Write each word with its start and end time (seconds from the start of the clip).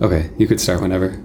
Okay, 0.00 0.30
you 0.38 0.46
could 0.46 0.60
start 0.60 0.80
whenever. 0.80 1.20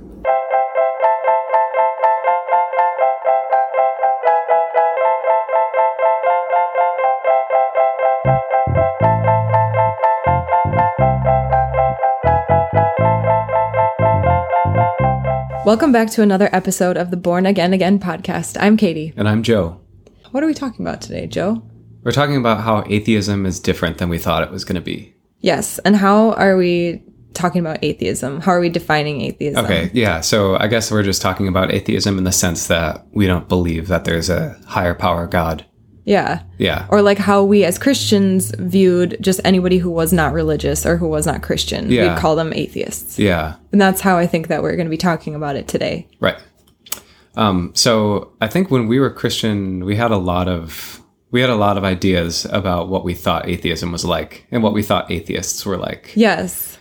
Welcome 15.64 15.92
back 15.92 16.10
to 16.12 16.24
another 16.24 16.50
episode 16.52 16.98
of 16.98 17.12
the 17.12 17.18
Born 17.18 17.46
Again 17.46 17.74
Again 17.74 18.00
podcast. 18.00 18.58
I'm 18.60 18.76
Katie. 18.76 19.14
And 19.16 19.30
I'm 19.30 19.44
Joe. 19.44 19.80
What 20.32 20.44
are 20.44 20.48
we 20.48 20.56
talking 20.56 20.84
about 20.84 21.00
today, 21.00 21.28
Joe? 21.28 21.62
We're 22.02 22.12
talking 22.12 22.38
about 22.38 22.62
how 22.62 22.84
atheism 22.88 23.46
is 23.46 23.60
different 23.60 24.00
than 24.00 24.10
we 24.10 24.18
thought 24.18 24.42
it 24.42 24.50
was 24.50 24.66
going 24.66 24.76
to 24.76 24.82
be. 24.82 25.14
Yes, 25.42 25.78
and 25.80 25.96
how 25.96 26.32
are 26.32 26.58
we 26.58 27.04
talking 27.34 27.62
about 27.62 27.84
atheism? 27.84 28.42
How 28.42 28.52
are 28.52 28.60
we 28.60 28.70
defining 28.70 29.22
atheism? 29.22 29.64
Okay, 29.66 29.90
yeah. 29.94 30.22
So 30.22 30.56
I 30.58 30.68
guess 30.68 30.92
we're 30.92 31.04
just 31.04 31.22
talking 31.22 31.48
about 31.48 31.72
atheism 31.72 32.18
in 32.18 32.24
the 32.24 32.32
sense 32.32 32.68
that 32.68 33.06
we 33.12 33.28
don't 33.28 33.48
believe 33.48 33.88
that 33.88 34.06
there's 34.06 34.30
a 34.30 34.58
higher 34.68 34.94
power 34.94 35.28
God. 35.28 35.66
Yeah. 36.06 36.44
Yeah. 36.58 36.86
Or 36.90 37.02
like 37.02 37.18
how 37.18 37.44
we 37.44 37.64
as 37.64 37.80
Christians 37.80 38.54
viewed 38.60 39.18
just 39.22 39.40
anybody 39.46 39.78
who 39.78 39.90
was 39.90 40.12
not 40.12 40.34
religious 40.34 40.86
or 40.86 40.98
who 40.98 41.08
was 41.08 41.26
not 41.26 41.42
Christian. 41.42 41.90
Yeah. 41.90 42.14
We'd 42.14 42.20
call 42.20 42.36
them 42.36 42.52
atheists. 42.54 43.18
yeah. 43.18 43.56
And 43.72 43.80
that's 43.80 44.02
how 44.02 44.18
I 44.18 44.28
think 44.28 44.48
that 44.50 44.62
we're 44.62 44.76
going 44.76 44.86
to 44.86 44.92
be 44.92 44.98
talking 44.98 45.34
about 45.34 45.56
it 45.56 45.68
today. 45.68 46.08
Right. 46.20 46.38
Um, 47.36 47.72
so 47.74 48.34
I 48.42 48.48
think 48.48 48.70
when 48.70 48.88
we 48.88 49.00
were 49.00 49.10
Christian, 49.10 49.86
we 49.86 49.96
had 49.96 50.12
a 50.12 50.18
lot 50.18 50.48
of 50.48 51.02
we 51.32 51.42
had 51.42 51.50
a 51.50 51.56
lot 51.56 51.78
of 51.78 51.84
ideas 51.84 52.46
about 52.52 52.90
what 52.90 53.04
we 53.04 53.16
thought 53.16 53.50
atheism 53.50 53.92
was 53.92 54.06
like 54.06 54.46
and 54.52 54.62
what 54.62 54.74
we 54.74 54.84
thought 54.84 55.10
atheists 55.10 55.66
were 55.66 55.78
like. 55.78 56.12
Yes. 56.16 56.78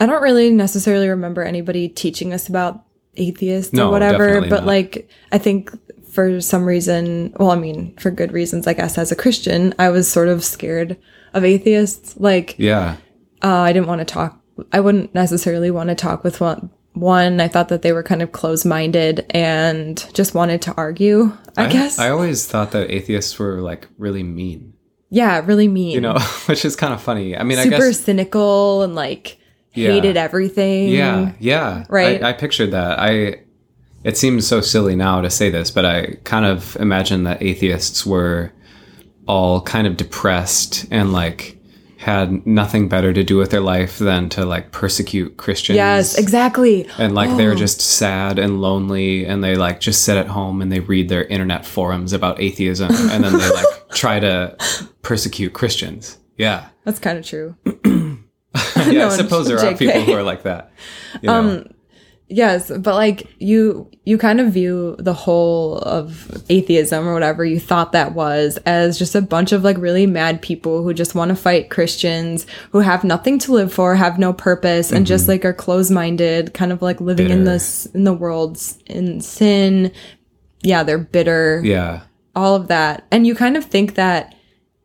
I 0.00 0.06
don't 0.06 0.22
really 0.22 0.50
necessarily 0.50 1.08
remember 1.08 1.42
anybody 1.42 1.88
teaching 1.88 2.32
us 2.32 2.48
about 2.48 2.82
atheists 3.16 3.72
No, 3.72 3.88
or 3.88 3.92
whatever, 3.92 4.40
but 4.40 4.50
not. 4.50 4.66
like 4.66 5.08
I 5.30 5.38
think 5.38 5.70
for 6.10 6.40
some 6.40 6.64
reason, 6.64 7.34
well, 7.38 7.50
I 7.52 7.56
mean, 7.56 7.94
for 7.96 8.10
good 8.10 8.32
reasons, 8.32 8.66
I 8.66 8.72
guess 8.72 8.98
as 8.98 9.12
a 9.12 9.16
Christian, 9.16 9.74
I 9.78 9.90
was 9.90 10.10
sort 10.10 10.28
of 10.28 10.42
scared 10.42 10.96
of 11.34 11.44
atheists. 11.44 12.16
Like 12.18 12.56
Yeah. 12.58 12.96
uh, 13.42 13.48
I 13.48 13.72
didn't 13.72 13.86
want 13.88 14.00
to 14.00 14.04
talk. 14.04 14.40
I 14.72 14.80
wouldn't 14.80 15.14
necessarily 15.14 15.70
want 15.70 15.88
to 15.90 15.94
talk 15.94 16.24
with 16.24 16.40
one. 16.40 16.70
One, 16.94 17.40
I 17.40 17.46
thought 17.46 17.68
that 17.68 17.82
they 17.82 17.92
were 17.92 18.02
kind 18.02 18.20
of 18.20 18.32
closed-minded 18.32 19.24
and 19.30 20.04
just 20.12 20.34
wanted 20.34 20.60
to 20.62 20.74
argue. 20.76 21.32
I, 21.56 21.68
guess, 21.68 21.98
I 22.00 22.10
always 22.10 22.46
thought 22.46 22.72
that 22.72 22.90
atheists 22.90 23.38
were 23.38 23.60
like 23.60 23.86
really 23.96 24.24
mean, 24.24 24.74
yeah, 25.08 25.40
really 25.44 25.68
mean. 25.68 25.92
you 25.92 26.00
know, 26.00 26.18
which 26.46 26.64
is 26.64 26.74
kind 26.74 26.92
of 26.92 27.00
funny. 27.00 27.36
I 27.36 27.44
mean, 27.44 27.58
I 27.58 27.64
super 27.64 27.92
cynical 27.92 28.82
and 28.82 28.94
like 28.96 29.38
Yeah. 29.72 29.92
hated 29.92 30.16
everything. 30.16 30.88
Yeah, 30.88 31.32
yeah. 31.38 31.84
Right. 31.88 32.22
I, 32.22 32.30
I 32.30 32.32
pictured 32.32 32.72
that. 32.72 32.98
I 32.98 33.42
it 34.02 34.16
seems 34.16 34.46
so 34.46 34.60
silly 34.60 34.96
now 34.96 35.20
to 35.20 35.30
say 35.30 35.50
this, 35.50 35.70
but 35.70 35.84
I 35.84 36.16
kind 36.24 36.46
of 36.46 36.76
imagine 36.76 37.24
that 37.24 37.42
atheists 37.42 38.06
were 38.06 38.52
all 39.28 39.60
kind 39.60 39.86
of 39.86 39.96
depressed 39.96 40.86
and 40.90 41.12
like 41.12 41.58
had 41.98 42.46
nothing 42.46 42.88
better 42.88 43.12
to 43.12 43.22
do 43.22 43.36
with 43.36 43.50
their 43.50 43.60
life 43.60 43.98
than 43.98 44.30
to 44.30 44.46
like 44.46 44.72
persecute 44.72 45.36
Christians. 45.36 45.76
Yes, 45.76 46.16
exactly. 46.16 46.88
And 46.96 47.14
like 47.14 47.36
they're 47.36 47.52
oh. 47.52 47.56
just 47.56 47.82
sad 47.82 48.38
and 48.38 48.62
lonely 48.62 49.26
and 49.26 49.44
they 49.44 49.54
like 49.54 49.80
just 49.80 50.02
sit 50.02 50.16
at 50.16 50.26
home 50.26 50.62
and 50.62 50.72
they 50.72 50.80
read 50.80 51.10
their 51.10 51.24
internet 51.24 51.66
forums 51.66 52.14
about 52.14 52.40
atheism 52.40 52.90
and 52.94 53.22
then 53.22 53.34
they 53.34 53.50
like 53.50 53.90
try 53.90 54.18
to 54.18 54.56
persecute 55.02 55.52
Christians. 55.52 56.16
Yeah. 56.38 56.68
That's 56.84 56.98
kind 56.98 57.18
of 57.18 57.26
true. 57.26 57.54
yeah, 58.76 58.92
No, 58.92 59.06
I 59.08 59.16
suppose 59.16 59.46
there 59.48 59.58
are 59.58 59.74
people 59.76 60.00
who 60.02 60.12
are 60.12 60.22
like 60.22 60.42
that. 60.44 60.72
You 61.22 61.28
know? 61.28 61.34
Um, 61.34 61.64
Yes, 62.32 62.70
but 62.70 62.94
like 62.94 63.26
you 63.40 63.90
you 64.04 64.16
kind 64.16 64.40
of 64.40 64.52
view 64.52 64.94
the 65.00 65.12
whole 65.12 65.78
of 65.78 66.30
atheism 66.48 67.08
or 67.08 67.12
whatever 67.12 67.44
you 67.44 67.58
thought 67.58 67.90
that 67.90 68.14
was 68.14 68.56
as 68.58 68.96
just 68.96 69.16
a 69.16 69.20
bunch 69.20 69.50
of 69.50 69.64
like 69.64 69.76
really 69.78 70.06
mad 70.06 70.40
people 70.40 70.84
who 70.84 70.94
just 70.94 71.16
want 71.16 71.30
to 71.30 71.34
fight 71.34 71.70
Christians, 71.70 72.46
who 72.70 72.78
have 72.78 73.02
nothing 73.02 73.40
to 73.40 73.52
live 73.52 73.74
for, 73.74 73.96
have 73.96 74.16
no 74.16 74.32
purpose 74.32 74.92
and 74.92 75.06
just 75.08 75.26
like 75.26 75.44
are 75.44 75.52
closed-minded, 75.52 76.54
kind 76.54 76.70
of 76.70 76.82
like 76.82 77.00
living 77.00 77.30
in 77.30 77.38
Mm-hmm. 77.38 77.46
This 77.46 77.86
in 77.86 78.04
the 78.04 78.14
world's 78.14 78.78
in 78.86 79.20
sin. 79.20 79.90
Yeah, 80.62 80.84
they're 80.84 80.98
bitter. 80.98 81.60
yeah. 81.64 82.02
All 82.36 82.54
of 82.54 82.68
that. 82.68 83.08
And 83.10 83.26
you 83.26 83.34
kind 83.34 83.56
of 83.56 83.64
think 83.64 83.96
that 83.96 84.36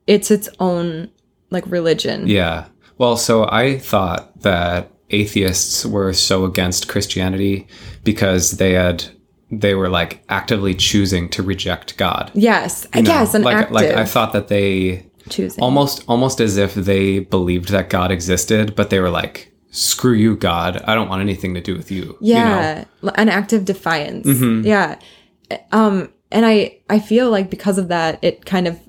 it's 0.08 0.32
its 0.32 0.50
own 0.60 1.12
like 1.52 1.64
religion. 1.68 2.26
Yeah. 2.26 2.66
Well, 2.98 3.18
so 3.18 3.48
I 3.50 3.78
thought 3.78 4.42
that 4.42 4.92
atheists 5.10 5.86
were 5.86 6.14
so 6.14 6.46
against 6.46 6.88
Christianity 6.88 7.68
because 8.04 8.52
they 8.52 8.74
had 8.74 9.06
they 9.52 9.76
were 9.76 9.90
like 9.90 10.24
actively 10.28 10.74
choosing 10.74 11.30
to 11.30 11.44
reject 11.44 11.98
God. 11.98 12.32
Yes. 12.34 12.88
you 12.96 13.04
know? 13.04 13.12
yes, 13.12 13.34
an 13.34 13.44
like 13.44 13.58
active 13.58 13.74
like 13.74 13.92
I 13.92 14.06
thought 14.06 14.34
that 14.34 14.48
they 14.48 15.06
choosing. 15.30 15.64
almost 15.64 16.04
almost 16.08 16.40
as 16.40 16.58
if 16.58 16.74
they 16.74 17.20
believed 17.20 17.70
that 17.70 17.90
God 17.90 18.12
existed, 18.12 18.76
but 18.76 18.90
they 18.90 19.00
were 19.00 19.10
like, 19.10 19.54
"Screw 19.72 20.14
you, 20.14 20.36
God! 20.36 20.82
I 20.86 20.96
don't 20.96 21.10
want 21.10 21.22
anything 21.22 21.54
to 21.54 21.62
do 21.62 21.76
with 21.76 21.92
you." 21.92 22.18
you 22.22 22.34
know? 22.36 22.40
Mm-hmm. 22.40 23.08
yeah 23.08 23.12
an 23.16 23.30
active 23.30 23.66
defiance 23.66 24.28
yeah 24.66 24.98
um 25.72 26.12
and 26.32 26.46
i 26.46 26.78
i 26.90 27.00
feel 27.00 27.30
like 27.30 27.50
because 27.50 27.78
of 27.78 27.88
that 27.90 28.18
it 28.24 28.46
kind 28.46 28.68
of 28.68 28.80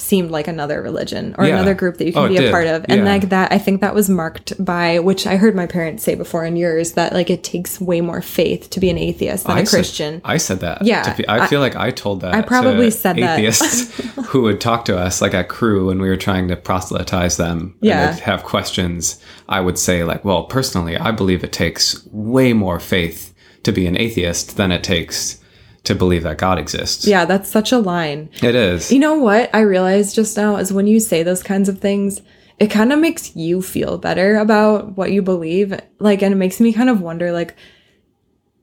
seemed 0.00 0.30
like 0.30 0.48
another 0.48 0.80
religion 0.82 1.34
or 1.38 1.46
Yeah. 1.46 1.54
another 1.54 1.74
group 1.74 1.98
that 1.98 2.06
you 2.06 2.12
can 2.12 2.24
Oh, 2.24 2.28
be 2.28 2.36
a 2.36 2.40
did. 2.42 2.50
part 2.50 2.66
of 2.66 2.84
and 2.88 3.00
Yeah. 3.00 3.04
like 3.04 3.28
that 3.28 3.52
i 3.52 3.58
think 3.58 3.80
that 3.80 3.94
was 3.94 4.08
marked 4.08 4.52
by 4.64 4.98
which 4.98 5.26
i 5.26 5.36
heard 5.36 5.54
my 5.54 5.66
parents 5.66 6.02
say 6.02 6.14
before 6.14 6.44
and 6.44 6.58
yours 6.58 6.92
that 6.92 7.12
like 7.12 7.30
it 7.30 7.42
takes 7.44 7.80
way 7.80 8.00
more 8.00 8.22
faith 8.22 8.70
to 8.70 8.80
be 8.80 8.88
an 8.90 8.98
atheist 8.98 9.46
than 9.46 9.56
I 9.56 9.60
a 9.60 9.66
said- 9.66 9.76
christian 9.76 10.20
I 10.24 10.36
said 10.38 10.60
that. 10.60 10.82
Yeah, 10.82 11.12
pe- 11.12 11.24
I, 11.26 11.40
I- 11.40 11.46
feel 11.46 11.60
like 11.60 11.76
I 11.76 11.90
told 11.90 12.20
that. 12.22 12.34
I 12.34 12.42
probably 12.42 12.90
said 12.90 13.16
that. 13.16 13.38
atheists 13.38 13.92
who 14.28 14.42
would 14.42 14.60
talk 14.60 14.84
to 14.86 14.96
us 14.98 15.20
like 15.20 15.34
at 15.34 15.48
Cru 15.48 15.86
when 15.88 16.00
we 16.00 16.08
were 16.08 16.16
trying 16.16 16.48
to 16.48 16.56
proselytize 16.56 17.36
them. 17.36 17.74
Yeah. 17.80 18.08
and 18.10 18.16
they'd 18.16 18.22
have 18.22 18.42
questions. 18.44 19.18
I 19.48 19.60
would 19.60 19.78
say 19.78 20.04
like, 20.04 20.24
well, 20.24 20.44
personally, 20.44 20.96
I 20.96 21.10
believe 21.10 21.42
it 21.44 21.52
takes 21.52 22.06
way 22.12 22.52
more 22.52 22.78
faith 22.80 23.32
to 23.64 23.72
be 23.72 23.86
an 23.86 23.96
atheist 23.98 24.56
than 24.56 24.70
it 24.72 24.82
takes 24.84 25.39
to 25.84 25.94
believe 25.94 26.22
that 26.24 26.38
God 26.38 26.58
exists. 26.58 27.06
yeah 27.06 27.24
that's 27.24 27.48
such 27.50 27.72
a 27.72 27.78
line 27.78 28.28
it 28.42 28.54
is. 28.54 28.92
you 28.92 28.98
know 28.98 29.14
what 29.14 29.48
i 29.54 29.60
realized 29.60 30.14
just 30.14 30.36
now 30.36 30.56
is 30.56 30.72
when 30.72 30.86
you 30.86 31.00
say 31.00 31.22
those 31.22 31.42
kinds 31.42 31.68
of 31.68 31.78
things 31.80 32.20
it 32.58 32.70
kind 32.70 32.92
of 32.92 32.98
makes 32.98 33.34
you 33.34 33.62
feel 33.62 33.96
better 33.96 34.36
about 34.36 34.96
what 34.98 35.10
you 35.10 35.22
believe 35.22 35.78
like 35.98 36.20
and 36.22 36.32
it 36.34 36.36
makes 36.36 36.60
me 36.60 36.72
kind 36.72 36.90
of 36.90 37.00
wonder 37.00 37.32
like 37.32 37.56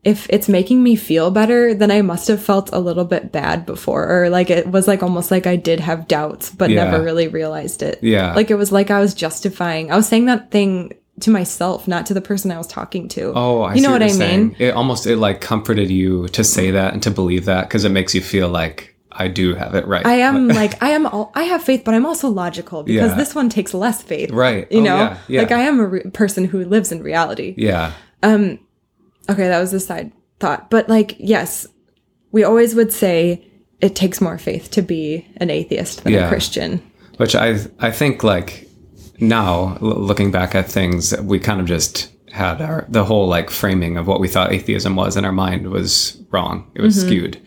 if 0.04 0.28
it's 0.30 0.48
making 0.48 0.84
me 0.84 0.96
feel 0.96 1.32
better 1.32 1.74
then 1.74 1.90
i 1.92 2.02
must 2.02 2.28
have 2.28 2.42
felt 2.42 2.70
a 2.72 2.80
little 2.80 3.04
bit 3.04 3.32
bad 3.32 3.66
before 3.66 4.08
or 4.08 4.30
like 4.30 4.50
it 4.50 4.68
was 4.68 4.88
like 4.88 5.02
almost 5.02 5.32
like 5.32 5.48
i 5.48 5.56
did 5.56 5.80
have 5.80 6.08
doubts 6.08 6.52
but 6.52 6.70
Yeah. 6.70 6.84
never 6.86 7.04
really 7.04 7.28
realized 7.28 7.82
it 7.82 8.00
Yeah. 8.04 8.34
like 8.36 8.52
it 8.52 8.56
was 8.56 8.72
like 8.72 8.92
i 8.92 9.00
was 9.00 9.14
justifying 9.16 9.92
i 9.92 9.96
was 9.96 10.08
saying 10.08 10.26
that 10.26 10.52
thing 10.52 10.94
to 11.22 11.32
myself 11.32 11.88
not 11.88 12.06
to 12.06 12.14
the 12.14 12.22
person 12.22 12.52
i 12.52 12.58
was 12.58 12.68
talking 12.68 13.08
to 13.08 13.32
Oh, 13.36 13.62
I 13.64 13.74
you 13.76 13.82
know 13.82 13.88
see 13.90 13.92
what, 13.94 14.02
what, 14.02 14.04
i 14.04 14.06
you're 14.08 14.18
mean 14.20 14.56
saying. 14.56 14.56
It 14.60 14.74
almost 14.76 15.06
it 15.08 15.18
like 15.18 15.42
comforted 15.42 15.90
you 15.90 16.28
to 16.30 16.44
say 16.44 16.72
that 16.72 16.94
and 16.94 17.02
to 17.04 17.12
believe 17.12 17.46
that 17.46 17.68
because 17.68 17.84
it 17.86 17.90
makes 17.90 18.14
you 18.16 18.22
feel 18.22 18.50
like 18.50 18.94
I 19.20 19.28
do 19.30 19.56
have 19.56 19.74
it 19.74 19.88
right. 19.88 20.06
I 20.06 20.18
am 20.18 20.48
like 20.62 20.82
I 20.84 20.90
am 20.92 21.08
all 21.08 21.32
I 21.34 21.44
have 21.46 21.64
faith, 21.64 21.82
but 21.84 21.96
I'm 21.96 22.06
also 22.06 22.28
logical 22.30 22.84
because 22.84 23.10
Yeah. 23.12 23.18
this 23.18 23.34
one 23.34 23.50
takes 23.50 23.74
less 23.74 24.00
faith. 24.04 24.30
Right. 24.30 24.72
You 24.72 24.82
Oh, 24.82 24.84
know, 24.84 24.96
yeah, 24.98 25.18
yeah. 25.28 25.40
like 25.42 25.52
I 25.52 25.62
am 25.62 25.80
a 25.80 25.88
re- 25.88 26.04
person 26.12 26.46
who 26.46 26.64
lives 26.66 26.92
in 26.92 27.02
reality. 27.02 27.56
yeah. 27.58 27.94
Um. 28.22 28.60
Okay, 29.28 29.48
that 29.48 29.60
was 29.60 29.74
a 29.74 29.80
side 29.80 30.12
thought, 30.40 30.70
but 30.70 30.88
like 30.88 31.16
yes, 31.18 31.66
we 32.32 32.44
always 32.44 32.76
would 32.76 32.94
say 32.94 33.44
it 33.82 33.96
takes 33.96 34.22
more 34.22 34.38
faith 34.38 34.70
to 34.72 34.84
be 34.84 35.26
an 35.38 35.50
atheist 35.50 36.04
than 36.04 36.14
a 36.14 36.28
Christian. 36.28 36.80
which 37.18 37.34
I 37.36 37.58
I 37.80 37.90
think 37.90 38.24
like 38.24 38.67
now 39.20 39.78
l- 39.82 40.02
looking 40.02 40.32
back 40.32 40.56
at 40.56 40.70
things 40.72 41.16
we 41.22 41.40
kind 41.40 41.60
of 41.60 41.66
just 41.66 42.12
had 42.32 42.62
our 42.62 42.86
the 42.90 43.04
whole 43.06 43.28
like 43.28 43.50
framing 43.50 43.98
of 43.98 44.06
what 44.08 44.20
we 44.20 44.28
thought 44.28 44.52
atheism 44.52 44.96
was 44.96 45.16
in 45.18 45.26
our 45.26 45.32
mind 45.32 45.70
was 45.72 46.22
wrong. 46.32 46.70
It 46.76 46.82
was 46.82 47.00
skewed. 47.02 47.42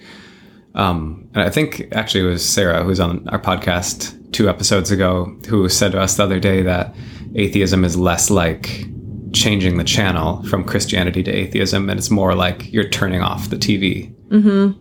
Um 0.74 1.28
and 1.34 1.42
I 1.42 1.50
think 1.50 1.88
actually 1.92 2.24
it 2.24 2.30
was 2.30 2.48
Sarah 2.48 2.82
who's 2.84 3.00
on 3.00 3.28
our 3.28 3.38
podcast 3.38 4.16
two 4.32 4.48
episodes 4.48 4.90
ago 4.90 5.36
who 5.48 5.68
said 5.68 5.92
to 5.92 6.00
us 6.00 6.16
the 6.16 6.22
other 6.24 6.40
day 6.40 6.62
that 6.62 6.94
atheism 7.34 7.84
is 7.84 7.96
less 7.96 8.30
like 8.30 8.84
changing 9.32 9.76
the 9.76 9.84
channel 9.84 10.42
from 10.44 10.64
Christianity 10.64 11.22
to 11.22 11.30
atheism 11.30 11.88
and 11.90 11.98
it's 11.98 12.10
more 12.10 12.34
like 12.34 12.72
you're 12.72 12.88
turning 12.88 13.22
off 13.22 13.50
the 13.50 13.56
TV 13.56 14.14
Mm-hmm. 14.30 14.78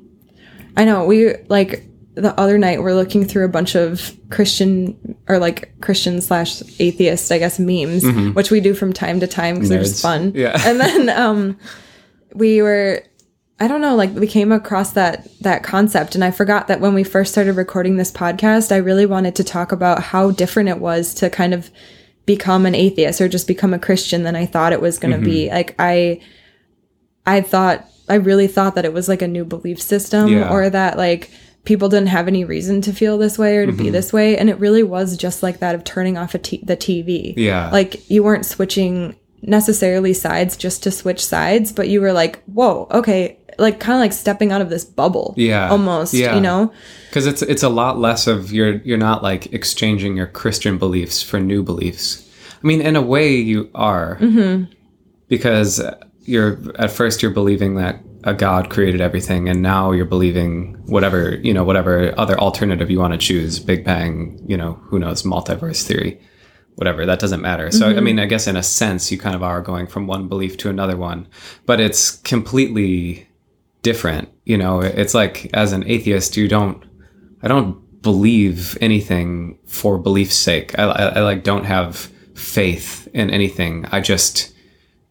I 0.77 0.85
know. 0.85 1.03
We 1.05 1.33
like 1.49 1.83
the 2.15 2.37
other 2.39 2.57
night 2.57 2.81
we're 2.81 2.93
looking 2.95 3.23
through 3.25 3.45
a 3.45 3.49
bunch 3.49 3.75
of 3.75 4.11
Christian 4.29 5.15
or 5.27 5.39
like 5.39 5.73
Christian 5.81 6.19
slash 6.21 6.61
atheist, 6.79 7.31
I 7.31 7.37
guess, 7.37 7.59
memes, 7.59 8.03
which 8.35 8.51
we 8.51 8.59
do 8.59 8.73
from 8.73 8.91
time 8.93 9.19
to 9.21 9.27
time 9.27 9.55
because 9.55 9.69
they're 9.69 9.83
just 9.83 10.03
Mm-hmm. 10.03 10.23
Fun. 10.23 10.31
Yeah. 10.35 10.57
And 10.65 10.79
then 10.79 11.09
um 11.09 11.57
we 12.33 12.61
were 12.61 13.03
I 13.61 13.67
don't 13.67 13.81
know, 13.81 13.95
like 13.95 14.13
we 14.15 14.25
came 14.27 14.51
across 14.51 14.93
that 14.93 15.27
that 15.41 15.63
concept 15.63 16.15
and 16.15 16.23
I 16.23 16.31
forgot 16.31 16.67
that 16.67 16.79
when 16.81 16.93
we 16.93 17.03
first 17.03 17.31
started 17.31 17.53
recording 17.53 17.97
this 17.97 18.11
podcast, 18.11 18.71
I 18.71 18.77
really 18.77 19.05
wanted 19.05 19.35
to 19.35 19.43
talk 19.43 19.71
about 19.71 20.01
how 20.01 20.31
different 20.31 20.69
it 20.69 20.79
was 20.79 21.13
to 21.15 21.29
kind 21.29 21.53
of 21.53 21.69
become 22.25 22.65
an 22.65 22.75
atheist 22.75 23.19
or 23.21 23.27
just 23.27 23.47
become 23.47 23.73
a 23.73 23.79
Christian 23.79 24.23
than 24.23 24.35
I 24.35 24.45
thought 24.45 24.71
it 24.73 24.81
was 24.81 24.97
going 24.99 25.17
to 25.17 25.23
be. 25.23 25.49
Like 25.49 25.75
I 25.79 26.21
I 27.25 27.41
thought 27.41 27.85
I 28.07 28.15
really 28.15 28.47
thought 28.47 28.75
that 28.75 28.85
it 28.85 28.93
was 28.93 29.07
like 29.07 29.21
a 29.21 29.27
new 29.27 29.45
belief 29.45 29.81
system 29.81 30.29
Yeah. 30.29 30.49
or 30.51 30.69
that 30.69 30.97
like 30.97 31.29
people 31.69 31.87
didn't 31.87 32.07
have 32.07 32.27
any 32.27 32.43
reason 32.43 32.81
to 32.81 32.91
feel 32.91 33.19
this 33.19 33.37
way 33.37 33.55
or 33.57 33.67
to 33.67 33.71
be 33.71 33.83
mm-hmm. 33.83 33.91
this 33.91 34.11
way 34.11 34.35
and 34.35 34.49
it 34.49 34.57
really 34.57 34.81
was 34.81 35.15
just 35.15 35.43
like 35.43 35.59
that 35.59 35.75
of 35.75 35.83
turning 35.83 36.17
off 36.17 36.33
a 36.33 36.39
t- 36.39 36.63
the 36.63 36.75
TV. 36.75 37.35
Yeah. 37.37 37.69
Like 37.69 38.09
you 38.09 38.23
weren't 38.23 38.47
switching 38.47 39.15
necessarily 39.43 40.15
sides 40.15 40.57
just 40.57 40.81
to 40.81 40.89
switch 40.89 41.23
sides, 41.23 41.71
but 41.71 41.87
you 41.87 42.01
were 42.01 42.11
like, 42.11 42.43
"Whoa, 42.45 42.87
okay." 42.89 43.37
Like 43.59 43.79
kind 43.79 43.95
of 43.95 43.99
like 43.99 44.13
stepping 44.13 44.51
out 44.51 44.61
of 44.61 44.71
this 44.71 44.83
bubble. 44.83 45.35
Yeah. 45.37 45.69
Almost, 45.69 46.15
Yeah. 46.15 46.33
you 46.33 46.41
know? 46.41 46.73
because 47.09 47.27
it's 47.27 47.43
it's 47.43 47.61
a 47.61 47.69
lot 47.69 47.99
less 47.99 48.25
of 48.25 48.51
you're 48.51 48.77
you're 48.77 48.97
not 48.97 49.21
like 49.21 49.53
exchanging 49.53 50.17
your 50.17 50.25
Christian 50.25 50.79
beliefs 50.79 51.21
for 51.21 51.39
new 51.39 51.61
beliefs. 51.61 52.27
I 52.63 52.65
mean, 52.65 52.81
in 52.81 52.95
a 52.95 53.01
way, 53.01 53.35
you 53.35 53.69
are 53.75 54.17
mm-hmm. 54.19 54.71
because 55.27 55.79
you're 56.23 56.57
at 56.79 56.89
first 56.89 57.21
you're 57.21 57.31
believing 57.31 57.75
that 57.75 57.99
a 58.23 58.33
God 58.33 58.69
created 58.69 59.01
everything, 59.01 59.47
and 59.47 59.61
now 59.61 59.91
you're 59.91 60.05
believing 60.05 60.73
whatever 60.85 61.35
you 61.37 61.53
know, 61.53 61.63
whatever 61.63 62.13
other 62.19 62.37
alternative 62.39 62.89
you 62.89 62.99
want 62.99 63.13
to 63.13 63.17
choose, 63.17 63.59
Big 63.59 63.83
Bang, 63.83 64.39
you 64.47 64.57
know, 64.57 64.73
who 64.83 64.99
knows, 64.99 65.23
multiverse 65.23 65.85
theory, 65.85 66.19
whatever. 66.75 67.05
That 67.05 67.19
doesn't 67.19 67.41
matter. 67.41 67.71
So, 67.71 67.87
I 67.87 67.93
mm-hmm. 67.93 68.03
mean, 68.03 68.19
I 68.19 68.25
guess 68.25 68.47
in 68.47 68.55
a 68.55 68.63
sense, 68.63 69.11
you 69.11 69.17
kind 69.17 69.35
of 69.35 69.43
are 69.43 69.61
going 69.61 69.87
from 69.87 70.07
one 70.07 70.27
belief 70.27 70.57
to 70.57 70.69
another 70.69 70.97
one, 70.97 71.27
but 71.65 71.79
it's 71.79 72.17
completely 72.17 73.29
different. 73.81 74.29
You 74.45 74.57
know, 74.57 74.81
it's 74.81 75.13
like 75.13 75.49
as 75.53 75.71
an 75.71 75.87
atheist, 75.87 76.37
you 76.37 76.47
don't 76.47 76.83
I 77.41 77.47
don't 77.47 78.01
believe 78.01 78.77
anything 78.81 79.59
for 79.65 79.97
belief's 79.97 80.35
sake. 80.35 80.77
I, 80.77 80.83
I, 80.83 81.05
I 81.07 81.19
like 81.21 81.43
don't 81.43 81.65
have 81.65 82.11
faith 82.33 83.07
in 83.13 83.29
anything. 83.29 83.85
I 83.91 84.01
just 84.01 84.53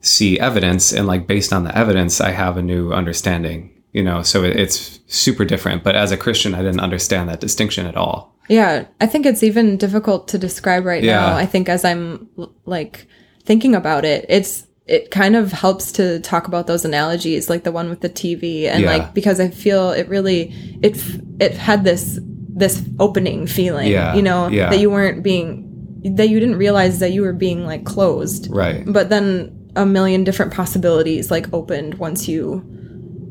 see 0.08 0.38
evidence, 0.40 0.92
and 0.92 1.06
like 1.06 1.26
based 1.26 1.52
on 1.52 1.64
the 1.64 1.76
evidence, 1.76 2.20
I 2.20 2.30
have 2.30 2.56
a 2.56 2.62
new 2.62 2.92
understanding. 2.92 3.70
You 3.92 4.02
know, 4.04 4.22
so 4.22 4.44
it's 4.44 5.00
super 5.06 5.44
different. 5.46 5.82
But 5.82 5.96
as 5.96 6.12
a 6.12 6.16
Christian, 6.16 6.54
I 6.54 6.58
didn't 6.58 6.80
understand 6.80 7.28
that 7.28 7.40
distinction 7.40 7.86
at 7.86 7.96
all. 7.96 8.34
Yeah, 8.48 8.84
I 9.00 9.06
think 9.06 9.24
it's 9.26 9.42
even 9.42 9.76
difficult 9.78 10.28
to 10.28 10.38
describe 10.38 10.84
right 10.84 11.02
Yeah. 11.02 11.20
now. 11.20 11.36
I 11.36 11.46
think 11.46 11.68
as 11.68 11.84
I'm 11.84 12.28
like 12.66 13.06
thinking 13.44 13.74
about 13.74 14.04
it, 14.04 14.26
it's 14.28 14.66
it 14.86 15.10
kind 15.10 15.36
of 15.36 15.52
helps 15.52 15.92
to 15.92 16.18
talk 16.20 16.48
about 16.48 16.66
those 16.66 16.84
analogies, 16.84 17.50
like 17.50 17.64
the 17.64 17.72
one 17.72 17.88
with 17.90 18.00
the 18.00 18.08
TV, 18.08 18.66
and 18.68 18.82
Yeah. 18.82 18.92
like 18.92 19.14
because 19.14 19.40
I 19.40 19.48
feel 19.48 19.90
it 19.90 20.08
really 20.08 20.52
it 20.82 21.02
it 21.40 21.54
had 21.54 21.82
this 21.84 22.20
this 22.54 22.82
opening 22.98 23.46
feeling, 23.46 23.88
Yeah, 23.90 24.14
you 24.14 24.22
know, 24.22 24.50
that 24.50 24.78
you 24.80 24.90
weren't 24.90 25.22
being 25.22 25.64
that 26.04 26.28
you 26.28 26.38
didn't 26.40 26.56
realize 26.56 26.98
that 27.00 27.12
you 27.12 27.22
were 27.22 27.32
being 27.32 27.66
like 27.66 27.84
closed, 27.84 28.48
Right. 28.50 28.84
but 28.86 29.08
then 29.08 29.57
a 29.76 29.86
million 29.86 30.24
different 30.24 30.52
possibilities 30.52 31.30
like 31.30 31.52
opened 31.52 31.94
once 31.94 32.28
you 32.28 32.62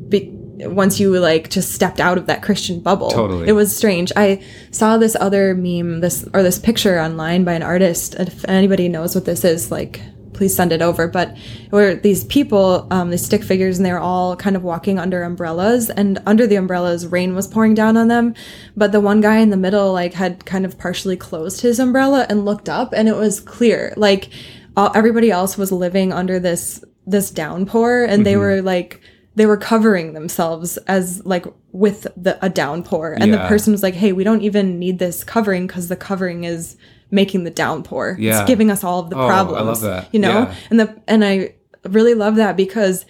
be, 0.09 0.31
once 0.59 0.99
you 0.99 1.17
like 1.19 1.49
just 1.49 1.71
stepped 1.71 1.99
out 1.99 2.17
of 2.17 2.27
that 2.27 2.41
christian 2.41 2.79
bubble. 2.79 3.09
Totally. 3.09 3.47
it 3.47 3.53
was 3.53 3.75
strange. 3.75 4.11
I 4.15 4.43
saw 4.71 4.97
this 4.97 5.15
other 5.19 5.53
meme 5.53 6.01
this 6.01 6.27
or 6.33 6.43
this 6.43 6.59
picture 6.59 6.99
online 6.99 7.43
by 7.43 7.53
an 7.53 7.63
artist. 7.63 8.15
If 8.15 8.45
anybody 8.45 8.89
knows 8.89 9.15
what 9.15 9.25
this 9.25 9.43
is 9.43 9.71
like 9.71 10.01
please 10.37 10.55
send 10.55 10.71
it 10.71 10.81
over. 10.81 11.07
But 11.07 11.35
where 11.71 11.95
these 11.95 12.23
people 12.23 12.87
um, 12.91 13.09
these 13.09 13.25
stick 13.25 13.43
figures 13.43 13.77
and 13.77 13.85
they're 13.85 13.99
all 13.99 14.35
kind 14.37 14.55
of 14.55 14.63
walking 14.63 14.99
under 14.99 15.23
umbrellas. 15.23 15.89
And 15.89 16.19
under 16.25 16.47
the 16.47 16.55
umbrellas 16.55 17.05
rain 17.07 17.35
was 17.35 17.47
pouring 17.47 17.73
down 17.73 17.97
on 17.97 18.07
them. 18.07 18.35
But 18.77 18.93
the 18.93 19.01
one 19.01 19.19
guy 19.19 19.37
in 19.39 19.49
the 19.49 19.57
middle 19.57 19.91
like 19.91 20.13
had 20.13 20.45
kind 20.45 20.63
of 20.63 20.77
partially 20.77 21.17
closed 21.17 21.61
his 21.61 21.79
umbrella 21.79 22.25
and 22.29 22.45
looked 22.45 22.69
up 22.69 22.93
and 22.93 23.09
it 23.09 23.15
was 23.15 23.41
clear. 23.41 23.93
Like 23.97 24.29
all, 24.77 24.91
everybody 24.95 25.29
else 25.31 25.57
was 25.57 25.71
living 25.71 26.13
under 26.13 26.39
this 26.39 26.83
this 27.05 27.31
downpour 27.31 28.05
and 28.05 28.25
they 28.25 28.33
mm-hmm. 28.33 28.41
were 28.41 28.61
like 28.61 29.01
they 29.35 29.45
were 29.45 29.57
covering 29.57 30.13
themselves 30.13 30.77
as 30.87 31.25
like 31.25 31.45
with 31.71 32.07
the 32.15 32.37
a 32.45 32.49
downpour 32.49 33.13
and 33.19 33.33
the 33.33 33.37
person 33.39 33.71
was 33.71 33.83
like 33.83 33.93
hey 33.93 34.11
we 34.13 34.23
don't 34.23 34.41
even 34.41 34.79
need 34.79 34.99
this 34.99 35.23
covering 35.23 35.67
because 35.67 35.87
the 35.89 35.95
covering 35.95 36.43
is 36.43 36.75
making 37.11 37.43
the 37.43 37.49
downpour 37.51 38.17
Yeah. 38.19 38.41
it's 38.41 38.47
giving 38.47 38.69
us 38.71 38.83
all 38.83 38.99
of 39.01 39.09
the 39.09 39.15
Oh, 39.17 39.25
I 39.25 39.27
problems 39.27 39.65
love 39.65 39.81
that. 39.81 40.13
you 40.13 40.19
know 40.19 40.39
Yeah. 40.43 40.55
and 40.69 40.79
the 40.79 41.01
and 41.07 41.23
i 41.25 41.53
really 41.87 42.13
love 42.13 42.35
that 42.35 42.57
because 42.57 43.05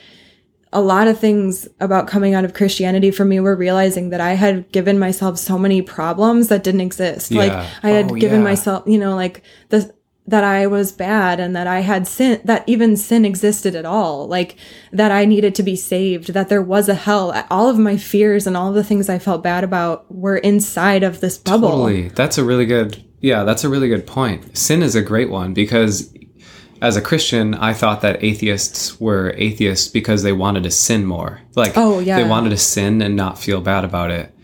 a 0.73 0.81
lot 0.81 1.07
of 1.07 1.17
things 1.17 1.67
about 1.79 2.07
coming 2.07 2.33
out 2.33 2.43
of 2.43 2.53
Christianity 2.53 3.09
for 3.09 3.23
me 3.23 3.39
were 3.39 3.55
realizing 3.55 4.09
that 4.09 4.19
I 4.19 4.33
had 4.33 4.69
given 4.73 4.99
myself 4.99 5.37
so 5.39 5.57
many 5.57 5.81
problems 5.81 6.49
that 6.49 6.61
didn't 6.61 6.81
exist. 6.81 7.31
Like 7.31 7.53
I 7.83 7.89
had 7.89 8.11
Oh, 8.11 8.15
given 8.15 8.39
yeah. 8.39 8.43
myself, 8.43 8.83
you 8.85 8.97
know, 8.97 9.15
like 9.15 9.43
the 9.69 9.91
that 10.27 10.43
I 10.43 10.67
was 10.67 10.91
bad 10.91 11.39
and 11.39 11.55
that 11.55 11.67
I 11.67 11.79
had 11.79 12.05
sin 12.05 12.41
that 12.43 12.63
even 12.67 12.97
sin 12.97 13.23
existed 13.23 13.75
at 13.75 13.85
all. 13.85 14.27
Like 14.27 14.57
that 14.91 15.11
I 15.11 15.25
needed 15.25 15.55
to 15.55 15.63
be 15.63 15.75
saved, 15.75 16.33
that 16.33 16.49
there 16.49 16.61
was 16.61 16.89
a 16.89 16.95
hell. 16.95 17.33
All 17.49 17.69
of 17.69 17.79
my 17.79 17.95
fears 17.97 18.45
and 18.45 18.57
all 18.57 18.73
the 18.73 18.83
things 18.83 19.09
I 19.09 19.19
felt 19.19 19.41
bad 19.41 19.63
about 19.63 20.13
were 20.13 20.37
inside 20.37 21.03
of 21.03 21.21
this 21.21 21.37
bubble. 21.37 21.69
Totally. 21.69 22.09
That's 22.09 22.37
a 22.37 22.43
really 22.43 22.65
good 22.65 23.03
yeah, 23.19 23.43
that's 23.43 23.63
a 23.63 23.69
really 23.69 23.87
good 23.87 24.05
point. 24.05 24.55
Sin 24.57 24.83
is 24.83 24.95
a 24.95 25.01
great 25.01 25.29
one 25.31 25.53
because 25.53 26.13
as 26.81 26.95
a 26.95 27.01
Christian, 27.01 27.55
I 27.55 27.73
thought 27.73 28.01
that 28.01 28.23
atheists 28.23 28.99
were 28.99 29.33
atheists 29.37 29.87
because 29.87 30.21
they 30.21 30.33
wanted 30.33 30.63
to 30.63 30.71
sin 30.71 31.05
more. 31.05 31.41
Like 31.55 31.73
Oh, 31.75 31.99
yeah. 31.99 32.17
they 32.21 32.27
wanted 32.27 32.51
to 32.51 32.57
sin 32.57 33.01
and 33.01 33.15
not 33.15 33.39
feel 33.39 33.61
bad 33.61 33.83
about 33.83 34.11
it. 34.11 34.35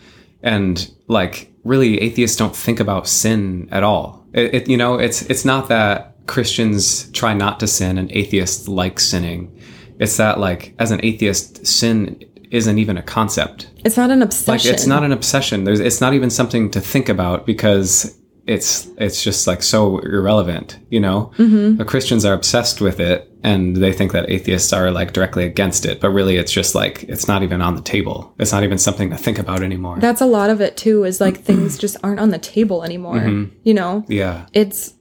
And 0.41 0.89
like 1.07 1.51
really 1.63 2.01
atheists 2.01 2.38
don't 2.38 2.56
think 2.56 2.79
about 2.79 3.07
sin 3.07 3.68
at 3.71 3.83
all. 3.83 4.23
It, 4.33 4.53
it 4.56 4.69
you 4.69 4.77
know, 4.77 4.95
it's 5.00 5.21
it's 5.24 5.45
not 5.45 5.69
that 5.69 6.15
Christians 6.27 7.09
try 7.12 7.33
not 7.33 7.59
to 7.59 7.68
sin 7.68 7.97
and 7.97 8.12
atheists 8.12 8.68
like 8.68 9.00
sinning. 9.00 9.57
It's 10.00 10.18
that 10.18 10.39
like 10.39 10.74
as 10.80 10.91
an 10.91 11.00
atheist 11.03 11.65
sin 11.68 12.24
isn't 12.51 12.77
even 12.77 12.97
a 12.97 13.01
concept 13.01 13.69
It's 13.83 13.97
not 13.97 14.12
an 14.12 14.19
like 14.19 14.27
obsession. 14.27 14.74
it's 14.74 14.85
not 14.85 15.03
an 15.03 15.12
obsession 15.12 15.63
there's 15.63 15.80
it's 15.80 16.00
not 16.01 16.13
even 16.13 16.30
something 16.30 16.69
to 16.69 16.80
think 16.80 17.09
about 17.09 17.47
because 17.47 18.15
it's 18.45 18.88
it's 19.00 19.24
just 19.24 19.47
like 19.47 19.63
so 19.63 19.97
irrelevant 20.00 20.77
you 20.91 21.00
know 21.00 21.31
Mm-hmm. 21.38 21.77
the 21.77 21.86
christians 21.86 22.25
are 22.25 22.33
obsessed 22.33 22.79
with 22.79 23.00
it 23.00 23.27
and 23.44 23.75
they 23.75 23.92
think 23.92 24.13
that 24.13 24.30
atheists 24.30 24.72
are 24.72 24.90
like 24.90 25.12
directly 25.13 25.44
against 25.45 25.86
it 25.86 26.00
but 26.00 26.10
really 26.10 26.38
it's 26.38 26.51
just 26.51 26.74
like 26.75 27.04
it's 27.04 27.28
not 27.28 27.44
even 27.44 27.62
on 27.62 27.75
the 27.75 27.81
table 27.81 28.34
it's 28.40 28.51
not 28.51 28.63
even 28.63 28.78
something 28.78 29.10
to 29.10 29.18
think 29.18 29.38
about 29.38 29.62
anymore 29.62 29.98
That's 30.00 30.22
a 30.22 30.25
lot 30.25 30.50
of 30.50 30.62
it 30.62 30.78
too, 30.78 31.04
is 31.04 31.19
like 31.19 31.38
things 31.50 31.78
just 31.78 31.98
aren't 32.04 32.19
on 32.19 32.30
the 32.30 32.38
table 32.40 32.84
anymore. 32.84 33.18
Mm-hmm. 33.18 33.56
You 33.63 33.74
know? 33.74 34.06
yeah 34.07 34.45
it's 34.54 34.94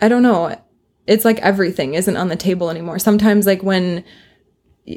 I 0.00 0.08
don't 0.08 0.22
know. 0.22 0.54
It's 1.06 1.24
like 1.24 1.38
everything 1.38 1.94
isn't 1.94 2.16
on 2.16 2.28
the 2.28 2.36
table 2.36 2.68
anymore. 2.68 2.98
Sometimes 2.98 3.46
like 3.46 3.62
when 3.62 4.04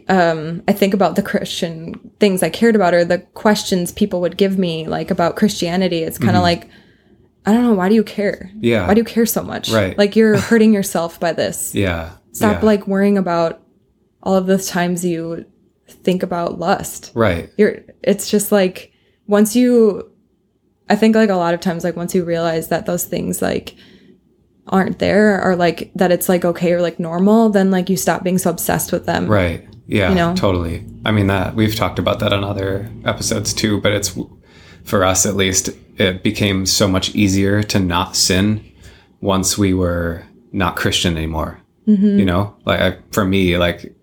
um 0.08 0.62
I 0.68 0.74
think 0.74 0.94
about 0.94 1.16
the 1.16 1.22
Christian 1.24 2.12
things 2.20 2.44
I 2.44 2.50
cared 2.50 2.76
about 2.76 2.94
or 2.94 3.06
the 3.06 3.20
questions 3.34 3.92
people 3.92 4.22
would 4.22 4.38
give 4.38 4.58
me 4.58 4.88
like 4.88 5.10
about 5.10 5.36
Christianity, 5.36 6.04
it's 6.04 6.18
kind 6.18 6.36
of 6.36 6.44
like 6.44 6.70
I 7.46 7.54
don't 7.54 7.64
know, 7.64 7.74
why 7.74 7.90
do 7.90 7.96
you 7.96 8.04
care? 8.04 8.50
Mm-hmm. 8.52 8.64
Yeah. 8.66 8.88
Why 8.88 8.94
do 8.94 9.00
you 9.00 9.06
care 9.06 9.26
so 9.26 9.42
much? 9.42 9.72
Right. 9.72 9.98
Like 9.98 10.16
you're 10.16 10.38
hurting 10.50 10.74
yourself 10.74 11.20
by 11.20 11.32
this. 11.34 11.74
yeah 11.74 12.12
Stop 12.32 12.62
yeah. 12.62 12.66
like 12.66 12.88
worrying 12.88 13.18
about 13.18 13.62
all 14.24 14.36
of 14.36 14.46
the 14.48 14.58
times 14.58 15.04
you 15.04 15.46
think 15.88 16.22
about 16.22 16.60
lust 16.60 17.12
right 17.16 17.50
you're 17.58 17.80
it's 18.04 18.30
just 18.30 18.52
like 18.52 18.94
once 19.26 19.56
you 19.56 20.08
i 20.88 20.96
think 20.96 21.16
like 21.16 21.32
a 21.32 21.36
lot 21.36 21.56
of 21.56 21.60
times 21.60 21.84
like 21.84 21.96
once 21.96 22.14
you 22.14 22.24
realize 22.24 22.68
that 22.68 22.86
those 22.86 23.06
things 23.06 23.42
like 23.42 23.76
aren't 24.68 25.00
there 25.00 25.42
or 25.44 25.56
like 25.56 25.92
that 25.96 26.12
it's 26.12 26.30
like 26.30 26.46
okay 26.46 26.74
or 26.74 26.82
like 26.82 27.00
normal 27.00 27.50
then 27.50 27.72
like 27.72 27.90
you 27.90 27.98
stop 27.98 28.24
being 28.24 28.38
so 28.38 28.52
obsessed 28.52 28.92
with 28.92 29.08
them 29.08 29.26
Right. 29.28 29.68
Yeah. 29.90 30.10
You 30.10 30.16
know? 30.16 30.36
Totally. 30.36 30.86
I 31.04 31.12
mean 31.12 31.28
that 31.28 31.56
we've 31.56 31.76
talked 31.76 31.98
about 31.98 32.20
that 32.20 32.32
on 32.32 32.44
other 32.44 32.90
episodes 33.06 33.54
too, 33.54 33.82
but 33.82 33.92
it's 33.92 34.18
for 34.84 35.04
us 35.04 35.26
at 35.26 35.36
least 35.36 35.72
it 35.98 36.22
became 36.22 36.68
so 36.68 36.88
much 36.88 37.14
easier 37.16 37.64
to 37.64 37.80
not 37.80 38.16
sin 38.16 38.64
once 39.20 39.58
we 39.58 39.74
were 39.74 40.24
not 40.52 40.76
Christian 40.76 41.18
anymore. 41.18 41.59
Mm-hmm. 41.90 42.20
You 42.20 42.26
know, 42.26 42.56
like 42.66 42.80
I, 42.80 42.98
for 43.12 43.26
me, 43.26 43.58
like 43.58 43.96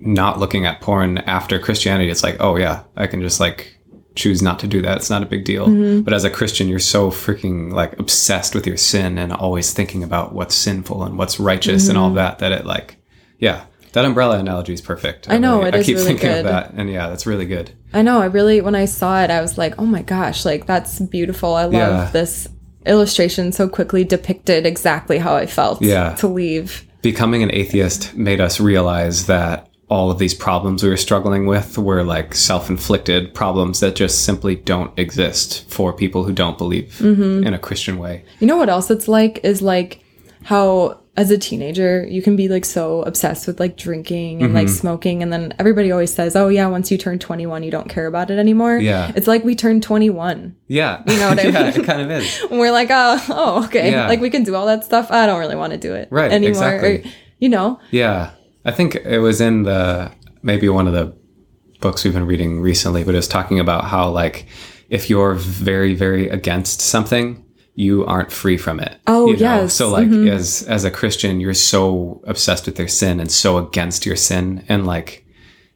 not 0.00 0.38
looking 0.38 0.66
at 0.66 0.80
porn 0.80 1.18
after 1.18 1.58
Christianity, 1.58 2.10
it's 2.10 2.22
like, 2.22 2.36
oh 2.40 2.56
yeah, 2.56 2.82
I 2.96 3.06
can 3.06 3.20
just 3.22 3.40
like 3.40 3.78
choose 4.16 4.42
not 4.42 4.58
to 4.60 4.66
do 4.68 4.80
that. 4.82 4.96
It's 4.98 5.10
not 5.10 5.22
a 5.22 5.26
big 5.26 5.44
deal. 5.44 5.66
Mm-hmm. 5.66 6.02
But 6.02 6.14
as 6.14 6.24
a 6.24 6.30
Christian, 6.30 6.68
you're 6.68 6.78
so 6.78 7.10
freaking 7.10 7.72
like 7.72 7.98
obsessed 7.98 8.54
with 8.54 8.66
your 8.66 8.76
sin 8.76 9.18
and 9.18 9.32
always 9.32 9.72
thinking 9.72 10.02
about 10.04 10.34
what's 10.34 10.54
sinful 10.54 11.02
and 11.04 11.18
what's 11.18 11.40
righteous 11.40 11.88
and 11.88 11.98
all 11.98 12.08
Mm-hmm. 12.08 12.16
that 12.16 12.38
that 12.40 12.52
it 12.52 12.64
like, 12.66 12.96
yeah. 13.38 13.64
That 13.92 14.04
umbrella 14.04 14.38
analogy 14.40 14.72
is 14.72 14.80
perfect. 14.80 15.30
I 15.30 15.38
know, 15.38 15.62
really- 15.62 15.78
I 15.78 15.82
keep 15.84 15.94
really 15.96 16.06
thinking 16.08 16.28
good. 16.28 16.38
of 16.38 16.44
that, 16.46 16.72
and 16.74 16.90
yeah, 16.90 17.08
that's 17.08 17.26
really 17.26 17.46
good. 17.46 17.70
i 17.92 18.02
know 18.02 18.20
i 18.20 18.24
really 18.24 18.60
when 18.60 18.74
i 18.74 18.86
saw 18.86 19.22
it 19.22 19.30
i 19.30 19.40
was 19.40 19.56
like 19.56 19.74
oh 19.78 19.86
my 19.86 20.02
gosh 20.02 20.44
like 20.44 20.66
that's 20.66 20.98
beautiful 20.98 21.54
i 21.54 21.62
love 21.62 21.72
Yeah. 21.72 22.10
this 22.12 22.48
illustration 22.86 23.52
so 23.52 23.68
quickly 23.68 24.02
depicted 24.02 24.66
exactly 24.66 25.18
how 25.18 25.36
i 25.36 25.46
felt 25.46 25.80
Yeah. 25.80 26.14
to 26.16 26.26
leave 26.26 26.84
Becoming 27.04 27.42
an 27.42 27.50
atheist 27.54 28.14
made 28.16 28.40
us 28.40 28.58
realize 28.60 29.26
that 29.26 29.68
all 29.90 30.10
of 30.10 30.18
these 30.18 30.32
problems 30.32 30.82
we 30.82 30.88
were 30.88 30.96
struggling 30.96 31.46
with 31.46 31.76
were 31.76 32.02
like 32.02 32.34
self-inflicted 32.34 33.34
problems 33.34 33.80
that 33.80 33.94
just 33.94 34.24
simply 34.24 34.56
don't 34.56 34.90
exist 34.98 35.70
for 35.70 35.92
people 35.92 36.24
who 36.24 36.32
don't 36.32 36.56
believe 36.56 36.96
Mm-hmm. 37.00 37.46
in 37.46 37.52
a 37.52 37.58
Christian 37.58 37.98
way. 37.98 38.24
You 38.40 38.46
know 38.46 38.56
what 38.56 38.70
else 38.70 38.90
it's 38.90 39.06
like 39.06 39.38
is 39.44 39.60
like 39.60 40.02
how 40.44 40.98
as 41.16 41.30
a 41.30 41.38
teenager, 41.38 42.04
you 42.08 42.20
can 42.22 42.34
be 42.34 42.48
like 42.48 42.64
so 42.64 43.02
obsessed 43.02 43.46
with 43.46 43.60
like 43.60 43.76
drinking 43.76 44.42
and 44.42 44.52
like 44.52 44.66
mm-hmm. 44.66 44.74
smoking. 44.74 45.22
And 45.22 45.32
then 45.32 45.54
everybody 45.60 45.92
always 45.92 46.12
says, 46.12 46.34
oh, 46.34 46.48
yeah, 46.48 46.66
once 46.66 46.90
you 46.90 46.98
turn 46.98 47.20
21, 47.20 47.62
you 47.62 47.70
don't 47.70 47.88
care 47.88 48.06
about 48.06 48.32
it 48.32 48.38
anymore. 48.38 48.78
Yeah. 48.78 49.12
It's 49.14 49.28
like 49.28 49.44
we 49.44 49.54
turned 49.54 49.84
21. 49.84 50.56
Yeah. 50.66 51.02
You 51.06 51.16
know 51.18 51.28
what 51.28 51.38
I 51.38 51.42
yeah, 51.48 51.70
mean? 51.70 51.80
it 51.80 51.84
kind 51.84 52.02
of 52.02 52.10
is. 52.10 52.42
And 52.50 52.58
we're 52.58 52.72
like, 52.72 52.88
oh, 52.90 53.24
oh, 53.28 53.64
okay. 53.66 53.92
Yeah. 53.92 54.08
Like 54.08 54.20
we 54.20 54.28
can 54.28 54.42
do 54.42 54.56
all 54.56 54.66
that 54.66 54.84
stuff. 54.84 55.12
I 55.12 55.26
don't 55.26 55.38
really 55.38 55.56
want 55.56 55.72
to 55.72 55.78
do 55.78 55.94
it 55.94 56.08
Right, 56.10 56.32
anymore. 56.32 56.50
exactly. 56.50 57.02
Or, 57.02 57.14
you 57.38 57.48
know, 57.48 57.78
Yeah. 57.92 58.32
I 58.64 58.72
think 58.72 58.96
it 58.96 59.18
was 59.18 59.40
in 59.40 59.62
the 59.64 60.10
maybe 60.42 60.68
one 60.68 60.88
of 60.88 60.94
the 60.94 61.14
books 61.80 62.02
we've 62.02 62.14
been 62.14 62.26
reading 62.26 62.60
recently, 62.60 63.04
but 63.04 63.14
it 63.14 63.18
was 63.18 63.28
talking 63.28 63.60
about 63.60 63.84
how 63.84 64.08
like 64.08 64.46
if 64.88 65.08
you're 65.08 65.34
very, 65.34 65.94
very 65.94 66.28
against 66.28 66.80
something, 66.80 67.43
you 67.74 68.04
aren't 68.06 68.30
free 68.30 68.56
from 68.56 68.80
it. 68.80 68.98
Oh, 69.06 69.26
you 69.26 69.32
know? 69.34 69.38
yes. 69.38 69.74
So 69.74 69.90
like 69.90 70.08
as 70.08 70.62
as 70.62 70.84
a 70.84 70.90
Christian, 70.90 71.40
you're 71.40 71.54
so 71.54 72.22
obsessed 72.26 72.66
with 72.66 72.78
your 72.78 72.88
sin 72.88 73.20
and 73.20 73.30
so 73.30 73.58
against 73.58 74.06
your 74.06 74.16
sin. 74.16 74.64
And 74.68 74.86
like 74.86 75.26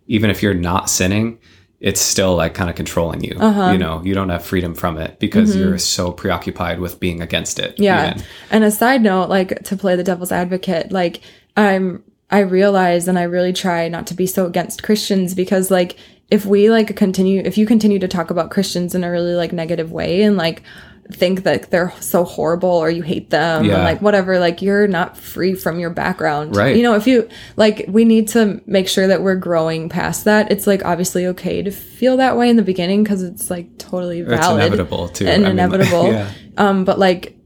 even 0.06 0.30
if 0.30 0.42
you're 0.42 0.54
not 0.54 0.88
sinning, 0.88 1.38
it's 1.80 2.00
still 2.00 2.36
like 2.36 2.54
kind 2.54 2.70
of 2.70 2.76
controlling 2.76 3.22
you. 3.22 3.36
Uh-huh. 3.38 3.70
You 3.70 3.78
know, 3.78 4.02
you 4.04 4.14
don't 4.14 4.28
have 4.30 4.44
freedom 4.44 4.74
from 4.74 4.98
it 4.98 5.18
because 5.18 5.54
you're 5.54 5.78
so 5.78 6.10
preoccupied 6.10 6.80
with 6.80 6.98
being 6.98 7.20
against 7.20 7.58
it. 7.58 7.74
Mm-hmm. 7.74 7.82
Yeah. 7.82 8.10
even. 8.10 8.24
And 8.50 8.64
a 8.64 8.70
side 8.70 9.02
note, 9.02 9.28
like 9.28 9.62
to 9.64 9.76
play 9.76 9.94
the 9.94 10.04
devil's 10.04 10.32
advocate, 10.32 10.92
like 10.92 11.20
I'm 11.56 12.02
I 12.30 12.40
realize 12.40 13.08
and 13.08 13.18
I 13.18 13.22
really 13.22 13.52
try 13.52 13.88
not 13.88 14.06
to 14.08 14.14
be 14.14 14.26
so 14.26 14.46
against 14.46 14.82
Christians 14.82 15.34
because 15.34 15.70
like 15.70 15.96
if 16.30 16.44
we 16.44 16.70
like 16.70 16.94
continue 16.94 17.42
if 17.44 17.56
you 17.56 17.66
continue 17.66 17.98
to 17.98 18.08
talk 18.08 18.30
about 18.30 18.50
Christians 18.50 18.94
in 18.94 19.02
a 19.02 19.10
really 19.10 19.34
like 19.34 19.52
negative 19.52 19.90
way 19.90 20.22
and 20.22 20.36
like 20.36 20.62
think 21.12 21.44
that 21.44 21.70
they're 21.70 21.92
so 22.00 22.22
horrible 22.24 22.68
or 22.68 22.90
you 22.90 23.02
hate 23.02 23.30
them 23.30 23.64
Yeah. 23.64 23.76
and 23.76 23.84
like 23.84 24.02
whatever 24.02 24.38
like 24.38 24.60
you're 24.60 24.86
not 24.86 25.16
free 25.16 25.54
from 25.54 25.78
your 25.78 25.88
background 25.90 26.54
Right. 26.54 26.76
you 26.76 26.82
know 26.82 26.94
if 26.94 27.06
you 27.06 27.28
like 27.56 27.86
we 27.88 28.04
need 28.04 28.28
to 28.28 28.60
make 28.66 28.88
sure 28.88 29.06
that 29.06 29.22
we're 29.22 29.36
growing 29.36 29.88
past 29.88 30.24
that 30.26 30.52
it's 30.52 30.66
like 30.66 30.84
obviously 30.84 31.26
okay 31.28 31.62
to 31.62 31.70
feel 31.70 32.18
that 32.18 32.36
way 32.36 32.50
in 32.50 32.56
the 32.56 32.62
beginning 32.62 33.04
because 33.04 33.22
it's 33.22 33.50
like 33.50 33.78
totally 33.78 34.20
valid 34.20 34.40
It's 34.60 34.66
inevitable 34.66 35.08
too. 35.08 35.26
and 35.26 35.46
I 35.46 35.48
mean, 35.48 35.56
like, 35.56 35.64
inevitable 35.72 36.06
yeah. 36.12 36.30
um 36.58 36.84
but 36.84 36.98
like 36.98 37.36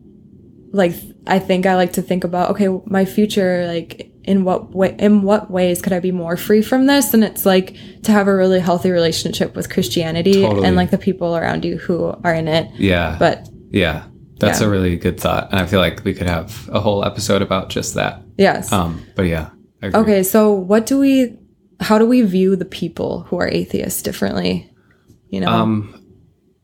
like 0.72 0.94
i 1.26 1.38
think 1.38 1.66
i 1.66 1.76
like 1.76 1.92
to 1.94 2.02
think 2.02 2.24
about 2.24 2.50
okay 2.50 2.68
my 2.86 3.04
future 3.04 3.66
like 3.66 4.08
in 4.24 4.44
what 4.44 4.72
way 4.74 4.94
in 4.98 5.22
what 5.22 5.50
ways 5.50 5.82
could 5.82 5.92
i 5.92 6.00
be 6.00 6.12
more 6.12 6.36
free 6.36 6.62
from 6.62 6.86
this 6.86 7.12
and 7.12 7.22
it's 7.24 7.44
like 7.44 7.76
to 8.02 8.12
have 8.12 8.26
a 8.28 8.34
really 8.34 8.60
healthy 8.60 8.90
relationship 8.90 9.54
with 9.54 9.68
christianity 9.68 10.42
Totally. 10.42 10.66
and 10.66 10.76
like 10.76 10.90
the 10.90 10.98
people 10.98 11.36
around 11.36 11.64
you 11.64 11.76
who 11.76 12.04
are 12.24 12.34
in 12.34 12.48
it 12.48 12.70
Yeah. 12.76 13.16
but 13.18 13.48
Yeah, 13.72 14.04
that's 14.38 14.60
Yeah. 14.60 14.66
a 14.66 14.70
really 14.70 14.96
good 14.96 15.18
thought, 15.20 15.48
and 15.50 15.58
I 15.60 15.66
feel 15.66 15.80
like 15.80 16.04
we 16.04 16.14
could 16.14 16.26
have 16.28 16.68
a 16.72 16.78
whole 16.80 17.04
episode 17.04 17.42
about 17.42 17.68
just 17.70 17.94
that. 17.94 18.22
yes 18.38 18.72
Um, 18.72 19.00
but 19.16 19.24
yeah, 19.26 19.50
okay 19.82 20.22
so 20.22 20.52
what 20.52 20.86
do 20.86 20.98
we 20.98 21.36
how 21.80 21.98
do 21.98 22.06
we 22.06 22.22
view 22.22 22.54
the 22.56 22.64
people 22.64 23.24
who 23.28 23.36
are 23.40 23.48
atheists 23.48 24.02
differently 24.02 24.70
you 25.30 25.40
know 25.40 25.48
Um, 25.48 25.94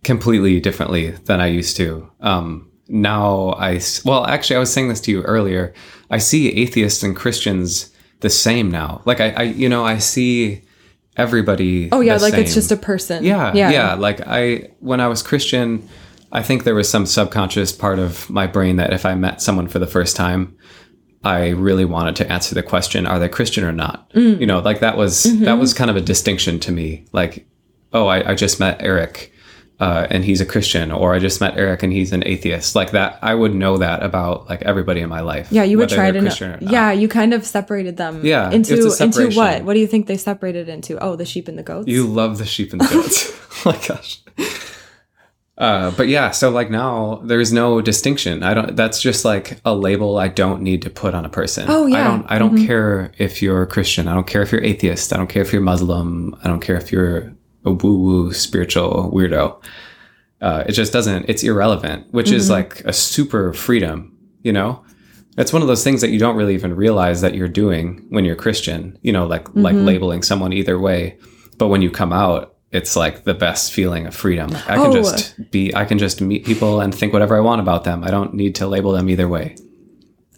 completely 0.05 0.61
differently 0.61 1.11
than 1.27 1.41
I 1.41 1.47
used 1.49 1.77
to. 1.79 2.09
Um, 2.21 2.71
now 2.89 3.55
I, 3.59 3.81
well, 4.05 4.25
actually, 4.25 4.57
I 4.57 4.61
was 4.61 4.73
saying 4.73 4.89
this 4.89 5.01
to 5.03 5.11
you 5.11 5.23
earlier. 5.23 5.75
I 6.11 6.19
see 6.19 6.49
atheists 6.63 7.03
and 7.03 7.15
Christians 7.17 7.91
the 8.21 8.31
same 8.31 8.71
now. 8.71 9.03
Like 9.05 9.21
I, 9.21 9.29
I 9.31 9.43
you 9.43 9.69
know, 9.69 9.85
I 9.85 9.99
see 9.99 10.63
everybody. 11.17 11.89
oh 11.93 12.01
yeah 12.01 12.17
like 12.17 12.35
it's 12.35 12.55
just 12.55 12.71
a 12.73 12.77
person 12.77 13.25
Yeah, 13.25 13.53
Yeah, 13.55 13.71
yeah, 13.71 13.95
Like 13.95 14.21
I, 14.27 14.71
when 14.81 15.01
I 15.01 15.09
was 15.09 15.23
Christian, 15.23 15.87
I 16.31 16.43
think 16.43 16.65
there 16.65 16.75
was 16.75 16.89
some 16.89 17.07
subconscious 17.07 17.73
part 17.73 17.99
of 17.99 18.29
my 18.29 18.47
brain 18.47 18.77
that 18.77 18.93
if 18.93 19.07
I 19.07 19.15
met 19.15 19.41
someone 19.41 19.69
for 19.69 19.79
the 19.79 19.87
first 19.87 20.15
time, 20.17 20.57
I 21.25 21.49
really 21.51 21.85
wanted 21.85 22.17
to 22.17 22.31
answer 22.33 22.55
the 22.55 22.63
question, 22.63 23.07
are 23.07 23.19
they 23.19 23.29
Christian 23.29 23.65
or 23.65 23.73
not? 23.73 24.11
Mm. 24.13 24.41
You 24.41 24.47
know, 24.47 24.61
like 24.61 24.81
that 24.81 24.97
was, 24.97 25.25
Mm-hmm. 25.25 25.45
that 25.45 25.59
was 25.59 25.75
kind 25.75 25.91
of 25.91 25.97
a 25.97 26.01
distinction 26.01 26.61
to 26.61 26.73
me. 26.73 27.07
Like, 27.13 27.47
oh, 27.93 28.07
I, 28.07 28.31
I 28.33 28.35
just 28.35 28.61
met 28.61 28.77
Eric. 28.81 29.33
Uh, 29.81 30.09
and 30.11 30.25
he's 30.25 30.41
a 30.41 30.45
Christian, 30.45 30.91
or 30.91 31.15
I 31.15 31.21
just 31.21 31.41
met 31.41 31.57
Eric 31.57 31.85
and 31.85 31.93
he's 31.93 32.13
an 32.13 32.25
atheist. 32.27 32.75
Like 32.75 32.91
that, 32.91 33.17
I 33.23 33.33
would 33.33 33.55
know 33.55 33.77
that 33.79 34.03
about 34.03 34.49
like 34.49 34.61
everybody 34.63 35.01
in 35.03 35.09
my 35.09 35.21
life. 35.21 35.53
yeah 35.53 35.63
you 35.63 35.79
would 35.79 35.89
try 35.89 36.11
to 36.11 36.21
know 36.21 36.59
yeah 36.61 36.91
you 36.91 37.07
kind 37.07 37.33
of 37.33 37.47
separated 37.47 37.97
them 37.97 38.25
Yeah, 38.27 38.51
into 38.51 38.75
into 38.75 39.31
what 39.37 39.63
what 39.63 39.75
do 39.75 39.79
you 39.79 39.87
think 39.87 40.09
they 40.09 40.17
separated 40.17 40.69
into 40.69 40.99
oh 41.01 41.15
the 41.15 41.25
sheep 41.25 41.47
and 41.47 41.57
the 41.57 41.63
goats 41.63 41.87
You 41.87 42.09
love 42.09 42.39
the 42.39 42.45
sheep 42.45 42.73
and 42.73 42.81
the 42.81 42.89
goats. 42.93 43.31
oh 43.67 43.71
my 43.71 43.87
gosh. 43.87 44.21
Uh, 45.59 45.91
but 45.91 46.07
yeah, 46.07 46.31
so 46.31 46.51
like 46.51 46.71
now 46.71 47.21
there's 47.25 47.53
no 47.53 47.81
distinction. 47.81 48.45
I 48.45 48.55
don't. 48.55 48.77
That's 48.77 49.03
just 49.03 49.25
like 49.25 49.59
a 49.65 49.75
label 49.75 50.17
I 50.17 50.29
don't 50.29 50.63
need 50.63 50.83
to 50.83 50.91
put 50.91 51.15
on 51.15 51.25
a 51.25 51.29
person. 51.29 51.67
Oh, 51.69 51.87
yeah. 51.87 52.01
I 52.01 52.05
don't. 52.05 52.27
I 52.31 52.39
don't 52.39 52.65
care 52.65 53.11
if 53.19 53.43
you're 53.43 53.63
a 53.63 53.67
Christian. 53.67 54.07
I 54.07 54.15
don't 54.15 54.27
care 54.27 54.41
if 54.43 54.53
you're 54.53 54.63
atheist. 54.63 55.13
I 55.13 55.17
don't 55.17 55.27
care 55.27 55.43
if 55.43 55.53
you're 55.53 55.61
Muslim. 55.61 56.37
I 56.45 56.49
don't 56.49 56.61
care 56.61 56.77
if 56.77 56.93
you're 56.93 57.35
a 57.65 57.73
woo 57.73 57.99
woo 57.99 58.33
spiritual 58.33 59.11
weirdo. 59.13 59.61
Uh, 60.41 60.63
it 60.69 60.73
just 60.73 60.93
doesn't. 60.93 61.29
It's 61.29 61.43
irrelevant, 61.43 62.07
which 62.13 62.31
is 62.31 62.49
like 62.49 62.81
a 62.85 62.93
super 62.93 63.53
freedom. 63.53 64.17
You 64.45 64.53
know, 64.53 64.85
it's 65.37 65.53
one 65.53 65.63
of 65.63 65.67
those 65.67 65.83
things 65.83 66.01
that 66.03 66.11
you 66.11 66.21
don't 66.21 66.37
really 66.37 66.55
even 66.55 66.77
realize 66.77 67.21
that 67.23 67.35
you're 67.35 67.49
doing 67.49 68.07
when 68.11 68.25
you're 68.25 68.37
Christian. 68.37 68.97
You 69.03 69.13
know, 69.13 69.27
like 69.27 69.53
like 69.57 69.75
labeling 69.75 70.23
someone 70.23 70.53
either 70.53 70.79
way. 70.79 71.19
But 71.57 71.67
when 71.67 71.83
you 71.83 71.91
come 71.91 72.13
out, 72.13 72.55
it's 72.71 72.97
like 72.97 73.25
the 73.25 73.35
best 73.35 73.73
feeling 73.73 74.07
of 74.07 74.15
freedom. 74.15 74.51
I 74.67 74.77
can 74.77 74.87
Oh. 74.89 74.93
just 74.93 75.51
be. 75.51 75.75
I 75.75 75.85
can 75.85 75.99
just 75.99 76.21
meet 76.21 76.45
people 76.45 76.81
and 76.81 76.95
think 76.95 77.13
whatever 77.13 77.37
I 77.37 77.41
want 77.41 77.61
about 77.61 77.85
them. 77.85 78.05
I 78.05 78.11
don't 78.11 78.35
need 78.35 78.55
to 78.57 78.67
label 78.67 78.93
them 78.93 79.09
either 79.09 79.27
way. 79.29 79.57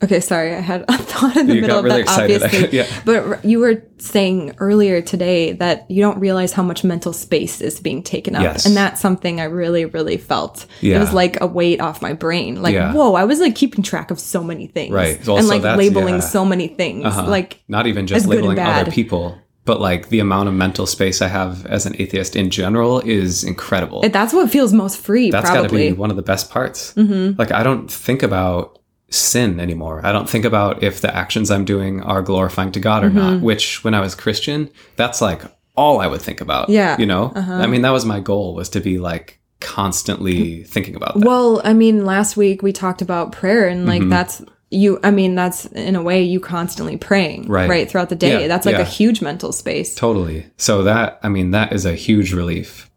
Okay, 0.02 0.20
sorry, 0.20 0.54
I 0.54 0.60
had 0.60 0.87
a 0.88 0.92
thought 0.96 1.37
in 1.37 1.46
the 1.46 1.56
You 1.56 1.60
middle 1.60 1.82
really 1.82 2.00
of 2.00 2.06
that. 2.06 2.30
excited. 2.30 2.42
Obviously, 2.42 2.68
Yeah. 2.78 2.87
but 3.04 3.44
you 3.44 3.58
were 3.58 3.82
saying 3.99 4.54
earlier 4.56 5.02
today 5.02 5.52
that 5.52 5.84
you 5.90 6.00
don't 6.00 6.18
realize 6.18 6.54
how 6.54 6.62
much 6.62 6.84
mental 6.84 7.12
space 7.12 7.60
is 7.60 7.80
being 7.80 8.02
taken 8.02 8.34
up, 8.34 8.42
Yes. 8.42 8.64
and 8.64 8.75
that's 8.75 8.99
something 8.99 9.42
I 9.42 9.44
really, 9.44 9.84
really 9.84 10.16
felt. 10.16 10.64
It 10.80 10.99
was 10.99 11.12
like 11.12 11.38
a 11.42 11.46
weight 11.46 11.82
off 11.82 12.00
my 12.00 12.14
brain. 12.14 12.62
Like, 12.62 12.72
Yeah. 12.72 12.94
whoa, 12.94 13.12
I 13.12 13.25
was 13.25 13.40
like 13.40 13.54
keeping 13.54 13.82
track 13.84 14.10
of 14.10 14.18
so 14.18 14.42
many 14.42 14.68
things, 14.68 14.90
Right. 14.94 15.18
and 15.28 15.46
like 15.49 15.62
labeling 15.76 16.14
yeah. 16.14 16.20
so 16.20 16.46
many 16.46 16.68
things. 16.68 17.04
Uh-huh. 17.04 17.26
Like, 17.28 17.60
not 17.68 17.87
even 17.87 18.06
just 18.06 18.20
as 18.22 18.26
good 18.26 18.38
and 18.38 18.49
labeling 18.49 18.66
other 18.66 18.90
people, 18.90 19.37
but 19.70 19.80
like 19.80 20.08
the 20.08 20.18
amount 20.18 20.48
of 20.48 20.54
mental 20.66 20.84
space 20.84 21.22
I 21.22 21.28
have 21.28 21.64
as 21.66 21.86
an 21.86 21.94
atheist 22.02 22.34
in 22.34 22.50
general 22.50 22.98
is 23.20 23.44
incredible. 23.44 24.00
that's 24.08 24.32
what 24.32 24.50
feels 24.50 24.72
most 24.72 24.98
free. 24.98 25.30
That's 25.30 25.48
got 25.48 25.62
to 25.62 25.72
be 25.82 25.92
one 25.92 26.10
of 26.10 26.16
the 26.16 26.22
best 26.32 26.50
parts. 26.50 26.92
Mm-hmm. 26.94 27.38
Like 27.38 27.52
I 27.52 27.62
don't 27.62 27.88
think 27.88 28.24
about 28.24 28.80
sin 29.10 29.60
anymore. 29.60 30.00
I 30.04 30.10
don't 30.10 30.28
think 30.28 30.44
about 30.44 30.82
if 30.82 31.00
the 31.02 31.14
actions 31.14 31.52
I'm 31.52 31.64
doing 31.64 32.02
are 32.02 32.20
glorifying 32.20 32.72
to 32.72 32.80
God 32.80 33.04
or 33.04 33.10
not. 33.10 33.34
Mm-hmm. 33.34 33.44
Which 33.44 33.84
when 33.84 33.94
I 33.94 34.00
was 34.00 34.16
Christian, 34.16 34.68
that's 34.96 35.20
like 35.20 35.42
all 35.76 36.00
I 36.00 36.08
would 36.08 36.20
think 36.20 36.40
about. 36.40 36.68
Yeah. 36.68 36.98
you 36.98 37.06
know. 37.06 37.32
Uh-huh. 37.36 37.54
I 37.64 37.66
mean, 37.68 37.82
that 37.82 37.90
was 37.90 38.04
my 38.04 38.18
goal 38.18 38.56
was 38.56 38.68
to 38.70 38.80
be 38.80 38.98
like 38.98 39.38
constantly 39.60 40.64
thinking 40.64 40.96
about 40.96 41.14
that. 41.14 41.24
Well, 41.24 41.60
I 41.64 41.74
mean, 41.74 42.04
last 42.04 42.36
week 42.36 42.60
we 42.60 42.72
talked 42.72 43.02
about 43.02 43.30
prayer, 43.30 43.68
and 43.68 43.86
like 43.86 44.00
Mm-hmm. 44.00 44.10
that's 44.10 44.42
you. 44.70 44.98
I 45.02 45.10
mean, 45.10 45.34
that's 45.34 45.66
in 45.66 45.96
a 45.96 46.02
way 46.02 46.22
you 46.22 46.40
constantly 46.40 46.96
praying, 46.96 47.48
Right. 47.48 47.68
right, 47.68 47.90
throughout 47.90 48.08
the 48.08 48.14
day. 48.16 48.42
Yeah, 48.42 48.48
that's 48.48 48.66
like 48.66 48.76
yeah. 48.76 48.82
a 48.82 48.84
huge 48.84 49.20
mental 49.20 49.52
space. 49.52 49.94
Totally. 49.94 50.46
So 50.56 50.82
that 50.84 51.18
I 51.22 51.28
mean 51.28 51.50
that 51.52 51.72
is 51.72 51.84
a 51.86 51.94
huge 51.94 52.32
relief. 52.32 52.88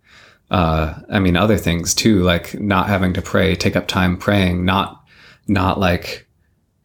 Uh, 0.51 0.94
I 1.10 1.20
mean 1.20 1.36
other 1.36 1.58
things 1.58 1.96
too, 1.96 2.22
like 2.22 2.60
not 2.60 2.88
having 2.88 3.13
to 3.13 3.22
pray, 3.22 3.56
take 3.56 3.75
up 3.75 3.88
time 3.88 4.18
praying, 4.18 4.65
not 4.65 5.03
not 5.48 5.80
like 5.80 6.27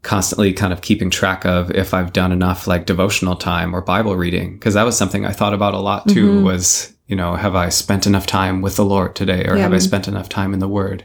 constantly 0.02 0.52
kind 0.52 0.72
of 0.72 0.80
keeping 0.80 1.10
track 1.10 1.44
of 1.44 1.70
if 1.72 1.92
I've 1.92 2.12
done 2.12 2.32
enough 2.32 2.66
like 2.66 2.86
devotional 2.86 3.36
time 3.36 3.74
or 3.74 3.82
Bible 3.82 4.16
reading 4.16 4.54
because 4.54 4.74
that 4.74 4.84
was 4.84 4.96
something 4.96 5.26
I 5.26 5.32
thought 5.32 5.52
about 5.54 5.74
a 5.74 5.78
lot 5.80 6.08
too. 6.08 6.28
Mm-hmm. 6.30 6.44
Was 6.44 6.94
you 7.08 7.16
know 7.16 7.34
have 7.34 7.54
I 7.54 7.68
spent 7.68 8.06
enough 8.06 8.26
time 8.26 8.62
with 8.62 8.76
the 8.76 8.84
Lord 8.84 9.14
today 9.14 9.44
or 9.46 9.56
Yeah. 9.56 9.62
have 9.64 9.74
I 9.74 9.78
spent 9.78 10.08
enough 10.08 10.28
time 10.30 10.54
in 10.54 10.60
the 10.60 10.68
Word? 10.68 11.04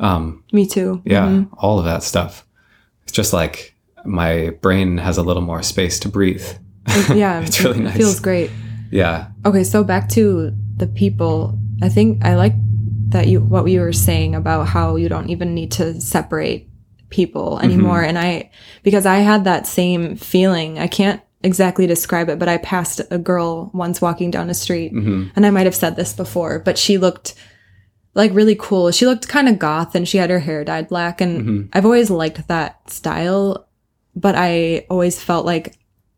Um, 0.00 0.44
Me 0.52 0.66
too. 0.66 1.00
yeah, 1.04 1.26
Mm-hmm. 1.26 1.54
all 1.58 1.78
of 1.78 1.84
that 1.86 2.02
stuff. 2.02 2.44
It's 3.08 3.16
just 3.16 3.32
like 3.32 3.74
my 4.04 4.50
brain 4.60 4.98
has 4.98 5.16
a 5.16 5.22
little 5.22 5.40
more 5.42 5.62
space 5.62 5.98
to 6.00 6.10
breathe. 6.10 6.44
yeah, 7.14 7.40
It's 7.44 7.58
really 7.64 7.78
it 7.78 7.82
nice. 7.84 7.96
Feels 7.96 8.20
great. 8.20 8.50
yeah, 8.90 9.28
Okay, 9.46 9.64
so 9.64 9.82
back 9.82 10.10
to 10.10 10.52
the 10.76 10.86
people. 10.86 11.58
I 11.82 11.88
think 11.88 12.22
I 12.22 12.34
like 12.36 12.52
that 13.08 13.26
you 13.28 13.40
what 13.40 13.64
you 13.66 13.80
were 13.80 13.94
saying 13.94 14.34
about 14.34 14.68
how 14.68 14.96
you 14.96 15.08
don't 15.08 15.30
even 15.30 15.54
need 15.54 15.70
to 15.72 15.98
separate 16.02 16.68
people 17.08 17.58
anymore. 17.60 18.02
And 18.02 18.18
I 18.18 18.50
because 18.82 19.06
I 19.06 19.20
had 19.20 19.44
that 19.44 19.66
same 19.66 20.16
feeling. 20.16 20.78
I 20.78 20.86
can't 20.86 21.22
exactly 21.42 21.86
describe 21.86 22.28
it, 22.28 22.38
but 22.38 22.48
I 22.48 22.58
passed 22.58 23.00
a 23.10 23.16
girl 23.16 23.70
once 23.72 24.02
walking 24.02 24.30
down 24.30 24.50
a 24.50 24.54
street, 24.54 24.92
Mhm. 24.92 25.30
and 25.34 25.46
I 25.46 25.50
might 25.50 25.64
have 25.64 25.74
said 25.74 25.96
this 25.96 26.12
before, 26.12 26.58
but 26.58 26.76
she 26.76 26.98
looked 26.98 27.32
like 28.18 28.34
really 28.34 28.56
cool. 28.58 28.90
She 28.90 29.06
looked 29.06 29.28
kind 29.28 29.48
of 29.48 29.58
goth, 29.58 29.94
and 29.94 30.06
she 30.06 30.18
had 30.18 30.28
her 30.28 30.40
hair 30.40 30.64
dyed 30.64 30.88
black, 30.88 31.20
and 31.22 31.32
Mhm. 31.46 31.68
I've 31.72 31.86
always 31.86 32.10
liked 32.10 32.46
that 32.48 32.90
style, 32.90 33.66
but 34.14 34.34
I 34.36 34.84
always 34.90 35.18
felt 35.22 35.46
like 35.46 35.74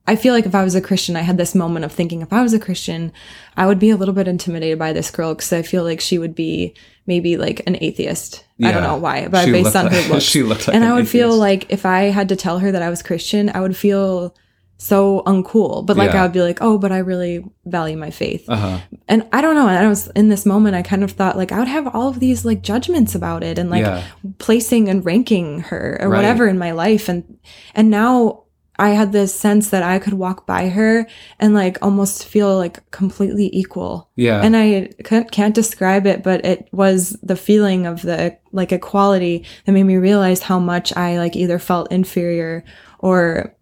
I 0.07 0.17
feel 0.17 0.35
like 0.35 0.47
if 0.47 0.55
I 0.57 0.65
was 0.65 0.75
a 0.75 0.81
Christian, 0.81 1.15
I 1.15 1.21
had 1.21 1.37
this 1.39 1.55
moment 1.55 1.85
of 1.85 1.93
thinking 1.93 2.21
if 2.21 2.33
I 2.33 2.43
was 2.43 2.53
a 2.53 2.59
Christian, 2.59 3.13
I 3.57 3.67
would 3.67 3.79
be 3.79 3.91
a 3.91 3.97
little 3.97 4.15
bit 4.15 4.27
intimidated 4.27 4.77
by 4.77 4.93
this 4.93 5.09
girl 5.09 5.35
because 5.35 5.53
I 5.53 5.63
feel 5.63 5.85
like 5.85 6.01
she 6.01 6.19
would 6.19 6.35
be 6.35 6.75
maybe 7.07 7.37
like 7.37 7.63
an 7.69 7.77
atheist. 7.81 8.43
I 8.65 8.73
don't 8.73 8.83
know 8.83 8.97
why, 8.97 9.29
but 9.29 9.45
She 9.45 9.53
based 9.53 9.77
on 9.77 9.85
like- 9.85 9.95
her 10.03 10.13
looks. 10.15 10.25
she 10.25 10.43
looked 10.43 10.67
like 10.67 10.75
and 10.75 10.83
an 10.83 10.91
I 10.91 10.95
would 10.95 11.07
feel 11.07 11.37
like 11.37 11.67
if 11.69 11.87
I 11.87 12.05
had 12.05 12.29
to 12.31 12.35
tell 12.37 12.59
her 12.59 12.73
that 12.73 12.83
I 12.83 12.91
was 12.91 13.03
Christian, 13.05 13.53
I 13.55 13.61
would 13.61 13.77
feel 13.77 14.35
so 14.83 15.23
uncool. 15.27 15.85
But 15.85 15.99
like 15.99 16.13
Yeah. 16.15 16.21
I 16.21 16.23
would 16.23 16.33
be 16.33 16.41
like, 16.41 16.59
oh, 16.63 16.79
but 16.79 16.91
I 16.91 16.99
really 16.99 17.45
value 17.67 17.99
my 17.99 18.11
faith. 18.11 18.49
Uh-huh. 18.49 18.81
And 19.09 19.29
I 19.31 19.43
don't 19.43 19.55
know. 19.55 19.69
And 19.69 19.77
I 19.77 19.87
was 19.89 20.09
in 20.17 20.31
this 20.31 20.47
moment, 20.47 20.75
I 20.75 20.81
kind 20.83 21.05
of 21.05 21.13
thought 21.13 21.37
like 21.37 21.53
I 21.53 21.59
would 21.59 21.69
have 21.69 21.87
all 21.95 22.09
of 22.09 22.19
these 22.19 22.47
like 22.47 22.63
judgments 22.63 23.15
about 23.15 23.43
it 23.45 23.59
and 23.59 23.69
like 23.69 23.83
Yeah. 23.85 24.03
placing 24.39 24.89
and 24.89 25.05
ranking 25.05 25.61
her 25.69 25.99
or 26.01 26.09
Right. 26.09 26.17
whatever 26.17 26.49
in 26.49 26.59
my 26.59 26.71
life. 26.73 27.11
And 27.11 27.37
and 27.75 27.91
now 27.91 28.45
I 28.79 28.91
had 28.91 29.13
this 29.13 29.35
sense 29.35 29.69
that 29.69 29.83
I 29.83 29.99
could 29.99 30.15
walk 30.15 30.47
by 30.47 30.71
her 30.71 31.07
and 31.39 31.53
like 31.53 31.77
almost 31.83 32.25
feel 32.25 32.57
like 32.57 32.91
completely 32.91 33.51
equal. 33.55 34.09
Yeah. 34.17 34.41
And 34.43 34.57
I 34.57 34.89
can't, 35.05 35.31
can't 35.31 35.55
describe 35.55 36.07
it, 36.07 36.23
but 36.23 36.43
it 36.47 36.67
was 36.73 37.11
the 37.23 37.37
feeling 37.37 37.85
of 37.85 38.01
the 38.01 38.39
like 38.53 38.73
equality 38.73 39.45
that 39.67 39.73
made 39.73 39.85
me 39.85 39.99
realize 39.99 40.41
how 40.41 40.59
much 40.59 40.97
I 40.97 41.19
like 41.19 41.37
either 41.37 41.59
felt 41.59 41.93
inferior 41.93 42.65
or 43.01 43.55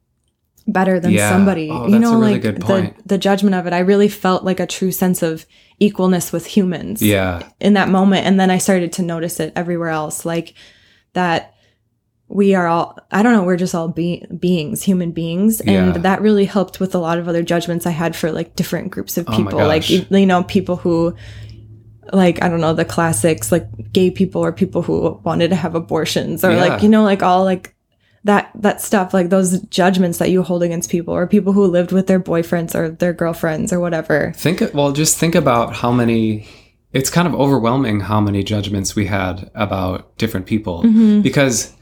better 0.68 1.00
than 1.00 1.10
Yeah. 1.12 1.30
somebody. 1.30 1.70
Oh, 1.70 1.88
you 1.88 1.98
know, 1.98 2.12
really 2.20 2.34
like 2.34 2.42
the 2.42 2.94
the 3.06 3.18
judgment 3.18 3.54
of 3.56 3.66
it. 3.66 3.72
I 3.72 3.80
really 3.80 4.08
felt 4.08 4.44
like 4.44 4.60
a 4.60 4.66
true 4.66 4.92
sense 4.92 5.22
of 5.22 5.46
equalness 5.80 6.32
with 6.32 6.44
humans 6.46 7.00
yeah. 7.02 7.40
in 7.60 7.74
that 7.74 7.88
moment 7.88 8.26
and 8.26 8.40
then 8.40 8.50
i 8.50 8.58
started 8.58 8.92
to 8.92 9.00
notice 9.00 9.38
it 9.38 9.52
everywhere 9.54 9.90
else 9.90 10.26
like 10.26 10.54
that 11.12 11.54
we 12.26 12.52
are 12.56 12.66
all 12.66 12.98
i 13.12 13.22
don't 13.22 13.32
know 13.32 13.44
we're 13.44 13.56
just 13.56 13.76
all 13.76 13.86
be- 13.86 14.24
beings 14.40 14.82
human 14.82 15.12
beings 15.12 15.60
and 15.60 15.94
Yeah. 15.94 16.02
that 16.02 16.20
really 16.20 16.46
helped 16.46 16.80
with 16.80 16.96
a 16.96 16.98
lot 16.98 17.18
of 17.18 17.28
other 17.28 17.44
judgments 17.44 17.86
i 17.86 17.90
had 17.90 18.16
for 18.16 18.32
like 18.32 18.56
different 18.56 18.90
groups 18.90 19.16
of 19.16 19.26
Oh 19.28 19.36
people 19.36 19.58
like 19.58 19.88
you, 19.88 20.04
you 20.10 20.26
know 20.26 20.42
people 20.42 20.74
who 20.74 21.14
like 22.12 22.42
i 22.42 22.48
don't 22.48 22.60
know 22.60 22.74
the 22.74 22.84
classics 22.84 23.52
like 23.52 23.68
gay 23.92 24.10
people 24.10 24.44
or 24.44 24.50
people 24.50 24.82
who 24.82 25.20
wanted 25.22 25.50
to 25.50 25.56
have 25.56 25.76
abortions 25.76 26.44
or 26.44 26.50
Yeah. 26.50 26.60
like 26.64 26.82
you 26.82 26.88
know 26.88 27.04
like 27.04 27.22
all 27.22 27.44
like 27.44 27.72
that 28.28 28.50
that 28.54 28.80
stuff 28.80 29.14
like 29.14 29.28
those 29.30 29.50
judgments 29.80 30.18
that 30.18 30.30
you 30.30 30.42
hold 30.42 30.62
against 30.62 30.90
people 30.90 31.14
or 31.14 31.26
people 31.26 31.52
who 31.52 31.64
lived 31.66 31.92
with 31.92 32.06
their 32.06 32.20
boyfriends 32.20 32.74
or 32.74 32.90
their 33.02 33.12
girlfriends 33.12 33.72
or 33.72 33.80
whatever 33.80 34.32
Think 34.36 34.62
well, 34.74 34.92
just 34.92 35.18
think 35.18 35.34
about 35.34 35.74
how 35.82 35.90
many. 35.92 36.46
It's 36.92 37.10
kind 37.10 37.28
of 37.28 37.34
overwhelming 37.34 38.00
how 38.00 38.20
many 38.28 38.42
judgments 38.42 38.96
we 38.96 39.06
had 39.06 39.50
about 39.54 40.16
different 40.16 40.46
people 40.46 40.82
Mm-hmm. 40.82 41.20
because, 41.22 41.72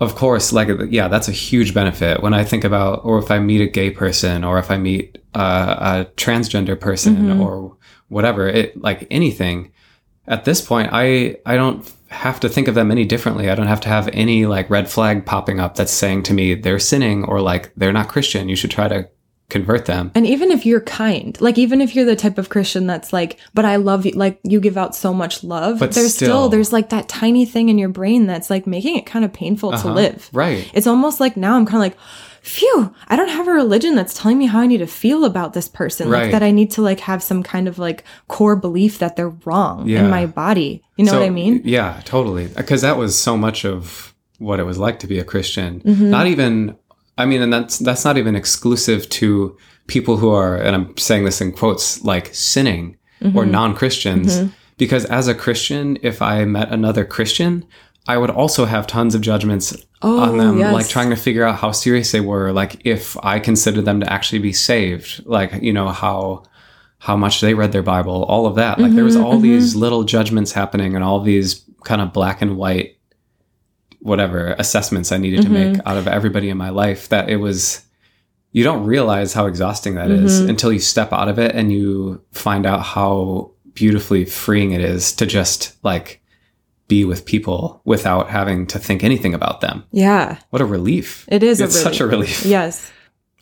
of 0.00 0.14
course, 0.14 0.46
like 0.58 0.68
yeah, 0.98 1.08
that's 1.08 1.28
a 1.28 1.32
huge 1.48 1.72
benefit. 1.74 2.22
When 2.22 2.34
I 2.40 2.44
think 2.44 2.64
about, 2.64 3.04
or 3.04 3.18
if 3.18 3.30
I 3.30 3.38
meet 3.38 3.60
a 3.60 3.66
gay 3.80 3.90
person, 3.90 4.44
or 4.44 4.58
if 4.58 4.70
I 4.70 4.78
meet 4.78 5.18
uh, 5.34 5.74
a 5.92 5.94
transgender 6.22 6.76
person, 6.88 7.16
Mm-hmm. 7.16 7.40
or 7.42 7.76
whatever, 8.08 8.48
it 8.48 8.80
like 8.88 9.06
anything. 9.10 9.72
At 10.28 10.44
this 10.44 10.60
point, 10.60 10.88
I 10.92 11.36
I 11.52 11.54
don't 11.60 11.80
have 12.08 12.40
to 12.40 12.48
think 12.48 12.68
of 12.68 12.74
them 12.74 12.90
any 12.90 13.04
differently. 13.04 13.50
I 13.50 13.54
don't 13.54 13.66
have 13.66 13.80
to 13.82 13.88
have 13.88 14.08
any 14.12 14.46
like 14.46 14.70
red 14.70 14.88
flag 14.88 15.26
popping 15.26 15.58
up 15.60 15.74
that's 15.74 15.92
saying 15.92 16.22
to 16.24 16.34
me 16.34 16.54
they're 16.54 16.78
sinning 16.78 17.24
or 17.24 17.40
like 17.40 17.72
they're 17.76 17.92
not 17.92 18.08
Christian. 18.08 18.48
You 18.48 18.56
should 18.56 18.70
try 18.70 18.88
to 18.88 19.08
convert 19.48 19.86
them. 19.86 20.10
And 20.16 20.26
even 20.26 20.50
if 20.50 20.66
you're 20.66 20.80
kind, 20.80 21.40
like 21.40 21.56
even 21.56 21.80
if 21.80 21.94
you're 21.94 22.04
the 22.04 22.16
type 22.16 22.36
of 22.38 22.48
Christian 22.48 22.86
that's 22.88 23.12
like, 23.12 23.38
but 23.54 23.64
I 23.64 23.76
love 23.76 24.04
you, 24.04 24.12
like 24.12 24.40
you 24.42 24.60
give 24.60 24.76
out 24.76 24.94
so 24.96 25.14
much 25.14 25.44
love, 25.44 25.78
But 25.78 25.92
there's 25.92 26.14
still, 26.14 26.28
still- 26.28 26.48
there's 26.48 26.72
like 26.72 26.88
that 26.90 27.08
tiny 27.08 27.44
thing 27.44 27.68
in 27.68 27.78
your 27.78 27.88
brain 27.88 28.26
that's 28.26 28.50
like 28.50 28.66
making 28.66 28.96
it 28.96 29.06
kind 29.06 29.24
of 29.24 29.32
painful 29.32 29.70
to 29.70 29.76
Uh-huh. 29.76 29.92
live. 29.92 30.30
Right. 30.32 30.68
It's 30.74 30.86
almost 30.88 31.20
like 31.20 31.36
now 31.36 31.56
I'm 31.56 31.64
kind 31.66 31.76
of 31.76 31.80
like, 31.92 31.96
phew, 32.46 32.94
I 33.08 33.16
don't 33.16 33.28
have 33.28 33.48
a 33.48 33.52
religion 33.52 33.94
that's 33.96 34.14
telling 34.14 34.38
me 34.38 34.46
how 34.46 34.60
I 34.60 34.66
need 34.66 34.78
to 34.78 34.86
feel 34.86 35.24
about 35.24 35.52
this 35.52 35.68
person. 35.68 36.10
Like 36.10 36.30
that 36.30 36.42
I 36.42 36.50
need 36.52 36.70
to 36.72 36.82
like 36.82 37.00
have 37.00 37.22
some 37.22 37.42
kind 37.42 37.66
of 37.68 37.78
like 37.78 38.04
core 38.28 38.56
belief 38.56 38.98
that 39.00 39.16
they're 39.16 39.34
wrong 39.44 39.88
Yeah. 39.88 40.04
in 40.04 40.10
my 40.10 40.26
body. 40.26 40.82
You 40.96 41.04
know 41.04 41.12
So, 41.12 41.20
what 41.20 41.26
I 41.26 41.30
mean? 41.30 41.60
Yeah, 41.64 42.00
totally. 42.04 42.46
Because 42.48 42.82
that 42.82 42.96
was 42.96 43.18
so 43.18 43.36
much 43.36 43.64
of 43.64 44.14
what 44.38 44.60
it 44.60 44.64
was 44.64 44.78
like 44.78 44.98
to 45.00 45.06
be 45.06 45.18
a 45.18 45.24
Christian. 45.24 45.80
Mm-hmm. 45.80 46.10
Not 46.10 46.26
even, 46.26 46.76
I 47.18 47.26
mean, 47.26 47.42
and 47.42 47.52
that's 47.52 47.78
that's 47.78 48.04
not 48.04 48.16
even 48.16 48.36
exclusive 48.36 49.08
to 49.20 49.56
people 49.86 50.16
who 50.16 50.30
are, 50.30 50.56
and 50.56 50.74
I'm 50.76 50.96
saying 50.96 51.24
this 51.24 51.40
in 51.40 51.52
quotes, 51.52 52.02
like 52.04 52.34
sinning 52.34 52.96
Mm-hmm. 53.22 53.38
or 53.38 53.46
non-Christians. 53.46 54.50
Because 54.76 55.06
as 55.06 55.26
a 55.26 55.34
Christian, 55.34 55.96
if 56.02 56.20
I 56.20 56.44
met 56.44 56.68
another 56.70 57.02
Christian, 57.06 57.64
I 58.08 58.16
would 58.18 58.30
also 58.30 58.64
have 58.66 58.86
tons 58.86 59.14
of 59.14 59.20
judgments 59.20 59.76
Oh, 60.02 60.20
on 60.20 60.36
them, 60.36 60.58
yes. 60.58 60.72
like 60.74 60.88
trying 60.88 61.10
to 61.10 61.16
figure 61.16 61.42
out 61.44 61.56
how 61.58 61.72
serious 61.72 62.12
they 62.12 62.20
were, 62.20 62.52
like 62.52 62.82
if 62.84 63.16
I 63.24 63.38
considered 63.40 63.84
them 63.86 64.00
to 64.00 64.12
actually 64.12 64.40
be 64.40 64.52
saved, 64.52 65.24
like 65.26 65.52
you 65.62 65.72
know 65.72 65.88
how 65.88 66.42
how 66.98 67.16
much 67.16 67.40
they 67.40 67.54
read 67.54 67.72
their 67.72 67.82
Bible, 67.82 68.24
all 68.24 68.46
of 68.46 68.54
that. 68.56 68.78
Like 68.78 68.92
there 68.92 69.04
was 69.04 69.16
Mm-hmm, 69.16 69.24
all 69.24 69.38
these 69.38 69.74
little 69.74 70.04
judgments 70.04 70.52
happening 70.52 70.94
and 70.94 71.02
all 71.04 71.20
these 71.20 71.64
kind 71.84 72.00
of 72.00 72.12
black 72.12 72.42
and 72.42 72.56
white 72.56 72.96
whatever 74.00 74.54
assessments 74.58 75.10
I 75.12 75.18
needed 75.18 75.40
Mm-hmm. 75.40 75.54
to 75.54 75.72
make 75.74 75.80
out 75.86 75.96
of 75.96 76.06
everybody 76.08 76.48
in 76.50 76.56
my 76.56 76.70
life 76.70 77.08
that 77.08 77.28
it 77.28 77.36
was 77.36 77.82
you 78.52 78.64
don't 78.64 78.84
realize 78.86 79.32
how 79.34 79.46
exhausting 79.46 79.94
that 79.96 80.10
is 80.10 80.40
Mm-hmm. 80.40 80.50
until 80.50 80.72
you 80.72 80.78
step 80.78 81.12
out 81.12 81.28
of 81.28 81.38
it 81.38 81.54
and 81.54 81.72
you 81.72 82.22
find 82.32 82.66
out 82.66 82.82
how 82.82 83.52
beautifully 83.74 84.24
freeing 84.24 84.72
it 84.72 84.80
is 84.80 85.12
to 85.14 85.26
just 85.26 85.76
like 85.84 86.20
be 86.88 87.04
with 87.04 87.24
people 87.24 87.80
without 87.84 88.28
having 88.30 88.66
to 88.68 88.78
think 88.78 89.02
anything 89.02 89.34
about 89.34 89.60
them. 89.60 89.84
Yeah, 89.90 90.38
What 90.50 90.62
a 90.62 90.66
relief. 90.66 91.24
it 91.28 91.42
is. 91.42 91.60
It's 91.60 91.74
a 91.76 91.78
such 91.80 92.00
a 92.00 92.06
relief. 92.06 92.44
Yes. 92.44 92.90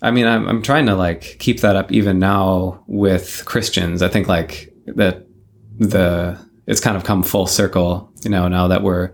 I 0.03 0.11
mean, 0.11 0.27
I'm, 0.27 0.47
I'm 0.49 0.63
trying 0.63 0.87
to 0.87 0.95
like 0.95 1.37
keep 1.39 1.61
that 1.61 1.77
up 1.77 1.93
even 1.93 2.19
now 2.19 2.83
with 2.87 3.43
Christians. 3.47 4.03
I 4.03 4.09
think 4.09 4.29
like 4.29 4.73
that 4.87 5.27
the 5.79 6.39
it's 6.67 6.81
kind 6.81 6.97
of 6.97 7.05
come 7.05 7.23
full 7.23 7.47
circle, 7.47 8.13
you 8.23 8.31
know, 8.31 8.49
now 8.49 8.69
that 8.69 8.83
we're 8.83 9.13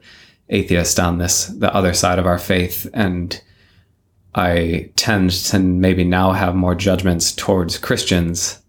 atheist 0.48 0.98
on 0.98 1.18
this 1.18 1.46
the 1.46 1.72
other 1.74 1.94
side 1.94 2.18
of 2.18 2.26
our 2.26 2.38
faith 2.38 2.88
and 2.92 3.40
I 4.34 4.90
tend 4.96 5.30
to 5.30 5.58
maybe 5.58 6.04
now 6.04 6.32
have 6.32 6.54
more 6.54 6.74
judgments 6.74 7.32
towards 7.32 7.78
Christians 7.78 8.59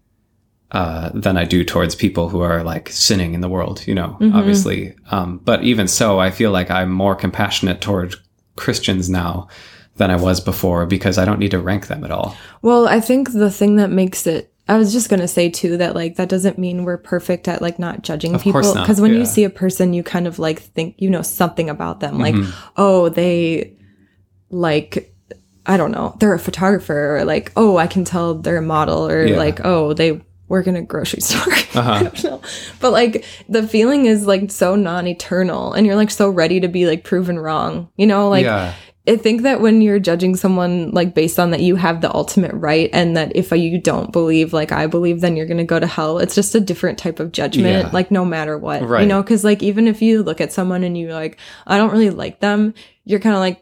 uh, 0.72 1.10
than 1.14 1.36
I 1.36 1.44
do 1.44 1.64
towards 1.64 1.94
people 1.94 2.28
who 2.28 2.40
are 2.40 2.64
like 2.64 2.88
sinning 2.88 3.34
in 3.34 3.40
the 3.42 3.48
world, 3.48 3.86
you 3.86 3.94
know, 3.94 4.16
obviously. 4.34 4.94
Um, 5.10 5.38
but 5.44 5.62
even 5.62 5.86
so, 5.86 6.18
I 6.18 6.30
feel 6.30 6.50
like 6.50 6.70
I'm 6.70 6.90
more 6.90 7.14
compassionate 7.14 7.80
toward 7.80 8.16
Christians 8.56 9.08
now 9.10 9.48
than 9.96 10.10
I 10.10 10.16
was 10.16 10.40
before 10.40 10.86
because 10.86 11.18
I 11.18 11.24
don't 11.26 11.38
need 11.38 11.50
to 11.50 11.58
rank 11.58 11.86
them 11.88 12.04
at 12.04 12.10
all. 12.10 12.34
Well, 12.62 12.88
I 12.88 13.00
think 13.00 13.32
the 13.32 13.50
thing 13.50 13.76
that 13.76 13.90
makes 13.90 14.26
it 14.26 14.48
I 14.68 14.78
was 14.78 14.92
just 14.92 15.10
gonna 15.10 15.28
say 15.28 15.50
too 15.50 15.76
that 15.78 15.94
like 15.94 16.16
that 16.16 16.28
doesn't 16.28 16.56
mean 16.56 16.84
we're 16.84 16.96
perfect 16.96 17.48
at 17.48 17.60
like 17.60 17.78
not 17.78 18.02
judging 18.02 18.34
Of 18.34 18.42
people 18.42 18.62
because 18.74 19.00
when 19.00 19.12
yeah. 19.12 19.18
you 19.18 19.26
see 19.26 19.44
a 19.44 19.50
person 19.50 19.92
you 19.92 20.02
kind 20.02 20.26
of 20.26 20.38
like 20.38 20.60
think 20.60 20.94
you 20.98 21.10
know 21.10 21.20
something 21.22 21.68
about 21.68 22.00
them 22.00 22.18
like 22.18 22.34
Mm-hmm. 22.34 22.50
oh 22.76 23.08
they 23.08 23.76
like 24.50 25.12
I 25.66 25.76
don't 25.76 25.90
know 25.90 26.16
they're 26.20 26.32
a 26.32 26.38
photographer 26.38 27.16
or 27.18 27.24
like 27.24 27.52
oh 27.56 27.76
I 27.76 27.86
can 27.86 28.04
tell 28.04 28.34
they're 28.34 28.58
a 28.58 28.62
model 28.62 29.06
or 29.08 29.26
Yeah. 29.26 29.36
like 29.36 29.60
oh 29.64 29.92
they 29.94 30.20
work 30.52 30.66
in 30.68 30.76
a 30.76 30.82
grocery 30.82 31.20
store 31.28 31.52
Uh-huh. 31.74 31.90
I 31.90 32.02
don't 32.04 32.24
know 32.24 32.40
but 32.80 32.92
like 32.92 33.24
the 33.48 33.66
feeling 33.66 34.06
is 34.06 34.26
like 34.26 34.50
so 34.52 34.76
non-eternal 34.76 35.72
and 35.72 35.86
you're 35.86 35.96
like 35.96 36.10
so 36.12 36.28
ready 36.28 36.60
to 36.60 36.68
be 36.68 36.86
like 36.86 37.02
proven 37.04 37.38
wrong 37.38 37.88
you 37.96 38.06
know 38.06 38.28
like 38.28 38.44
yeah, 38.44 38.74
I 39.08 39.16
think 39.16 39.42
that 39.42 39.60
when 39.60 39.80
you're 39.82 39.98
judging 39.98 40.36
someone 40.36 40.92
like 40.92 41.12
based 41.12 41.40
on 41.40 41.50
that 41.50 41.58
you 41.60 41.74
have 41.74 42.02
the 42.02 42.14
ultimate 42.14 42.52
right 42.54 42.88
and 42.92 43.16
that 43.16 43.34
if 43.34 43.50
you 43.50 43.80
don't 43.80 44.12
believe 44.12 44.52
like 44.52 44.70
I 44.70 44.86
believe 44.86 45.20
then 45.22 45.34
you're 45.36 45.46
going 45.52 45.58
to 45.58 45.64
go 45.64 45.80
to 45.80 45.88
hell. 45.88 46.20
It's 46.20 46.36
just 46.36 46.54
a 46.54 46.60
different 46.60 46.98
type 46.98 47.18
of 47.18 47.32
judgment 47.32 47.86
Yeah. 47.86 47.90
like 47.92 48.12
no 48.12 48.24
matter 48.24 48.56
what. 48.56 48.80
You 49.02 49.08
know 49.08 49.20
cuz 49.24 49.42
like 49.42 49.60
even 49.60 49.88
if 49.88 50.02
you 50.02 50.22
look 50.22 50.40
at 50.40 50.52
someone 50.52 50.84
and 50.84 50.96
you 50.96 51.08
like 51.12 51.36
I 51.66 51.78
don't 51.78 51.90
really 51.90 52.10
like 52.10 52.38
them, 52.38 52.74
you're 53.04 53.18
kind 53.18 53.34
of 53.34 53.40
like 53.40 53.61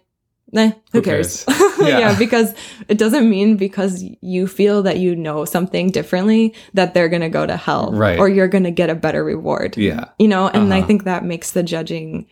Nah, 0.52 0.68
who, 0.68 0.74
Who 0.98 1.02
cares? 1.02 1.44
cares? 1.44 1.78
yeah. 1.80 1.98
Yeah. 1.98 2.18
because 2.18 2.54
it 2.88 2.98
doesn't 2.98 3.28
mean 3.30 3.56
because 3.56 4.02
you 4.20 4.46
feel 4.46 4.82
that 4.82 4.98
you 4.98 5.14
know 5.14 5.44
something 5.44 5.90
differently 5.90 6.54
that 6.74 6.92
they're 6.92 7.08
going 7.08 7.22
to 7.22 7.28
go 7.28 7.46
to 7.46 7.56
hell 7.56 7.92
Right. 7.92 8.18
or 8.18 8.28
you're 8.28 8.48
going 8.48 8.64
to 8.64 8.70
get 8.72 8.90
a 8.90 8.94
better 8.96 9.22
reward 9.24 9.76
yeah, 9.76 10.06
you 10.18 10.26
know 10.28 10.48
and 10.48 10.72
i 10.74 10.78
Uh-huh. 10.78 10.86
think 10.88 11.04
that 11.04 11.24
makes 11.24 11.52
the 11.52 11.62
judging 11.62 12.26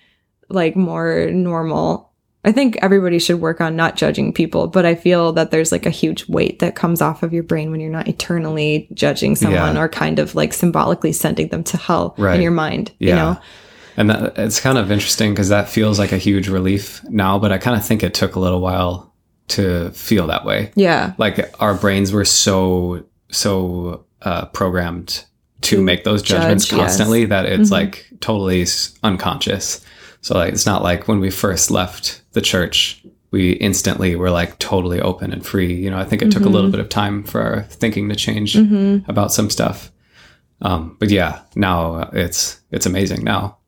like 0.48 0.74
more 0.76 1.30
normal 1.30 2.10
i 2.44 2.50
think 2.52 2.76
everybody 2.82 3.18
should 3.18 3.40
work 3.40 3.60
on 3.60 3.76
not 3.76 3.96
judging 3.96 4.32
people 4.32 4.66
but 4.66 4.84
i 4.84 4.94
feel 4.94 5.32
that 5.32 5.50
there's 5.50 5.70
like 5.72 5.86
a 5.86 5.90
huge 5.90 6.28
weight 6.28 6.58
that 6.58 6.74
comes 6.74 7.00
off 7.00 7.22
of 7.22 7.32
your 7.32 7.42
brain 7.44 7.70
when 7.70 7.80
you're 7.80 7.90
not 7.90 8.08
eternally 8.08 8.88
judging 8.94 9.36
someone 9.36 9.74
Yeah. 9.76 9.80
or 9.82 9.88
kind 9.88 10.18
of 10.18 10.34
like 10.34 10.52
symbolically 10.52 11.12
sending 11.12 11.48
them 11.48 11.62
to 11.64 11.76
hell 11.76 12.14
in 12.18 12.40
your 12.42 12.50
mind 12.52 12.90
you 12.98 13.08
yeah. 13.08 13.14
know 13.16 13.40
And 13.98 14.08
that, 14.10 14.38
it's 14.38 14.60
kind 14.60 14.78
of 14.78 14.90
interesting 14.90 15.32
because 15.34 15.48
that 15.50 15.68
feels 15.68 15.98
like 15.98 16.12
a 16.12 16.18
huge 16.18 16.48
relief 16.48 17.02
now, 17.10 17.38
but 17.38 17.50
I 17.52 17.58
kind 17.58 17.76
of 17.76 17.84
think 17.84 18.02
it 18.02 18.14
took 18.14 18.36
a 18.36 18.40
little 18.40 18.60
while 18.60 19.12
to 19.48 19.90
feel 19.90 20.26
that 20.28 20.44
way. 20.44 20.70
yeah 20.76 21.12
Like 21.18 21.36
our 21.60 21.74
brains 21.74 22.12
were 22.12 22.24
so 22.24 23.04
so 23.30 24.04
uh, 24.22 24.46
programmed 24.46 25.24
to, 25.62 25.82
make 25.82 26.04
those 26.04 26.22
judgments 26.22 26.64
judge, 26.66 26.78
yes. 26.78 26.86
constantly 26.86 27.24
that 27.26 27.44
it's 27.44 27.68
Mhm. 27.68 27.72
like 27.72 28.06
totally 28.20 28.64
unconscious. 29.02 29.80
So 30.20 30.34
like 30.34 30.52
it's 30.52 30.66
not 30.66 30.82
like 30.82 31.08
when 31.08 31.20
we 31.20 31.30
first 31.30 31.70
left 31.70 32.22
the 32.32 32.40
church 32.40 33.02
we 33.30 33.52
instantly 33.52 34.16
were 34.16 34.30
like 34.30 34.58
totally 34.58 35.00
open 35.02 35.32
and 35.32 35.44
free. 35.44 35.74
You 35.74 35.90
know, 35.90 35.98
I 35.98 36.04
think 36.04 36.22
it 36.22 36.30
took 36.32 36.44
a 36.46 36.48
little 36.48 36.70
bit 36.70 36.80
of 36.80 36.88
time 36.88 37.24
for 37.24 37.42
our 37.42 37.62
thinking 37.64 38.08
to 38.08 38.16
change 38.16 38.56
about 39.08 39.32
some 39.32 39.50
stuff. 39.50 39.90
Um, 40.62 40.96
but 40.98 41.10
yeah, 41.10 41.40
now 41.54 42.08
it's 42.12 42.60
it's 42.70 42.86
amazing 42.86 43.24
now. 43.24 43.58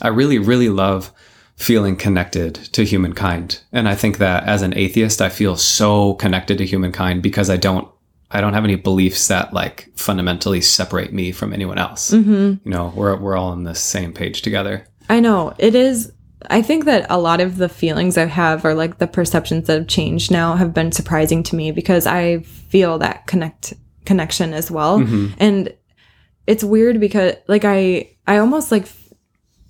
I 0.00 0.08
really, 0.08 0.38
really 0.38 0.68
love 0.68 1.12
feeling 1.56 1.94
connected 1.94 2.54
to 2.54 2.84
humankind. 2.84 3.60
And 3.70 3.86
I 3.86 3.94
think 3.94 4.18
that 4.18 4.44
as 4.44 4.62
an 4.62 4.74
atheist, 4.76 5.20
I 5.20 5.28
feel 5.28 5.56
so 5.56 6.14
connected 6.14 6.58
to 6.58 6.66
humankind 6.66 7.22
because 7.22 7.50
I 7.50 7.58
don't 7.58 7.86
I 8.30 8.40
don't 8.40 8.54
have 8.54 8.64
any 8.64 8.76
beliefs 8.76 9.28
that 9.28 9.52
like 9.52 9.90
fundamentally 9.94 10.60
separate 10.60 11.12
me 11.12 11.32
from 11.32 11.52
anyone 11.52 11.78
else. 11.78 12.12
Mm-hmm. 12.12 12.30
You 12.64 12.70
know, 12.70 12.92
we're 12.94 13.16
we're 13.16 13.36
all 13.36 13.50
on 13.50 13.64
the 13.64 13.74
same 13.74 14.12
page 14.12 14.42
together. 14.42 14.86
I 15.08 15.20
know 15.20 15.52
it 15.58 15.74
is. 15.74 16.12
I 16.48 16.62
think 16.62 16.86
that 16.86 17.06
a 17.10 17.20
lot 17.20 17.40
of 17.40 17.58
the 17.58 17.68
feelings 17.68 18.16
I 18.16 18.24
have 18.24 18.64
or 18.64 18.72
like 18.72 18.96
the 18.96 19.06
perceptions 19.06 19.66
that 19.66 19.78
have 19.78 19.88
changed 19.88 20.30
now 20.30 20.56
have 20.56 20.72
been 20.72 20.92
surprising 20.92 21.42
to 21.44 21.56
me 21.56 21.72
because 21.72 22.06
I 22.06 22.38
feel 22.40 22.98
that 23.00 23.26
connect 23.26 23.74
connection 24.06 24.54
as 24.54 24.70
well. 24.70 24.98
And 25.38 25.74
it's 26.46 26.64
weird 26.64 27.00
because 27.00 27.34
like 27.48 27.66
I 27.66 28.16
I 28.26 28.38
almost 28.38 28.72
like 28.72 28.86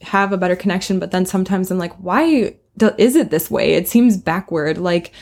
have 0.03 0.33
a 0.33 0.37
better 0.39 0.57
connection, 0.57 0.99
but 0.99 1.11
then 1.11 1.27
sometimes 1.27 1.71
I'm 1.71 1.79
like, 1.79 1.95
why 1.95 2.55
do, 2.77 2.91
is 2.99 3.17
it 3.17 3.31
this 3.31 3.51
way? 3.51 3.75
It 3.75 3.89
seems 3.89 4.17
backward. 4.17 4.79
Like, 4.79 5.13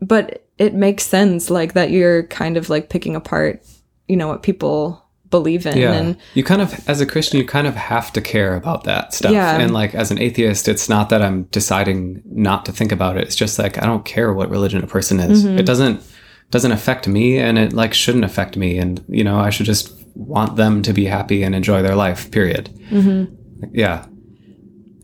but 0.00 0.46
it 0.58 0.74
makes 0.74 1.04
sense 1.04 1.50
like 1.50 1.74
that 1.74 1.90
you're 1.90 2.24
kind 2.24 2.56
of 2.56 2.68
like 2.68 2.88
picking 2.90 3.14
apart, 3.14 3.64
you 4.06 4.16
know, 4.16 4.28
what 4.28 4.42
people 4.42 5.04
believe 5.30 5.66
in 5.66 5.76
Yeah. 5.76 5.92
and 5.92 6.16
you 6.34 6.42
kind 6.42 6.62
of, 6.62 6.88
as 6.88 7.00
a 7.00 7.06
Christian, 7.06 7.38
you 7.38 7.46
kind 7.46 7.66
of 7.66 7.74
have 7.76 8.12
to 8.14 8.20
care 8.20 8.54
about 8.56 8.84
that 8.84 9.12
stuff. 9.12 9.32
Yeah. 9.32 9.58
And 9.58 9.72
like 9.74 9.94
as 9.94 10.10
an 10.10 10.18
atheist, 10.18 10.68
it's 10.68 10.88
not 10.88 11.10
that 11.10 11.22
I'm 11.22 11.44
deciding 11.44 12.22
not 12.24 12.64
to 12.66 12.72
think 12.72 12.92
about 12.92 13.16
it. 13.16 13.24
It's 13.24 13.36
just 13.36 13.58
like 13.58 13.80
I 13.80 13.86
don't 13.86 14.04
care 14.04 14.32
what 14.32 14.50
religion 14.50 14.82
a 14.82 14.86
person 14.86 15.20
is. 15.20 15.44
Mm-hmm. 15.44 15.58
It 15.58 15.66
doesn't 15.66 16.02
doesn't 16.50 16.72
affect 16.72 17.06
me 17.06 17.38
and 17.38 17.58
it 17.58 17.74
like 17.74 17.92
shouldn't 17.92 18.24
affect 18.24 18.56
me. 18.56 18.78
And 18.78 19.04
you 19.08 19.22
know, 19.22 19.38
I 19.38 19.50
should 19.50 19.66
just 19.66 19.92
want 20.14 20.56
them 20.56 20.82
to 20.82 20.92
be 20.92 21.04
happy 21.04 21.42
and 21.42 21.54
enjoy 21.54 21.82
their 21.82 21.94
life, 21.94 22.30
period. 22.30 22.70
Mm-hmm. 22.90 23.34
Yeah. 23.72 24.06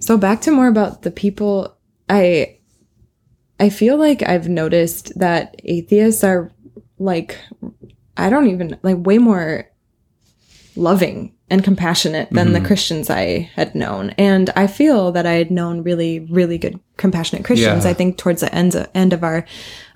So 0.00 0.18
back 0.18 0.40
to 0.42 0.50
more 0.50 0.68
about 0.68 1.02
the 1.02 1.10
people 1.10 1.76
I 2.08 2.58
I 3.58 3.70
feel 3.70 3.96
like 3.96 4.22
I've 4.22 4.48
noticed 4.48 5.18
that 5.18 5.60
atheists 5.64 6.24
are 6.24 6.52
like 6.98 7.38
I 8.16 8.30
don't 8.30 8.48
even 8.48 8.78
like 8.82 8.98
way 8.98 9.18
more 9.18 9.70
loving 10.76 11.34
and 11.50 11.62
compassionate 11.62 12.30
than 12.30 12.52
the 12.52 12.60
Christians 12.60 13.10
I 13.10 13.50
had 13.54 13.74
known. 13.74 14.10
And 14.10 14.50
I 14.56 14.66
feel 14.66 15.12
that 15.12 15.26
I 15.26 15.34
had 15.34 15.50
known 15.50 15.82
really 15.82 16.20
really 16.20 16.58
good 16.58 16.80
compassionate 16.96 17.44
Christians. 17.44 17.84
Yeah. 17.84 17.90
I 17.90 17.94
think 17.94 18.18
towards 18.18 18.40
the 18.40 18.54
end 18.54 18.74
end 18.94 19.12
of 19.12 19.22
our 19.22 19.46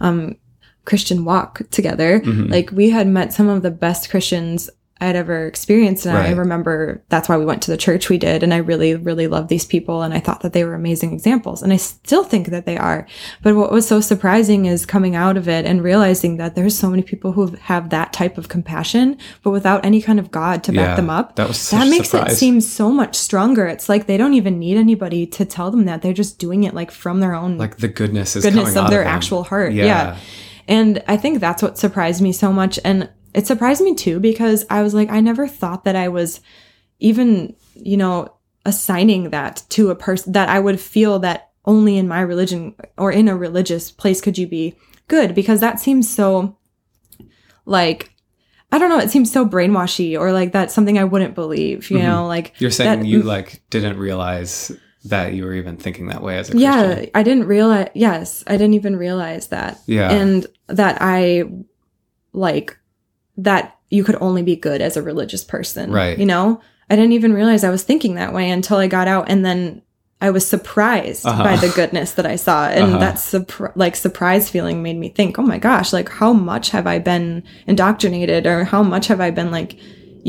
um 0.00 0.36
Christian 0.84 1.26
walk 1.26 1.60
together, 1.70 2.22
like 2.24 2.70
we 2.72 2.88
had 2.88 3.06
met 3.06 3.34
some 3.34 3.48
of 3.48 3.62
the 3.62 3.70
best 3.70 4.08
Christians 4.08 4.70
I'd 5.00 5.14
ever 5.16 5.46
experienced. 5.46 6.06
And 6.06 6.16
I 6.18 6.30
remember 6.32 7.02
that's 7.08 7.28
why 7.28 7.36
we 7.36 7.44
went 7.44 7.62
to 7.62 7.70
the 7.70 7.76
church 7.76 8.08
we 8.08 8.18
did. 8.18 8.42
And 8.42 8.52
I 8.52 8.56
really, 8.56 8.94
really 8.96 9.28
loved 9.28 9.48
these 9.48 9.64
people. 9.64 10.02
And 10.02 10.12
I 10.12 10.18
thought 10.20 10.40
that 10.40 10.52
they 10.52 10.64
were 10.64 10.74
amazing 10.74 11.12
examples. 11.12 11.62
And 11.62 11.72
I 11.72 11.76
still 11.76 12.24
think 12.24 12.48
that 12.48 12.66
they 12.66 12.76
are. 12.76 13.06
But 13.42 13.54
what 13.54 13.70
was 13.70 13.86
so 13.86 14.00
surprising 14.00 14.66
is 14.66 14.84
coming 14.84 15.14
out 15.14 15.36
of 15.36 15.48
it 15.48 15.64
and 15.66 15.82
realizing 15.84 16.36
that 16.38 16.56
there's 16.56 16.76
so 16.76 16.90
many 16.90 17.02
people 17.02 17.32
who 17.32 17.46
have 17.60 17.90
that 17.90 18.12
type 18.12 18.38
of 18.38 18.48
compassion, 18.48 19.16
but 19.42 19.50
without 19.50 19.84
any 19.84 20.02
kind 20.02 20.18
of 20.18 20.30
God 20.30 20.64
to 20.64 20.72
Yeah, 20.72 20.86
back 20.86 20.96
them 20.96 21.10
up. 21.10 21.36
that 21.36 21.46
was 21.48 21.70
that 21.70 21.88
makes 21.88 22.12
it 22.12 22.30
seem 22.32 22.60
so 22.60 22.90
much 22.90 23.14
stronger. 23.14 23.66
It's 23.66 23.88
like 23.88 24.06
they 24.06 24.16
don't 24.16 24.34
even 24.34 24.58
need 24.58 24.76
anybody 24.76 25.26
to 25.26 25.44
tell 25.44 25.70
them 25.70 25.84
that. 25.84 26.02
They're 26.02 26.12
just 26.12 26.38
doing 26.38 26.64
it 26.64 26.74
like 26.74 26.90
from 26.90 27.20
their 27.20 27.34
own 27.34 27.56
Like 27.58 27.76
the 27.76 27.88
goodness 27.88 28.34
is 28.34 28.44
goodness 28.44 28.74
of 28.76 28.90
their 28.90 29.04
them. 29.04 29.14
actual 29.14 29.44
heart. 29.44 29.72
Yeah. 29.72 29.84
Yeah. 29.84 30.16
And 30.66 31.02
I 31.08 31.16
think 31.16 31.40
that's 31.40 31.62
what 31.62 31.78
surprised 31.78 32.20
me 32.20 32.32
so 32.32 32.52
much. 32.52 32.78
And 32.84 33.08
it 33.38 33.46
surprised 33.46 33.80
me 33.82 33.94
too 33.94 34.18
because 34.20 34.66
I 34.68 34.82
was 34.82 34.92
like, 34.94 35.08
I 35.10 35.20
never 35.20 35.46
thought 35.46 35.84
that 35.84 35.96
I 35.96 36.08
was 36.08 36.40
even, 36.98 37.54
you 37.74 37.96
know, 37.96 38.34
assigning 38.66 39.30
that 39.30 39.62
to 39.70 39.90
a 39.90 39.94
person 39.94 40.32
that 40.32 40.48
I 40.48 40.58
would 40.58 40.80
feel 40.80 41.18
that 41.20 41.50
only 41.64 41.96
in 41.98 42.08
my 42.08 42.20
religion 42.20 42.74
or 42.96 43.12
in 43.12 43.28
a 43.28 43.36
religious 43.36 43.90
place 43.90 44.20
could 44.20 44.36
you 44.38 44.46
be 44.46 44.74
good 45.06 45.34
because 45.34 45.60
that 45.60 45.78
seems 45.80 46.08
so 46.08 46.56
like 47.64 48.10
I 48.70 48.78
don't 48.78 48.90
know, 48.90 48.98
it 48.98 49.10
seems 49.10 49.32
so 49.32 49.46
brainwashy 49.46 50.18
or 50.18 50.32
like 50.32 50.52
that's 50.52 50.74
something 50.74 50.98
I 50.98 51.04
wouldn't 51.04 51.34
believe, 51.34 51.90
you 51.90 52.00
know, 52.00 52.26
like 52.26 52.48
Mm-hmm. 52.54 52.64
You're 52.64 52.70
saying 52.70 53.00
that- 53.00 53.06
you 53.06 53.22
like 53.22 53.62
didn't 53.70 53.98
realize 53.98 54.72
that 55.04 55.32
you 55.32 55.44
were 55.44 55.54
even 55.54 55.76
thinking 55.76 56.08
that 56.08 56.22
way 56.22 56.36
as 56.38 56.48
a 56.48 56.52
Christian. 56.52 56.72
yeah 56.72 57.06
i 57.14 57.22
didn't 57.22 57.46
realize 57.46 57.88
yes 57.94 58.42
i 58.48 58.52
didn't 58.58 58.74
even 58.74 58.96
realize 58.96 59.46
that 59.48 59.78
Yeah. 59.86 60.10
and 60.10 60.44
that 60.66 60.98
i 61.00 61.44
like 62.32 62.76
that 63.38 63.76
you 63.90 64.04
could 64.04 64.16
only 64.20 64.42
be 64.42 64.56
good 64.56 64.80
as 64.82 64.96
a 64.96 65.02
religious 65.02 65.42
person 65.44 65.90
Right. 65.90 66.18
you 66.18 66.26
know 66.26 66.60
i 66.90 66.96
didn't 66.96 67.12
even 67.12 67.32
realize 67.32 67.64
i 67.64 67.70
was 67.70 67.82
thinking 67.84 68.14
that 68.16 68.32
way 68.34 68.50
until 68.50 68.76
i 68.78 68.86
got 68.86 69.08
out 69.08 69.30
and 69.30 69.44
then 69.44 69.82
i 70.20 70.30
was 70.30 70.44
surprised 70.46 71.24
Uh-huh. 71.24 71.44
by 71.44 71.56
the 71.56 71.68
goodness 71.70 72.12
that 72.12 72.26
i 72.26 72.36
saw 72.36 72.66
and 72.68 72.94
Uh-huh. 72.94 72.98
that 72.98 73.72
like 73.76 73.94
surprise 73.96 74.50
feeling 74.50 74.82
made 74.82 74.96
me 74.98 75.08
think 75.08 75.38
oh 75.38 75.42
my 75.42 75.58
gosh 75.58 75.92
like 75.92 76.08
how 76.10 76.32
much 76.32 76.70
have 76.70 76.86
i 76.86 76.98
been 76.98 77.42
indoctrinated 77.66 78.46
or 78.46 78.64
how 78.64 78.82
much 78.82 79.06
have 79.06 79.20
i 79.20 79.30
been 79.30 79.50
like 79.50 79.78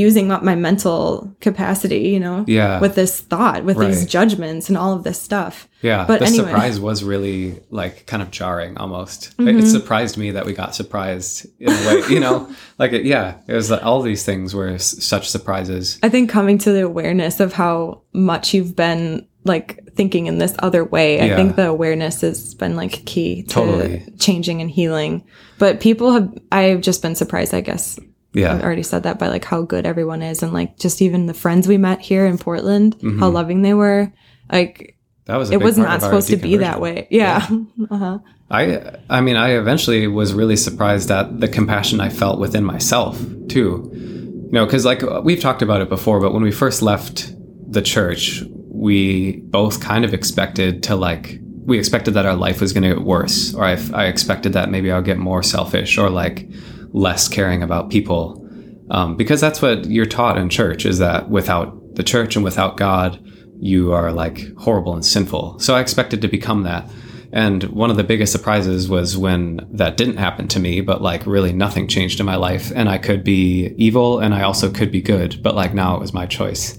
using 0.06 0.32
up 0.32 0.42
my 0.44 0.56
mental 0.56 1.30
capacity 1.42 2.04
you 2.16 2.20
know 2.20 2.44
Yeah. 2.48 2.80
with 2.80 2.94
this 2.96 3.14
thought 3.32 3.64
with 3.66 3.78
these 3.78 4.06
judgments 4.06 4.70
and 4.70 4.78
all 4.78 4.94
of 4.94 5.04
this 5.04 5.20
stuff 5.22 5.68
Yeah, 5.82 6.06
But 6.08 6.20
the 6.20 6.26
anyway. 6.28 6.46
surprise 6.52 6.78
was 6.80 7.04
really 7.14 7.60
like 7.70 7.96
kind 8.12 8.22
of 8.24 8.30
jarring 8.40 8.74
almost. 8.78 9.20
It- 9.28 9.32
Mm-hmm. 9.46 9.60
It 9.60 9.68
surprised 9.78 10.16
me 10.18 10.32
that 10.36 10.46
we 10.46 10.54
got 10.54 10.76
surprised 10.76 11.46
in 11.60 11.70
a 11.72 11.82
way, 11.88 11.98
you 12.14 12.20
know, 12.26 12.36
like 12.82 12.92
it, 12.98 13.06
yeah, 13.06 13.28
it 13.48 13.54
was 13.54 13.70
like 13.72 13.84
all 13.86 14.02
these 14.02 14.24
things 14.30 14.54
were 14.54 14.70
s- 14.76 15.02
such 15.04 15.26
surprises. 15.30 15.98
I 16.04 16.10
think 16.10 16.30
coming 16.30 16.58
to 16.60 16.72
the 16.74 16.84
awareness 16.92 17.40
of 17.40 17.54
how 17.54 18.02
much 18.14 18.54
you've 18.54 18.76
been 18.76 19.26
like 19.46 19.68
thinking 19.96 20.28
in 20.28 20.38
this 20.38 20.54
other 20.60 20.84
way, 20.84 21.22
I 21.22 21.26
Yeah. 21.28 21.36
think 21.38 21.56
the 21.56 21.68
awareness 21.70 22.22
has 22.22 22.54
been 22.56 22.76
like 22.76 23.06
key 23.06 23.44
to 23.44 23.50
Totally. 23.50 24.04
changing 24.20 24.60
and 24.62 24.70
healing. 24.70 25.24
But 25.60 25.80
people 25.80 26.12
have, 26.12 26.28
I've 26.52 26.82
just 26.82 27.02
been 27.02 27.16
surprised, 27.16 27.54
I 27.54 27.62
guess. 27.62 27.98
I've 28.36 28.64
already 28.64 28.84
said 28.84 29.04
that 29.04 29.18
by 29.20 29.28
like 29.28 29.46
how 29.46 29.64
good 29.64 29.86
everyone 29.86 30.22
is 30.22 30.44
and 30.44 30.54
like 30.54 30.78
just 30.78 31.02
even 31.02 31.26
the 31.26 31.34
friends 31.34 31.68
we 31.68 31.78
met 31.78 32.00
here 32.00 32.26
in 32.26 32.38
Portland, 32.38 32.98
Mm-hmm. 33.00 33.20
how 33.20 33.30
loving 33.30 33.62
they 33.64 33.74
were. 33.74 34.12
Like 34.52 34.98
that 35.26 35.38
was 35.38 35.50
a 35.52 35.54
it 35.54 35.62
was 35.62 35.78
not 35.78 36.02
supposed 36.02 36.30
to 36.30 36.38
be 36.38 36.58
that 36.58 36.80
way. 36.82 37.08
Yeah. 37.10 37.48
uh-huh. 37.92 38.20
I, 38.52 38.96
I 39.10 39.22
mean, 39.22 39.36
I 39.36 39.52
eventually 39.52 40.08
was 40.08 40.34
really 40.34 40.56
surprised 40.56 41.12
at 41.12 41.40
the 41.40 41.48
compassion 41.48 42.02
I 42.02 42.10
felt 42.10 42.40
within 42.40 42.64
myself 42.64 43.20
too. 43.48 43.92
You 43.94 44.50
know, 44.52 44.66
because 44.66 44.86
like 44.86 45.02
we've 45.24 45.40
talked 45.40 45.62
about 45.62 45.82
it 45.82 45.90
before, 45.90 46.20
but 46.20 46.34
when 46.34 46.42
we 46.42 46.52
first 46.52 46.82
left 46.82 47.32
the 47.72 47.84
church, 47.84 48.44
we 48.68 49.38
both 49.42 49.82
kind 49.82 50.04
of 50.04 50.14
expected 50.14 50.82
to 50.84 50.96
like 50.96 51.40
we 51.66 51.78
expected 51.78 52.16
that 52.16 52.26
our 52.26 52.36
life 52.36 52.62
was 52.62 52.74
going 52.74 52.82
to 52.82 52.96
get 52.96 53.04
worse, 53.06 53.54
or 53.54 53.64
I, 53.64 53.78
I 53.94 54.06
expected 54.06 54.54
that 54.54 54.72
maybe 54.72 54.92
I'll 54.92 55.04
get 55.04 55.20
more 55.20 55.44
selfish 55.44 56.00
or 56.00 56.10
like 56.10 56.50
less 56.92 57.28
caring 57.28 57.64
about 57.64 57.90
people, 57.90 58.46
um, 58.90 59.16
because 59.16 59.40
that's 59.40 59.62
what 59.62 59.86
you're 59.86 60.06
taught 60.06 60.38
in 60.38 60.50
church 60.50 60.86
is 60.86 61.00
that 61.00 61.30
without 61.30 61.96
the 61.96 62.04
church 62.04 62.36
and 62.36 62.44
without 62.44 62.78
God, 62.78 63.24
you 63.60 63.92
are 63.92 64.12
like 64.12 64.56
horrible 64.58 64.94
and 64.94 65.06
sinful. 65.06 65.60
So 65.60 65.76
I 65.76 65.82
expected 65.82 66.22
to 66.22 66.28
become 66.28 66.64
that. 66.64 66.90
And 67.32 67.64
one 67.66 67.92
of 67.92 67.98
the 67.98 68.04
biggest 68.04 68.32
surprises 68.32 68.90
was 68.90 69.16
when 69.16 69.68
that 69.74 69.98
didn't 69.98 70.18
happen 70.18 70.48
to 70.48 70.60
me, 70.60 70.82
but 70.82 71.02
like 71.02 71.28
really 71.28 71.54
nothing 71.54 71.88
changed 71.88 72.20
in 72.20 72.26
my 72.26 72.36
life. 72.36 72.72
And 72.76 72.90
I 72.90 72.98
could 72.98 73.24
be 73.24 73.76
evil 73.78 74.20
and 74.20 74.34
I 74.34 74.42
also 74.42 74.72
could 74.72 74.92
be 74.92 75.02
good, 75.02 75.44
but 75.44 75.54
like 75.56 75.74
now 75.74 75.96
it 75.96 76.00
was 76.00 76.14
my 76.14 76.26
choice. 76.26 76.78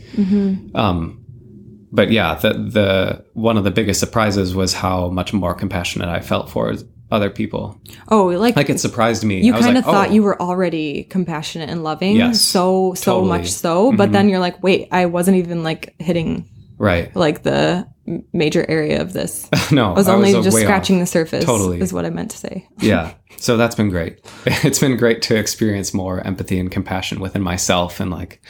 Um, 0.75 1.25
but 1.93 2.11
yeah, 2.11 2.35
the, 2.35 2.53
the 2.55 3.25
one 3.35 3.57
of 3.57 3.65
the 3.65 3.71
biggest 3.71 4.01
surprises 4.01 4.55
was 4.55 4.73
how 4.75 5.09
much 5.11 5.33
more 5.33 5.55
compassionate 5.55 6.09
I 6.09 6.21
felt 6.21 6.51
for 6.51 6.75
other 7.11 7.31
people. 7.31 7.81
Oh, 8.09 8.27
like, 8.27 8.57
Like 8.57 8.71
it 8.71 8.81
surprised 8.81 9.25
me. 9.25 9.41
you 9.41 9.53
kind 9.53 9.77
of 9.77 9.85
like, 9.85 9.85
thought 9.85 10.09
oh, 10.11 10.13
you 10.13 10.23
were 10.23 10.41
already 10.41 11.05
compassionate 11.05 11.71
and 11.71 11.83
loving. 11.83 12.17
Yes, 12.17 12.41
so, 12.41 12.95
so 12.95 13.13
totally. 13.15 13.29
much 13.29 13.51
so. 13.51 13.93
But 13.93 14.13
then 14.13 14.29
you're 14.29 14.39
like, 14.39 14.63
wait, 14.63 14.89
I 14.93 15.07
wasn't 15.07 15.39
even 15.39 15.63
like 15.63 15.95
hitting 15.99 16.49
right. 16.79 17.15
like 17.17 17.43
the 17.43 17.87
major 18.33 18.65
area 18.69 19.01
of 19.01 19.13
this. 19.13 19.49
no, 19.73 19.93
I 19.93 19.95
was 19.95 20.09
only 20.09 20.35
uh, 20.35 20.43
just 20.43 20.55
way 20.55 20.63
off. 20.63 20.67
scratching 20.67 21.01
the 21.01 21.07
surface. 21.07 21.45
Totally. 21.45 21.81
is 21.81 21.93
what 21.93 22.05
I 22.05 22.11
meant 22.11 22.31
to 22.33 22.39
say. 22.39 22.69
yeah 22.81 23.15
so 23.41 23.57
that's 23.57 23.75
been 23.75 23.89
great 23.89 24.21
it's 24.47 24.79
been 24.79 24.97
great 24.97 25.23
to 25.23 25.37
experience 25.37 25.93
more 25.95 26.21
empathy 26.27 26.61
and 26.61 26.71
compassion 26.71 27.21
within 27.21 27.43
myself 27.43 28.01
and 28.01 28.11
like 28.11 28.41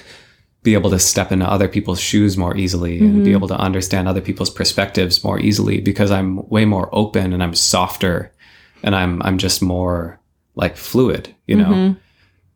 be 0.63 0.75
able 0.75 0.91
to 0.91 0.99
step 0.99 1.33
into 1.33 1.47
other 1.47 1.69
people's 1.69 2.01
shoes 2.01 2.37
more 2.37 2.55
easily 2.55 2.99
and 2.99 3.25
be 3.25 3.33
able 3.33 3.49
to 3.49 3.57
understand 3.57 4.07
other 4.07 4.21
people's 4.21 4.51
perspectives 4.51 5.25
more 5.25 5.39
easily 5.41 5.81
because 5.81 6.11
i'm 6.11 6.47
way 6.51 6.67
more 6.67 6.89
open 6.93 7.33
and 7.33 7.43
i'm 7.43 7.55
softer 7.55 8.35
and 8.83 8.95
i'm 8.95 9.23
i'm 9.23 9.39
just 9.39 9.63
more 9.63 10.21
like 10.55 10.77
fluid 10.77 11.35
you 11.47 11.57
know 11.57 11.69
mm-hmm. 11.69 11.99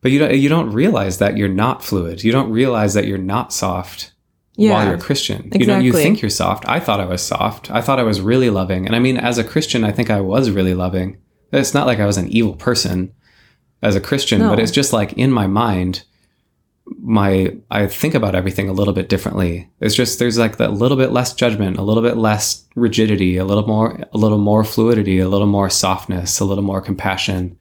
but 0.01 0.11
you 0.11 0.19
don't 0.19 0.35
you 0.35 0.49
don't 0.49 0.73
realize 0.73 1.19
that 1.19 1.37
you're 1.37 1.49
not 1.49 1.83
fluid 1.85 2.23
you 2.25 2.33
don't 2.33 2.51
realize 2.51 2.95
that 2.95 3.07
you're 3.07 3.19
not 3.19 3.53
soft 3.53 4.13
while 4.57 4.87
you're 4.87 4.95
a 4.95 5.01
Christian. 5.01 5.51
You 5.53 5.67
know, 5.67 5.79
you 5.79 5.93
think 5.93 6.23
you're 6.23 6.31
soft. 6.31 6.65
I 6.69 6.81
thought 6.81 7.01
I 7.01 7.07
was 7.07 7.23
soft. 7.23 7.71
I 7.71 7.81
thought 7.81 7.99
I 7.99 8.05
was 8.05 8.21
really 8.21 8.51
loving. 8.51 8.87
And 8.87 8.95
I 8.95 8.99
mean, 8.99 9.17
as 9.17 9.39
a 9.39 9.45
Christian, 9.45 9.85
I 9.85 9.93
think 9.93 10.11
I 10.11 10.21
was 10.21 10.51
really 10.51 10.75
loving. 10.75 11.19
It's 11.53 11.75
not 11.75 11.87
like 11.87 11.99
I 11.99 12.07
was 12.07 12.19
an 12.19 12.29
evil 12.29 12.55
person 12.55 13.13
as 13.83 13.97
a 13.97 14.01
Christian, 14.01 14.41
No. 14.41 14.51
but 14.51 14.61
it's 14.61 14.73
just 14.73 14.93
like 14.93 15.13
in 15.15 15.31
my 15.31 15.47
mind, 15.47 16.05
my 17.07 17.55
I 17.71 17.87
think 17.87 18.15
about 18.15 18.35
everything 18.35 18.69
a 18.69 18.73
little 18.73 18.95
bit 18.95 19.11
differently. 19.11 19.69
It's 19.81 19.95
just 19.95 20.19
there's 20.19 20.39
like 20.39 20.57
that 20.57 20.73
little 20.73 20.97
bit 20.97 21.13
less 21.13 21.35
judgment, 21.35 21.77
a 21.77 21.83
little 21.83 22.03
bit 22.03 22.17
less 22.17 22.65
rigidity, 22.75 23.37
a 23.37 23.45
little 23.45 23.67
more 23.67 24.01
a 24.13 24.17
little 24.19 24.39
more 24.39 24.65
fluidity, 24.65 25.19
a 25.19 25.29
little 25.29 25.47
more 25.47 25.69
softness, 25.69 26.41
a 26.41 26.45
little 26.47 26.65
more 26.65 26.81
compassion, 26.81 27.59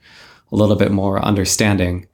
a 0.51 0.55
little 0.55 0.77
bit 0.77 0.91
more 0.91 1.19
understanding. 1.23 2.07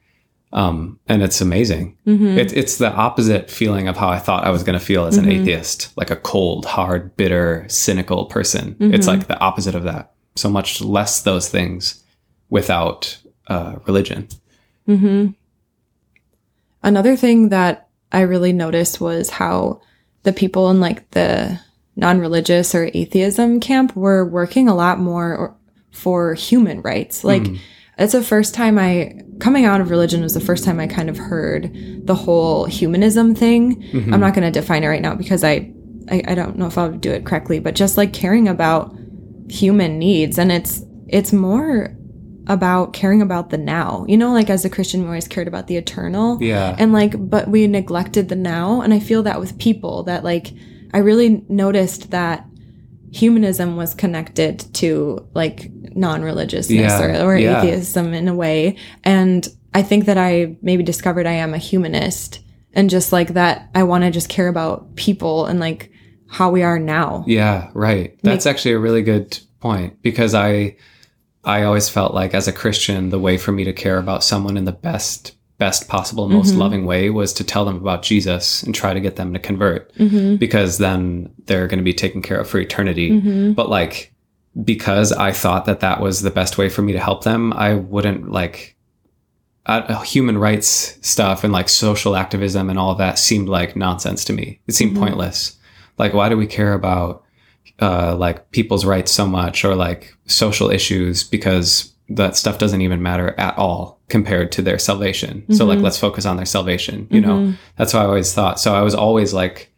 Um, 0.52 1.00
and 1.08 1.22
it's 1.22 1.39
amazing. 1.42 1.96
Mm-hmm. 2.08 2.39
It, 2.39 2.58
it's 2.58 2.80
the 2.80 2.92
opposite 2.92 3.52
feeling 3.52 3.88
of 3.88 3.96
how 3.98 4.10
I 4.10 4.18
thought 4.18 4.46
I 4.46 4.50
was 4.50 4.63
going 4.63 4.80
to 4.80 4.84
feel 4.84 5.06
as 5.06 5.15
an 5.18 5.26
Mhm. 5.26 5.42
atheist, 5.42 5.96
like 5.96 6.10
a 6.10 6.15
cold, 6.15 6.65
hard, 6.65 7.15
bitter, 7.15 7.65
cynical 7.70 8.26
person. 8.26 8.76
It's 8.80 9.06
Mhm. 9.06 9.10
like 9.20 9.28
the 9.28 9.39
opposite 9.39 9.76
of 9.76 9.84
that. 9.84 10.13
So 10.36 10.50
much 10.50 10.82
less 10.82 11.22
those 11.22 11.48
things 11.50 12.04
without 12.50 13.18
uh, 13.48 13.76
religion. 13.86 14.28
hmm 14.88 15.28
Another 16.84 17.15
thing 17.15 17.50
that 17.50 17.88
I 18.12 18.22
really 18.22 18.54
noticed 18.54 19.00
was 19.02 19.30
how 19.30 19.82
the 20.24 20.34
people 20.34 20.70
in 20.70 20.80
like 20.80 21.10
the 21.12 21.60
non-religious 21.96 22.74
or 22.74 22.89
atheism 22.94 23.60
camp 23.60 23.96
were 23.96 24.26
working 24.26 24.68
a 24.70 24.76
lot 24.76 25.00
more 25.00 25.36
or- 25.36 25.56
for 25.92 26.34
human 26.34 26.82
rights. 26.82 27.24
Like 27.24 27.44
Mm. 27.44 27.58
it's 27.98 28.13
the 28.13 28.22
first 28.22 28.54
time 28.54 28.78
I 28.78 29.22
coming 29.39 29.65
out 29.65 29.82
of 29.82 29.89
religion 29.89 30.22
was 30.22 30.34
the 30.34 30.39
first 30.39 30.63
time 30.63 30.80
I 30.80 30.88
kind 30.88 31.10
of 31.10 31.18
heard 31.18 31.72
the 32.06 32.15
whole 32.15 32.65
humanism 32.65 33.34
thing. 33.36 33.82
Mhm. 33.94 34.13
I'm 34.13 34.20
not 34.20 34.34
going 34.34 34.46
to 34.52 34.60
define 34.60 34.84
it 34.84 34.88
right 34.88 35.02
now 35.02 35.15
because 35.15 35.44
I, 35.44 35.72
I 36.10 36.22
I 36.28 36.36
don't 36.36 36.58
know 36.58 36.68
if 36.68 36.78
I'll 36.78 36.92
do 36.92 37.12
it 37.12 37.26
correctly, 37.26 37.60
but 37.60 37.76
just 37.76 37.98
like 37.98 38.13
caring 38.13 38.48
about 38.48 38.96
human 39.50 39.98
needs 40.00 40.38
and 40.38 40.52
it's 40.52 40.84
it's 41.08 41.34
more 41.34 41.96
about 42.49 42.91
caring 42.93 43.21
about 43.21 43.49
the 43.51 43.57
now. 43.57 44.05
You 44.09 44.17
know, 44.17 44.33
like 44.33 44.49
as 44.49 44.65
a 44.65 44.69
Christian 44.69 45.01
we 45.01 45.07
always 45.07 45.27
cared 45.27 45.47
about 45.47 45.67
the 45.67 45.77
eternal. 45.77 46.38
Yeah. 46.41 46.75
And 46.77 46.91
like 46.91 47.13
but 47.29 47.47
we 47.47 47.67
neglected 47.67 48.27
the 48.27 48.35
now 48.35 48.81
and 48.81 48.93
I 48.93 48.99
feel 48.99 49.23
that 49.23 49.39
with 49.39 49.57
people 49.59 50.03
that 50.03 50.23
like 50.25 50.51
I 50.93 50.97
really 50.97 51.45
noticed 51.47 52.12
that 52.12 52.45
humanism 53.12 53.75
was 53.75 53.93
connected 53.95 54.59
to 54.75 55.27
like 55.33 55.71
non-religiousness 55.95 56.79
Yeah, 56.79 57.23
or, 57.23 57.29
or 57.31 57.38
yeah. 57.38 57.63
atheism 57.63 58.13
in 58.13 58.27
a 58.27 58.35
way 58.35 58.75
and 59.03 59.47
i 59.73 59.81
think 59.81 60.05
that 60.05 60.15
i 60.19 60.55
maybe 60.62 60.83
discovered 60.83 61.25
i 61.25 61.31
am 61.31 61.55
a 61.55 61.57
humanist 61.57 62.39
and 62.73 62.88
just 62.88 63.12
like 63.12 63.29
that 63.29 63.67
i 63.73 63.81
want 63.81 64.03
to 64.03 64.12
just 64.12 64.29
care 64.29 64.47
about 64.47 64.95
people 64.95 65.47
and 65.47 65.59
like 65.59 65.91
how 66.27 66.51
we 66.51 66.62
are 66.62 66.77
now 66.77 67.23
Yeah, 67.25 67.71
right. 67.73 68.15
That's 68.21 68.45
actually 68.45 68.73
a 68.73 68.79
really 68.79 69.01
good 69.01 69.39
point 69.59 69.99
because 70.03 70.35
I 70.35 70.75
I 71.43 71.63
always 71.63 71.89
felt 71.89 72.13
like 72.13 72.34
as 72.34 72.47
a 72.47 72.54
Christian 72.54 73.10
the 73.10 73.19
way 73.19 73.38
for 73.38 73.52
me 73.52 73.63
to 73.63 73.73
care 73.73 73.97
about 73.97 74.23
someone 74.23 74.58
in 74.58 74.65
the 74.65 74.71
best 74.71 75.36
best 75.58 75.89
possible 75.89 76.30
most 76.30 76.54
Mhm. 76.54 76.58
loving 76.58 76.86
way 76.86 77.10
was 77.10 77.34
to 77.34 77.43
tell 77.43 77.65
them 77.65 77.75
about 77.75 78.02
Jesus 78.02 78.63
and 78.63 78.73
try 78.73 78.93
to 78.93 79.02
get 79.02 79.17
them 79.17 79.34
to 79.34 79.39
convert 79.39 79.93
mm-hmm. 79.97 80.38
because 80.38 80.78
then 80.78 81.30
they're 81.47 81.67
going 81.67 81.80
to 81.80 81.84
be 81.84 81.93
taken 81.93 82.21
care 82.21 82.39
of 82.39 82.47
for 82.47 82.60
eternity. 82.60 83.12
Mm-hmm. 83.12 83.52
But 83.54 83.69
like 83.69 84.13
because 84.63 85.12
I 85.12 85.32
thought 85.34 85.65
that 85.65 85.82
that 85.82 85.99
was 86.02 86.21
the 86.21 86.32
best 86.32 86.58
way 86.58 86.69
for 86.69 86.82
me 86.82 86.93
to 86.93 86.99
help 86.99 87.23
them, 87.25 87.52
I 87.54 87.73
wouldn't 87.73 88.32
like 88.32 88.75
uh, 89.65 90.02
human 90.02 90.38
rights 90.38 90.97
stuff 91.02 91.43
and 91.43 91.54
like 91.54 91.69
social 91.69 92.15
activism 92.15 92.69
and 92.69 92.80
all 92.80 92.95
that 92.95 93.19
seemed 93.19 93.47
like 93.49 93.75
nonsense 93.75 94.23
to 94.25 94.34
me. 94.34 94.60
It 94.67 94.73
seemed 94.73 94.95
Mhm. 94.95 94.99
pointless. 95.02 95.58
Like, 95.99 96.13
why 96.13 96.30
do 96.30 96.38
we 96.38 96.47
care 96.47 96.73
about 96.73 97.21
uh, 97.82 98.15
like 98.15 98.52
people's 98.52 98.86
rights 98.86 99.12
so 99.12 99.26
much 99.28 99.63
or 99.65 99.76
like 99.76 100.13
social 100.26 100.69
issues? 100.69 101.24
Because 101.24 101.93
that 102.10 102.36
stuff 102.36 102.58
doesn't 102.58 102.82
even 102.82 103.02
matter 103.04 103.36
at 103.38 103.58
all 103.58 104.00
compared 104.10 104.52
to 104.54 104.62
their 104.63 104.80
salvation. 104.80 105.45
So 105.54 105.65
like, 105.65 105.78
Mhm. 105.80 105.84
let's 105.84 106.00
focus 106.00 106.26
on 106.26 106.38
their 106.38 106.45
salvation. 106.45 107.08
You 107.12 107.22
know, 107.22 107.36
Mhm. 107.38 107.58
that's 107.78 107.93
what 107.93 108.02
I 108.02 108.06
always 108.06 108.34
thought. 108.34 108.60
So 108.60 108.74
I 108.74 108.82
was 108.82 108.95
always 108.95 109.32
like 109.34 109.72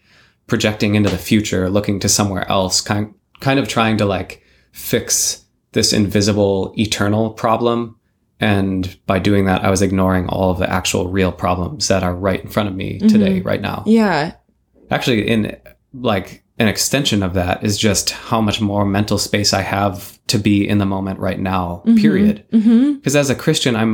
projecting 0.48 0.96
into 0.96 1.10
the 1.10 1.18
future, 1.18 1.70
looking 1.70 2.00
to 2.00 2.10
somewhere 2.10 2.50
else, 2.50 2.80
kind 2.82 3.14
kind 3.42 3.60
of 3.60 3.68
trying 3.68 3.98
to 3.98 4.06
like 4.06 4.42
fix 4.72 5.44
this 5.74 5.92
invisible 5.94 6.74
eternal 6.78 7.32
problem. 7.32 7.96
And 8.40 8.98
by 9.06 9.20
doing 9.20 9.46
that, 9.46 9.64
I 9.64 9.70
was 9.70 9.82
ignoring 9.82 10.28
all 10.28 10.52
of 10.52 10.58
the 10.60 10.70
actual 10.70 11.08
real 11.08 11.32
problems 11.32 11.88
that 11.90 12.04
are 12.04 12.16
right 12.16 12.42
in 12.42 12.50
front 12.50 12.70
of 12.70 12.76
me 12.76 13.00
today, 13.00 13.42
right 13.42 13.62
now. 13.62 13.84
yeah 13.86 14.34
Actually, 14.90 15.28
in 15.28 15.56
like 15.94 16.44
an 16.62 16.68
extension 16.68 17.24
of 17.24 17.34
that 17.34 17.64
is 17.64 17.78
just 17.78 18.12
how 18.30 18.40
much 18.48 18.62
more 18.62 18.86
mental 18.86 19.18
space 19.18 19.52
I 19.54 19.62
have 19.62 20.18
to 20.28 20.38
be 20.38 20.68
in 20.72 20.78
the 20.78 20.86
moment 20.86 21.20
right 21.20 21.40
now, 21.40 21.82
period. 21.98 22.46
Mm-hmm. 22.54 22.94
because 22.96 23.16
as 23.16 23.30
a 23.30 23.36
christian 23.36 23.76
i'm 23.76 23.94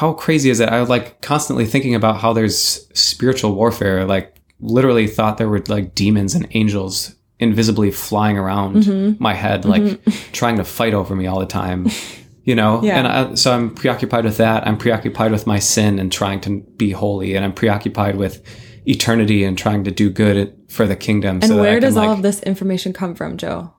how 0.00 0.12
crazy 0.12 0.50
is 0.50 0.58
it? 0.60 0.68
I 0.68 0.80
was 0.80 0.88
like 0.88 1.20
constantly 1.20 1.66
thinking 1.66 1.94
about 1.94 2.16
how 2.22 2.32
there's 2.32 2.56
spiritual 2.98 3.54
warfare 3.54 4.04
like 4.14 4.26
literally 4.60 5.06
thought 5.06 5.38
there 5.38 5.48
were 5.48 5.62
like 5.68 5.94
demons 5.94 6.34
and 6.34 6.46
angels 6.52 7.14
invisibly 7.38 7.90
flying 7.90 8.36
around 8.38 8.76
Mhm. 8.76 9.20
my 9.20 9.34
head 9.34 9.64
like 9.64 9.86
trying 10.40 10.56
to 10.56 10.64
fight 10.64 10.94
over 10.94 11.14
me 11.14 11.26
all 11.26 11.38
the 11.40 11.46
time 11.62 11.86
you 12.44 12.54
know? 12.54 12.82
Yeah. 12.82 12.98
and 12.98 13.06
I, 13.08 13.34
so 13.42 13.52
i'm 13.54 13.74
preoccupied 13.74 14.24
with 14.24 14.36
that. 14.38 14.66
I'm 14.66 14.76
preoccupied 14.78 15.32
with 15.32 15.46
my 15.46 15.58
sin 15.60 15.98
and 16.00 16.10
trying 16.12 16.40
to 16.46 16.50
be 16.82 16.90
holy. 16.90 17.34
And 17.36 17.44
i'm 17.44 17.54
preoccupied 17.54 18.16
with 18.16 18.34
eternity 18.86 19.44
and 19.44 19.56
trying 19.56 19.84
to 19.84 19.90
do 19.90 20.10
good 20.10 20.56
for 20.68 20.86
the 20.86 20.96
kingdom 20.96 21.36
and 21.36 21.46
so 21.46 21.60
where 21.60 21.80
does 21.80 21.96
all 21.96 22.12
of 22.12 22.22
this 22.22 22.42
information 22.42 22.92
come 22.92 23.14
from 23.14 23.36
joe? 23.36 23.72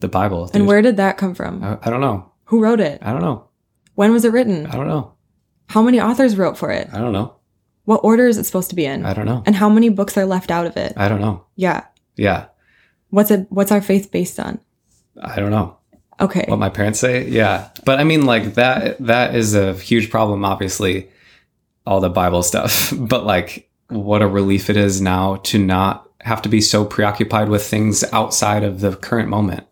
The 0.00 0.08
bible 0.08 0.50
and 0.52 0.66
where 0.66 0.82
did 0.82 0.96
that 0.96 1.16
come 1.18 1.34
from? 1.34 1.62
I, 1.62 1.78
I 1.82 1.90
don't 1.90 2.00
know. 2.00 2.30
Who 2.46 2.62
wrote 2.62 2.80
it? 2.80 3.00
I 3.02 3.12
don't 3.12 3.22
know. 3.22 3.48
When 3.94 4.12
was 4.12 4.24
it 4.24 4.32
written? 4.32 4.66
I 4.66 4.72
don't 4.72 4.88
know. 4.88 5.14
How 5.68 5.82
many 5.82 6.00
authors 6.00 6.36
wrote 6.36 6.58
for 6.58 6.70
it? 6.70 6.88
I 6.92 6.98
don't 6.98 7.12
know. 7.12 7.36
What 7.84 8.04
order 8.04 8.26
is 8.26 8.38
it 8.38 8.44
supposed 8.44 8.70
to 8.70 8.76
be 8.76 8.84
in? 8.84 9.04
I 9.04 9.14
don't 9.14 9.26
know. 9.26 9.42
And 9.46 9.56
how 9.56 9.68
many 9.68 9.88
books 9.88 10.16
are 10.16 10.26
left 10.26 10.50
out 10.50 10.66
of 10.66 10.76
it? 10.76 10.92
I 10.96 11.08
don't 11.08 11.20
know. 11.20 11.46
Yeah. 11.56 11.86
Yeah. 12.16 12.46
What's 13.10 13.30
it 13.30 13.46
what's 13.50 13.72
our 13.72 13.80
faith 13.80 14.10
based 14.10 14.38
on? 14.40 14.60
I 15.20 15.36
don't 15.36 15.50
know. 15.50 15.76
Okay. 16.20 16.44
What 16.46 16.58
my 16.58 16.68
parents 16.68 17.00
say. 17.00 17.28
Yeah, 17.28 17.70
but 17.84 17.98
I 17.98 18.04
mean, 18.04 18.26
like 18.26 18.54
that. 18.54 18.98
That 18.98 19.34
is 19.34 19.54
a 19.54 19.74
huge 19.74 20.10
problem. 20.10 20.44
Obviously, 20.44 21.10
all 21.86 22.00
the 22.00 22.10
Bible 22.10 22.42
stuff. 22.42 22.92
But 22.96 23.26
like, 23.26 23.70
what 23.92 24.22
a 24.22 24.26
relief 24.26 24.68
it 24.70 24.76
is 24.76 25.00
now 25.00 25.36
to 25.36 25.58
not 25.58 26.08
have 26.20 26.42
to 26.42 26.48
be 26.48 26.60
so 26.60 26.84
preoccupied 26.84 27.48
with 27.48 27.64
things 27.64 28.04
outside 28.12 28.62
of 28.62 28.80
the 28.80 28.94
current 28.96 29.28
moment. 29.28 29.66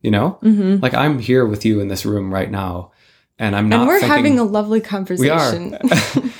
You 0.00 0.10
know, 0.10 0.30
hmm 0.42 0.76
like 0.82 0.94
I'm 0.94 1.18
here 1.20 1.46
with 1.46 1.64
you 1.64 1.78
in 1.80 1.88
this 1.88 2.04
room 2.04 2.32
right 2.34 2.50
now, 2.50 2.90
and 3.38 3.54
I'm 3.54 3.68
not. 3.68 3.80
and 3.80 3.88
we're 3.88 4.00
thinking, 4.00 4.16
having 4.16 4.38
a 4.40 4.44
lovely 4.44 4.80
conversation. 4.80 5.78
We 5.82 5.90
are. 5.90 6.30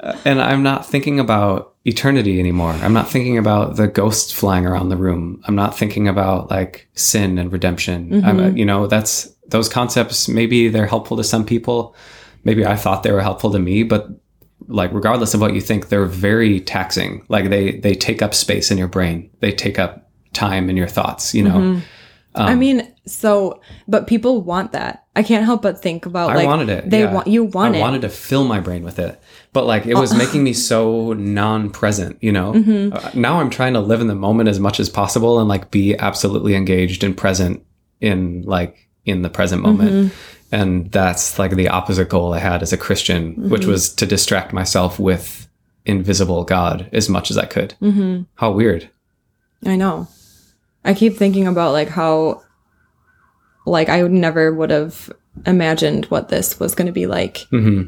and 0.24 0.40
I'm 0.40 0.62
not 0.62 0.86
thinking 0.86 1.18
about 1.18 1.74
eternity 1.84 2.38
anymore. 2.38 2.72
I'm 2.72 2.92
not 2.92 3.08
thinking 3.08 3.38
about 3.38 3.76
the 3.76 3.88
ghosts 3.88 4.30
flying 4.30 4.66
around 4.66 4.90
the 4.90 4.96
room. 4.96 5.42
I'm 5.46 5.54
not 5.54 5.76
thinking 5.76 6.06
about 6.06 6.50
like 6.50 6.88
sin 6.94 7.38
and 7.38 7.50
redemption. 7.50 8.22
I'm, 8.24 8.38
Mhm. 8.38 8.58
you 8.58 8.64
know, 8.66 8.86
that's 8.86 9.28
those 9.48 9.68
concepts. 9.70 10.28
Maybe 10.28 10.68
they're 10.68 10.86
helpful 10.86 11.16
to 11.16 11.24
some 11.24 11.44
people. 11.46 11.96
Maybe 12.44 12.64
I 12.66 12.76
thought 12.76 13.02
they 13.02 13.12
were 13.12 13.22
helpful 13.22 13.50
to 13.52 13.58
me, 13.58 13.82
but 13.82 14.08
like 14.66 14.92
regardless 14.92 15.34
of 15.34 15.40
what 15.40 15.54
you 15.54 15.60
think, 15.60 15.88
they're 15.88 16.04
very 16.06 16.60
taxing. 16.60 17.24
Like 17.28 17.48
they 17.50 17.78
they 17.78 17.94
take 17.94 18.22
up 18.22 18.34
space 18.34 18.70
in 18.70 18.78
your 18.78 18.88
brain. 18.88 19.30
They 19.40 19.52
take 19.52 19.78
up 19.78 20.10
time 20.32 20.68
in 20.68 20.76
your 20.76 20.88
thoughts. 20.88 21.34
You 21.34 21.44
know. 21.44 21.54
Mhm. 21.58 21.82
I 22.34 22.52
Um, 22.52 22.58
mean, 22.60 22.86
so, 23.06 23.60
but 23.88 24.06
people 24.06 24.42
want 24.42 24.70
that. 24.72 25.04
I 25.16 25.22
can't 25.24 25.44
help 25.44 25.62
but 25.62 25.80
think 25.82 26.06
about 26.06 26.30
I 26.30 26.34
like 26.36 26.46
wanted 26.46 26.68
it. 26.68 26.88
they 26.90 27.00
yeah. 27.00 27.12
want 27.12 27.26
you 27.26 27.44
want 27.44 27.74
I 27.74 27.78
it. 27.78 27.80
wanted 27.80 28.02
to 28.02 28.08
fill 28.08 28.44
my 28.44 28.60
brain 28.60 28.84
with 28.84 28.98
it, 28.98 29.20
but 29.52 29.64
like 29.66 29.86
it 29.86 29.94
was 29.94 30.14
making 30.14 30.44
me 30.44 30.52
so 30.52 31.14
non-present. 31.14 32.18
You 32.20 32.32
know. 32.32 32.52
Mhm. 32.52 32.94
Uh, 32.94 33.10
now 33.14 33.40
I'm 33.40 33.50
trying 33.50 33.72
to 33.74 33.80
live 33.80 34.00
in 34.00 34.06
the 34.06 34.14
moment 34.14 34.48
as 34.48 34.60
much 34.60 34.78
as 34.80 34.88
possible 34.88 35.40
and 35.40 35.48
like 35.48 35.70
be 35.70 35.96
absolutely 35.96 36.54
engaged 36.54 37.02
and 37.02 37.16
present 37.16 37.62
in 38.00 38.42
like 38.46 38.88
in 39.04 39.22
the 39.22 39.30
present 39.30 39.62
moment. 39.62 39.90
Mhm. 39.90 40.10
And 40.50 40.90
that's 40.90 41.38
like 41.38 41.52
the 41.52 41.68
opposite 41.68 42.08
goal 42.08 42.32
I 42.32 42.38
had 42.38 42.62
as 42.62 42.72
a 42.72 42.76
Christian, 42.78 43.34
which 43.50 43.62
Mm-hmm. 43.62 43.70
was 43.70 43.92
to 43.94 44.06
distract 44.06 44.52
myself 44.52 44.98
with 44.98 45.46
invisible 45.84 46.44
God 46.44 46.88
as 46.92 47.08
much 47.08 47.30
as 47.30 47.36
I 47.38 47.44
could. 47.46 47.74
Mhm. 47.82 48.26
How 48.36 48.50
weird. 48.52 48.88
I 49.66 49.76
know. 49.76 50.08
I 50.84 50.94
keep 50.94 51.16
thinking 51.16 51.46
about 51.46 51.72
like 51.72 51.88
how, 51.88 52.42
like 53.66 53.88
I 53.88 54.02
would 54.02 54.12
never 54.12 54.52
would 54.54 54.70
have 54.70 55.10
imagined 55.46 56.06
what 56.06 56.28
this 56.30 56.58
was 56.58 56.74
going 56.74 56.86
to 56.86 56.92
be 56.92 57.06
like. 57.06 57.38
hmm 57.50 57.82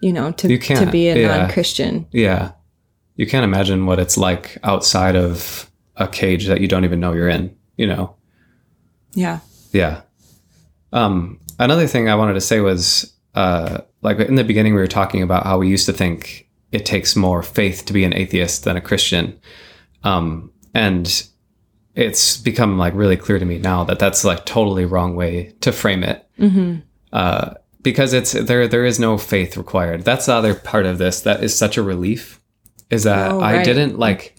You 0.00 0.12
know, 0.12 0.30
to 0.32 0.48
You 0.48 0.58
to 0.58 0.86
be 0.90 1.08
a 1.08 1.16
yeah. 1.18 1.36
non-Christian. 1.36 2.06
Yeah. 2.12 2.52
You 3.16 3.26
can't 3.26 3.44
imagine 3.44 3.86
what 3.86 3.98
it's 3.98 4.16
like 4.18 4.58
outside 4.62 5.16
of 5.16 5.70
a 5.96 6.06
cage 6.08 6.46
that 6.46 6.60
you 6.60 6.68
don't 6.68 6.84
even 6.84 7.00
know 7.00 7.12
you're 7.14 7.28
in, 7.28 7.54
you 7.76 7.86
know? 7.86 8.14
Yeah. 9.14 9.40
Yeah. 9.72 10.02
Um, 10.92 11.40
another 11.58 11.86
thing 11.86 12.08
I 12.08 12.14
wanted 12.14 12.34
to 12.34 12.40
say 12.40 12.60
was, 12.60 13.12
uh, 13.34 13.80
like 14.02 14.18
in 14.18 14.34
the 14.36 14.44
beginning, 14.44 14.74
we 14.74 14.80
were 14.80 14.86
talking 14.86 15.22
about 15.22 15.44
how 15.44 15.58
we 15.58 15.68
used 15.68 15.86
to 15.86 15.92
think 15.92 16.48
it 16.72 16.84
takes 16.86 17.16
more 17.16 17.42
faith 17.42 17.84
to 17.86 17.92
be 17.92 18.04
an 18.04 18.14
atheist 18.14 18.64
than 18.64 18.76
a 18.76 18.80
Christian. 18.80 19.38
Um, 20.04 20.52
and 20.74 21.26
it's 21.94 22.36
become 22.36 22.78
like 22.78 22.94
really 22.94 23.16
clear 23.16 23.38
to 23.38 23.44
me 23.44 23.58
now 23.58 23.84
that 23.84 23.98
that's 23.98 24.24
like 24.24 24.44
totally 24.44 24.84
wrong 24.84 25.16
way 25.16 25.54
to 25.60 25.72
frame 25.72 26.02
it. 26.04 26.28
Uh, 27.12 27.54
because 27.82 28.12
it's 28.12 28.32
there 28.32 28.66
there 28.66 28.84
is 28.84 28.98
no 28.98 29.16
faith 29.16 29.56
required. 29.56 30.02
That's 30.04 30.26
the 30.26 30.34
other 30.34 30.54
part 30.54 30.86
of 30.86 30.98
this 30.98 31.20
that 31.22 31.42
is 31.42 31.56
such 31.56 31.76
a 31.76 31.82
relief 31.82 32.40
is 32.90 33.04
that 33.04 33.30
Oh, 33.32 33.40
I 33.40 33.62
didn't 33.62 33.98
like 33.98 34.36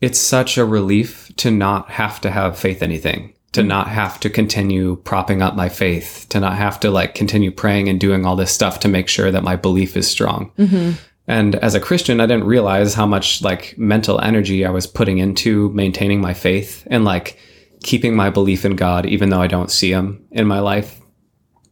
it's 0.00 0.18
such 0.18 0.58
a 0.58 0.64
relief 0.64 1.30
to 1.36 1.50
not 1.50 1.90
have 1.90 2.20
to 2.22 2.30
have 2.30 2.58
faith 2.58 2.82
anything, 2.82 3.34
to 3.52 3.62
not 3.62 3.88
have 3.88 4.18
to 4.20 4.30
continue 4.30 4.96
propping 4.96 5.42
up 5.42 5.54
my 5.54 5.68
faith, 5.68 6.26
to 6.30 6.40
not 6.40 6.56
have 6.56 6.80
to 6.80 6.90
like 6.90 7.14
continue 7.14 7.50
praying 7.50 7.88
and 7.88 8.00
doing 8.00 8.24
all 8.24 8.36
this 8.36 8.52
stuff 8.52 8.80
to 8.80 8.88
make 8.88 9.08
sure 9.08 9.30
that 9.30 9.42
my 9.42 9.56
belief 9.56 9.96
is 9.96 10.08
strong. 10.08 10.50
Mm-hmm. 10.58 10.92
And 11.28 11.54
as 11.56 11.74
a 11.74 11.80
Christian, 11.80 12.20
I 12.20 12.26
didn't 12.26 12.44
realize 12.44 12.94
how 12.94 13.06
much 13.06 13.42
like 13.42 13.74
mental 13.78 14.20
energy 14.20 14.64
I 14.64 14.70
was 14.70 14.86
putting 14.86 15.18
into 15.18 15.70
maintaining 15.70 16.20
my 16.20 16.34
faith 16.34 16.86
and 16.90 17.04
like 17.04 17.38
keeping 17.82 18.16
my 18.16 18.30
belief 18.30 18.64
in 18.64 18.74
God, 18.74 19.06
even 19.06 19.30
though 19.30 19.40
I 19.40 19.46
don't 19.46 19.70
see 19.70 19.90
him 19.90 20.24
in 20.30 20.46
my 20.46 20.60
life. 20.60 21.00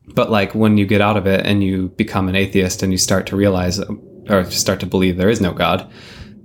But 0.07 0.31
like 0.31 0.55
when 0.55 0.77
you 0.77 0.87
get 0.87 1.01
out 1.01 1.17
of 1.17 1.27
it 1.27 1.47
and 1.47 1.65
you 1.65 1.89
become 1.91 2.29
an 2.29 2.37
atheist 2.37 2.83
and 2.83 2.93
you 2.93 2.99
start 2.99 3.27
to 3.29 3.37
realize 3.37 3.81
or 4.29 4.45
start 4.51 4.81
to 4.81 4.87
believe 4.87 5.17
there 5.17 5.31
is 5.31 5.41
no 5.41 5.53
God, 5.53 5.91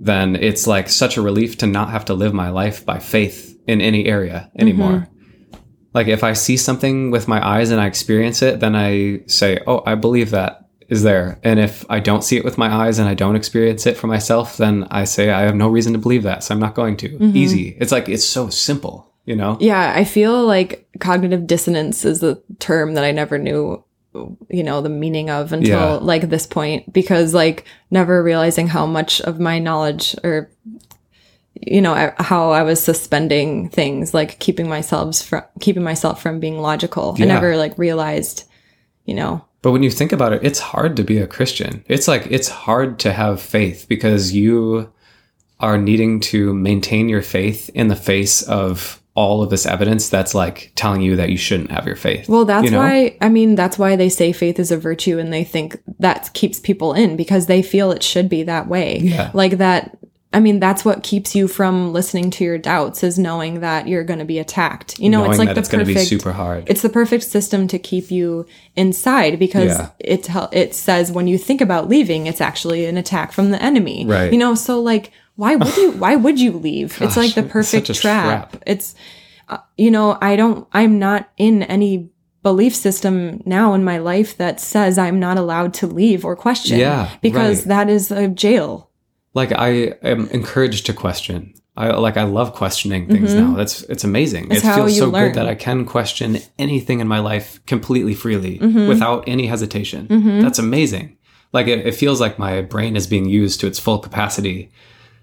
then 0.00 0.36
it's 0.36 0.66
like 0.66 0.88
such 0.88 1.16
a 1.16 1.22
relief 1.22 1.58
to 1.58 1.66
not 1.66 1.90
have 1.90 2.04
to 2.06 2.14
live 2.14 2.32
my 2.32 2.50
life 2.50 2.84
by 2.84 2.98
faith 2.98 3.58
in 3.66 3.80
any 3.80 4.06
area 4.06 4.50
anymore. 4.58 4.92
Mm-hmm. 4.92 5.15
Like 5.96 6.08
if 6.08 6.22
I 6.22 6.34
see 6.34 6.58
something 6.58 7.10
with 7.10 7.26
my 7.26 7.40
eyes 7.44 7.70
and 7.70 7.80
I 7.80 7.86
experience 7.86 8.42
it, 8.42 8.60
then 8.60 8.76
I 8.76 9.22
say, 9.26 9.60
"Oh, 9.66 9.82
I 9.86 9.94
believe 9.94 10.30
that 10.30 10.68
is 10.88 11.02
there." 11.02 11.38
And 11.42 11.58
if 11.58 11.84
I 11.88 12.00
don't 12.00 12.22
see 12.22 12.36
it 12.36 12.44
with 12.44 12.58
my 12.58 12.68
eyes 12.68 12.98
and 12.98 13.08
I 13.08 13.14
don't 13.14 13.34
experience 13.34 13.86
it 13.86 13.96
for 13.96 14.06
myself, 14.06 14.58
then 14.58 14.86
I 14.90 15.04
say 15.04 15.30
I 15.30 15.40
have 15.48 15.54
no 15.54 15.68
reason 15.68 15.94
to 15.94 15.98
believe 15.98 16.22
that, 16.24 16.44
so 16.44 16.54
I'm 16.54 16.60
not 16.60 16.74
going 16.74 16.98
to. 16.98 17.08
Mm-hmm. 17.08 17.36
Easy. 17.36 17.76
It's 17.80 17.92
like 17.92 18.10
it's 18.10 18.26
so 18.26 18.50
simple, 18.50 19.10
you 19.24 19.34
know? 19.36 19.56
Yeah, 19.58 19.94
I 19.96 20.04
feel 20.04 20.44
like 20.44 20.86
cognitive 21.00 21.46
dissonance 21.46 22.04
is 22.04 22.22
a 22.22 22.38
term 22.58 22.92
that 22.94 23.04
I 23.04 23.12
never 23.12 23.38
knew, 23.38 23.82
you 24.50 24.62
know, 24.62 24.82
the 24.82 24.90
meaning 24.90 25.30
of 25.30 25.52
until 25.54 25.80
Yeah. 25.80 25.98
like 26.12 26.28
this 26.28 26.46
point 26.46 26.92
because 26.92 27.32
like 27.32 27.64
never 27.90 28.22
realizing 28.22 28.68
how 28.68 28.84
much 28.84 29.22
of 29.22 29.40
my 29.40 29.58
knowledge 29.58 30.14
or 30.22 30.50
you 31.62 31.80
know 31.80 31.94
I, 31.94 32.14
how 32.22 32.50
I 32.50 32.62
was 32.62 32.82
suspending 32.82 33.68
things 33.68 34.12
like 34.12 34.38
keeping 34.38 34.68
myself 34.68 35.20
from 35.22 35.42
keeping 35.60 35.82
myself 35.82 36.22
from 36.22 36.40
being 36.40 36.58
logical. 36.60 37.16
I 37.18 37.24
never 37.24 37.56
like 37.56 37.76
realized, 37.78 38.44
you 39.04 39.14
know. 39.14 39.44
But 39.62 39.72
when 39.72 39.82
you 39.82 39.90
think 39.90 40.12
about 40.12 40.32
it, 40.32 40.44
it's 40.44 40.60
hard 40.60 40.96
to 40.96 41.04
be 41.04 41.18
a 41.18 41.26
Christian. 41.26 41.84
It's 41.88 42.06
like 42.06 42.26
it's 42.30 42.48
hard 42.48 42.98
to 43.00 43.12
have 43.12 43.40
faith 43.40 43.86
because 43.88 44.32
you 44.32 44.92
are 45.58 45.78
needing 45.78 46.20
to 46.20 46.54
maintain 46.54 47.08
your 47.08 47.22
faith 47.22 47.70
in 47.74 47.88
the 47.88 47.96
face 47.96 48.42
of 48.42 49.02
all 49.14 49.42
of 49.42 49.48
this 49.48 49.64
evidence 49.64 50.10
that's 50.10 50.34
like 50.34 50.70
telling 50.74 51.00
you 51.00 51.16
that 51.16 51.30
you 51.30 51.38
shouldn't 51.38 51.70
have 51.70 51.86
your 51.86 51.96
faith. 51.96 52.28
Well, 52.28 52.44
that's 52.44 52.66
you 52.66 52.70
know? 52.70 52.80
why 52.80 53.16
I 53.20 53.30
mean 53.30 53.54
that's 53.54 53.78
why 53.78 53.96
they 53.96 54.10
say 54.10 54.32
faith 54.32 54.58
is 54.58 54.70
a 54.70 54.76
virtue 54.76 55.18
and 55.18 55.32
they 55.32 55.42
think 55.42 55.80
that 55.98 56.30
keeps 56.34 56.60
people 56.60 56.92
in 56.92 57.16
because 57.16 57.46
they 57.46 57.62
feel 57.62 57.90
it 57.90 58.02
should 58.02 58.28
be 58.28 58.42
that 58.42 58.68
way. 58.68 58.98
Yeah. 58.98 59.30
Like 59.32 59.58
that 59.58 59.96
I 60.32 60.40
mean 60.40 60.60
that's 60.60 60.84
what 60.84 61.02
keeps 61.02 61.34
you 61.34 61.48
from 61.48 61.92
listening 61.92 62.30
to 62.32 62.44
your 62.44 62.58
doubts 62.58 63.02
is 63.02 63.18
knowing 63.18 63.60
that 63.60 63.88
you're 63.88 64.04
going 64.04 64.18
to 64.18 64.24
be 64.24 64.38
attacked. 64.38 64.98
You 64.98 65.08
know, 65.08 65.18
knowing 65.20 65.30
it's 65.30 65.38
like 65.38 65.54
the 65.54 65.60
it's 65.60 65.68
perfect 65.68 65.88
be 65.88 66.04
super 66.04 66.32
hard. 66.32 66.64
it's 66.66 66.82
the 66.82 66.88
perfect 66.90 67.24
system 67.24 67.68
to 67.68 67.78
keep 67.78 68.10
you 68.10 68.44
inside 68.74 69.38
because 69.38 69.78
Yeah. 69.78 69.90
it 69.98 70.28
it 70.52 70.74
says 70.74 71.10
when 71.12 71.26
you 71.26 71.38
think 71.38 71.60
about 71.60 71.88
leaving 71.88 72.26
it's 72.26 72.40
actually 72.40 72.84
an 72.86 72.96
attack 72.96 73.32
from 73.32 73.50
the 73.50 73.62
enemy. 73.62 74.04
Right. 74.06 74.32
You 74.32 74.38
know, 74.38 74.54
so 74.54 74.80
like 74.80 75.12
why 75.36 75.56
would 75.56 75.76
you 75.76 75.92
why 75.92 76.16
would 76.16 76.38
you 76.40 76.52
leave? 76.52 77.00
it's 77.00 77.16
like 77.16 77.34
the 77.34 77.42
perfect 77.42 77.86
trap. 77.94 78.50
trap. 78.52 78.62
It's 78.66 78.94
uh, 79.48 79.58
you 79.78 79.90
know, 79.90 80.18
I 80.20 80.34
don't 80.36 80.66
I'm 80.72 80.98
not 80.98 81.30
in 81.38 81.62
any 81.62 82.10
belief 82.42 82.74
system 82.76 83.42
now 83.46 83.74
in 83.74 83.82
my 83.84 83.98
life 83.98 84.36
that 84.36 84.60
says 84.60 84.98
I'm 84.98 85.18
not 85.18 85.36
allowed 85.38 85.72
to 85.74 85.86
leave 85.86 86.24
or 86.24 86.36
question 86.36 86.78
Yeah, 86.78 87.10
because 87.22 87.60
right. 87.60 87.68
that 87.68 87.88
is 87.90 88.10
a 88.10 88.28
jail. 88.28 88.90
Like 89.36 89.52
I 89.52 89.68
am 90.12 90.20
encouraged 90.38 90.86
to 90.86 90.92
question. 90.92 91.54
I 91.78 91.88
like 92.06 92.16
I 92.16 92.24
love 92.38 92.48
questioning 92.54 93.06
things 93.06 93.34
now. 93.34 93.54
That's 93.54 93.82
it's 93.92 94.04
amazing. 94.04 94.44
It's 94.50 94.64
it 94.64 94.66
Mm-hmm. 94.66 94.76
feels 94.76 94.96
so 94.98 95.08
learn. 95.10 95.24
good 95.26 95.34
that 95.38 95.46
I 95.46 95.54
can 95.54 95.84
question 95.84 96.38
anything 96.58 97.00
in 97.00 97.08
my 97.08 97.20
life 97.32 97.48
completely 97.66 98.14
freely 98.14 98.58
Mm-hmm. 98.58 98.88
without 98.88 99.20
any 99.34 99.46
hesitation. 99.46 100.00
That's 100.42 100.58
amazing. 100.58 101.06
Like 101.52 101.66
it, 101.68 101.86
it 101.86 101.94
feels 101.94 102.18
like 102.20 102.38
my 102.38 102.62
brain 102.62 102.96
is 102.96 103.06
being 103.06 103.26
used 103.42 103.60
to 103.60 103.66
its 103.66 103.78
full 103.78 103.98
capacity, 103.98 104.70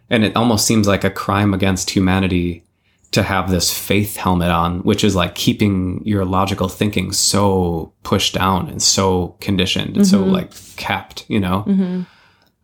and 0.10 0.24
it 0.24 0.36
almost 0.36 0.66
seems 0.68 0.88
like 0.88 1.04
a 1.04 1.10
crime 1.24 1.54
against 1.54 1.90
humanity 1.90 2.64
to 3.18 3.22
have 3.24 3.50
this 3.50 3.68
faith 3.90 4.16
helmet 4.18 4.50
on, 4.50 4.80
which 4.90 5.04
is 5.04 5.16
like 5.16 5.34
keeping 5.36 6.02
your 6.06 6.26
logical 6.26 6.70
thinking 6.70 7.12
so 7.14 7.92
pushed 8.04 8.34
down 8.34 8.70
and 8.70 8.82
so 8.82 9.36
conditioned 9.48 9.98
and 9.98 10.06
so 10.08 10.20
Mm-hmm. 10.22 10.38
like 10.38 10.52
capped. 10.78 11.26
You 11.28 11.40
know. 11.40 11.58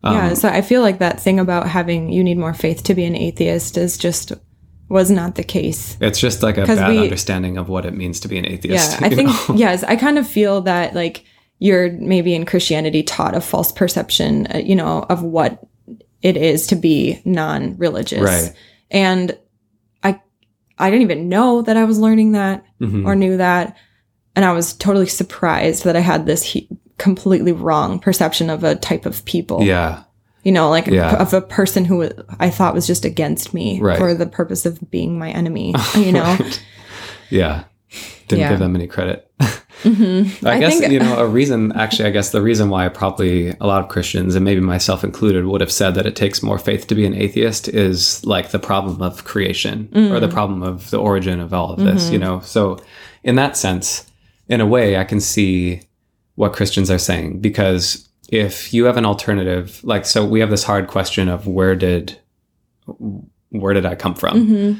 Um, 0.02 0.14
yeah, 0.14 0.34
so 0.34 0.48
I 0.48 0.62
feel 0.62 0.80
like 0.80 0.98
that 0.98 1.20
thing 1.20 1.38
about 1.38 1.68
having 1.68 2.10
you 2.10 2.24
need 2.24 2.38
more 2.38 2.54
faith 2.54 2.82
to 2.84 2.94
be 2.94 3.04
an 3.04 3.14
atheist 3.16 3.76
is 3.76 3.98
just 3.98 4.32
was 4.88 5.10
not 5.10 5.34
the 5.36 5.44
case. 5.44 5.96
It's 6.00 6.18
just 6.18 6.42
like 6.42 6.56
a 6.58 6.66
bad 6.66 6.88
we- 6.90 6.98
understanding 7.00 7.58
of 7.58 7.68
what 7.68 7.84
it 7.86 7.94
means 7.94 8.18
to 8.20 8.28
be 8.28 8.38
an 8.38 8.46
atheist. 8.46 9.00
Yeah, 9.00 9.06
I 9.06 9.10
think 9.14 9.28
know? 9.28 9.54
yes, 9.56 9.84
I 9.84 9.96
kind 9.96 10.18
of 10.18 10.26
feel 10.26 10.62
that 10.62 10.94
like 10.94 11.24
you're 11.58 11.92
maybe 11.92 12.34
in 12.34 12.46
Christianity 12.46 13.02
taught 13.02 13.34
a 13.36 13.40
false 13.40 13.70
perception, 13.72 14.46
uh, 14.54 14.58
you 14.58 14.74
know, 14.74 15.04
of 15.10 15.22
what 15.22 15.62
it 16.22 16.36
is 16.36 16.66
to 16.68 16.76
be 16.76 17.20
non-religious. 17.26 18.22
Right. 18.22 18.52
And 18.90 19.38
I 20.02 20.20
I 20.78 20.90
didn't 20.90 21.02
even 21.02 21.28
know 21.28 21.62
that 21.62 21.76
I 21.76 21.84
was 21.84 21.98
learning 21.98 22.32
that 22.32 22.64
Mhm. 22.80 23.04
or 23.04 23.14
knew 23.14 23.36
that, 23.36 23.76
and 24.34 24.44
I 24.44 24.52
was 24.52 24.72
totally 24.72 25.06
surprised 25.06 25.84
that 25.84 25.94
I 25.96 26.00
had 26.00 26.24
this 26.26 26.42
he- 26.42 26.68
completely 27.00 27.52
wrong 27.52 27.98
perception 27.98 28.50
of 28.50 28.62
a 28.62 28.74
type 28.76 29.06
of 29.06 29.24
people. 29.24 29.62
Yeah. 29.64 30.02
You 30.44 30.52
know, 30.52 30.70
like 30.70 30.86
Yeah. 30.86 31.16
of 31.20 31.32
a 31.34 31.40
person 31.40 31.84
who 31.84 32.08
I 32.38 32.50
thought 32.50 32.74
was 32.74 32.86
just 32.86 33.04
against 33.04 33.52
me 33.52 33.80
Right. 33.80 33.98
for 33.98 34.14
the 34.14 34.26
purpose 34.26 34.64
of 34.66 34.78
being 34.90 35.18
my 35.18 35.30
enemy, 35.30 35.74
you 35.96 36.12
know. 36.12 36.22
Right. 36.40 36.62
Yeah. 37.30 37.64
Didn't 38.28 38.40
Yeah. 38.42 38.50
give 38.50 38.58
them 38.60 38.76
any 38.76 38.86
credit. 38.86 39.26
Mhm. 39.82 40.44
I, 40.46 40.56
I 40.56 40.60
guess, 40.60 40.78
think- 40.78 40.92
you 40.92 41.00
know, 41.00 41.16
a 41.18 41.26
reason, 41.26 41.72
actually, 41.72 42.06
I 42.06 42.10
guess 42.10 42.30
the 42.32 42.42
reason 42.42 42.68
why 42.68 42.86
probably 42.90 43.54
a 43.62 43.66
lot 43.66 43.82
of 43.82 43.88
Christians, 43.88 44.34
and 44.34 44.44
maybe 44.44 44.60
myself 44.60 45.02
included, 45.02 45.46
would 45.46 45.62
have 45.62 45.72
said 45.72 45.94
that 45.94 46.04
it 46.04 46.14
takes 46.16 46.42
more 46.42 46.58
faith 46.58 46.86
to 46.88 46.94
be 46.94 47.06
an 47.06 47.14
atheist 47.14 47.66
is 47.68 48.22
like 48.26 48.50
the 48.50 48.58
problem 48.58 49.00
of 49.00 49.24
creation 49.24 49.88
or 50.12 50.20
the 50.20 50.28
Mm. 50.28 50.32
problem 50.32 50.62
of 50.62 50.90
the 50.90 50.98
origin 50.98 51.40
of 51.40 51.54
all 51.54 51.70
of 51.72 51.78
this, 51.80 52.04
Mm-hmm. 52.04 52.12
you 52.12 52.18
know? 52.18 52.40
So, 52.44 52.76
in 53.24 53.36
that 53.36 53.56
sense, 53.56 54.04
in 54.48 54.60
a 54.60 54.66
way, 54.66 54.98
I 54.98 55.04
can 55.04 55.18
see 55.20 55.80
what 56.40 56.54
Christians 56.54 56.90
are 56.90 56.98
saying 56.98 57.38
because 57.40 58.08
if 58.30 58.72
you 58.72 58.86
have 58.86 58.96
an 58.96 59.04
alternative, 59.04 59.78
like, 59.84 60.06
so 60.06 60.24
we 60.24 60.40
have 60.40 60.48
this 60.48 60.64
hard 60.64 60.88
question 60.88 61.28
of 61.28 61.46
where 61.46 61.76
did, 61.76 62.18
where 63.50 63.74
did 63.74 63.84
I 63.84 63.94
come 63.94 64.14
from? 64.14 64.48
Mhm. 64.48 64.76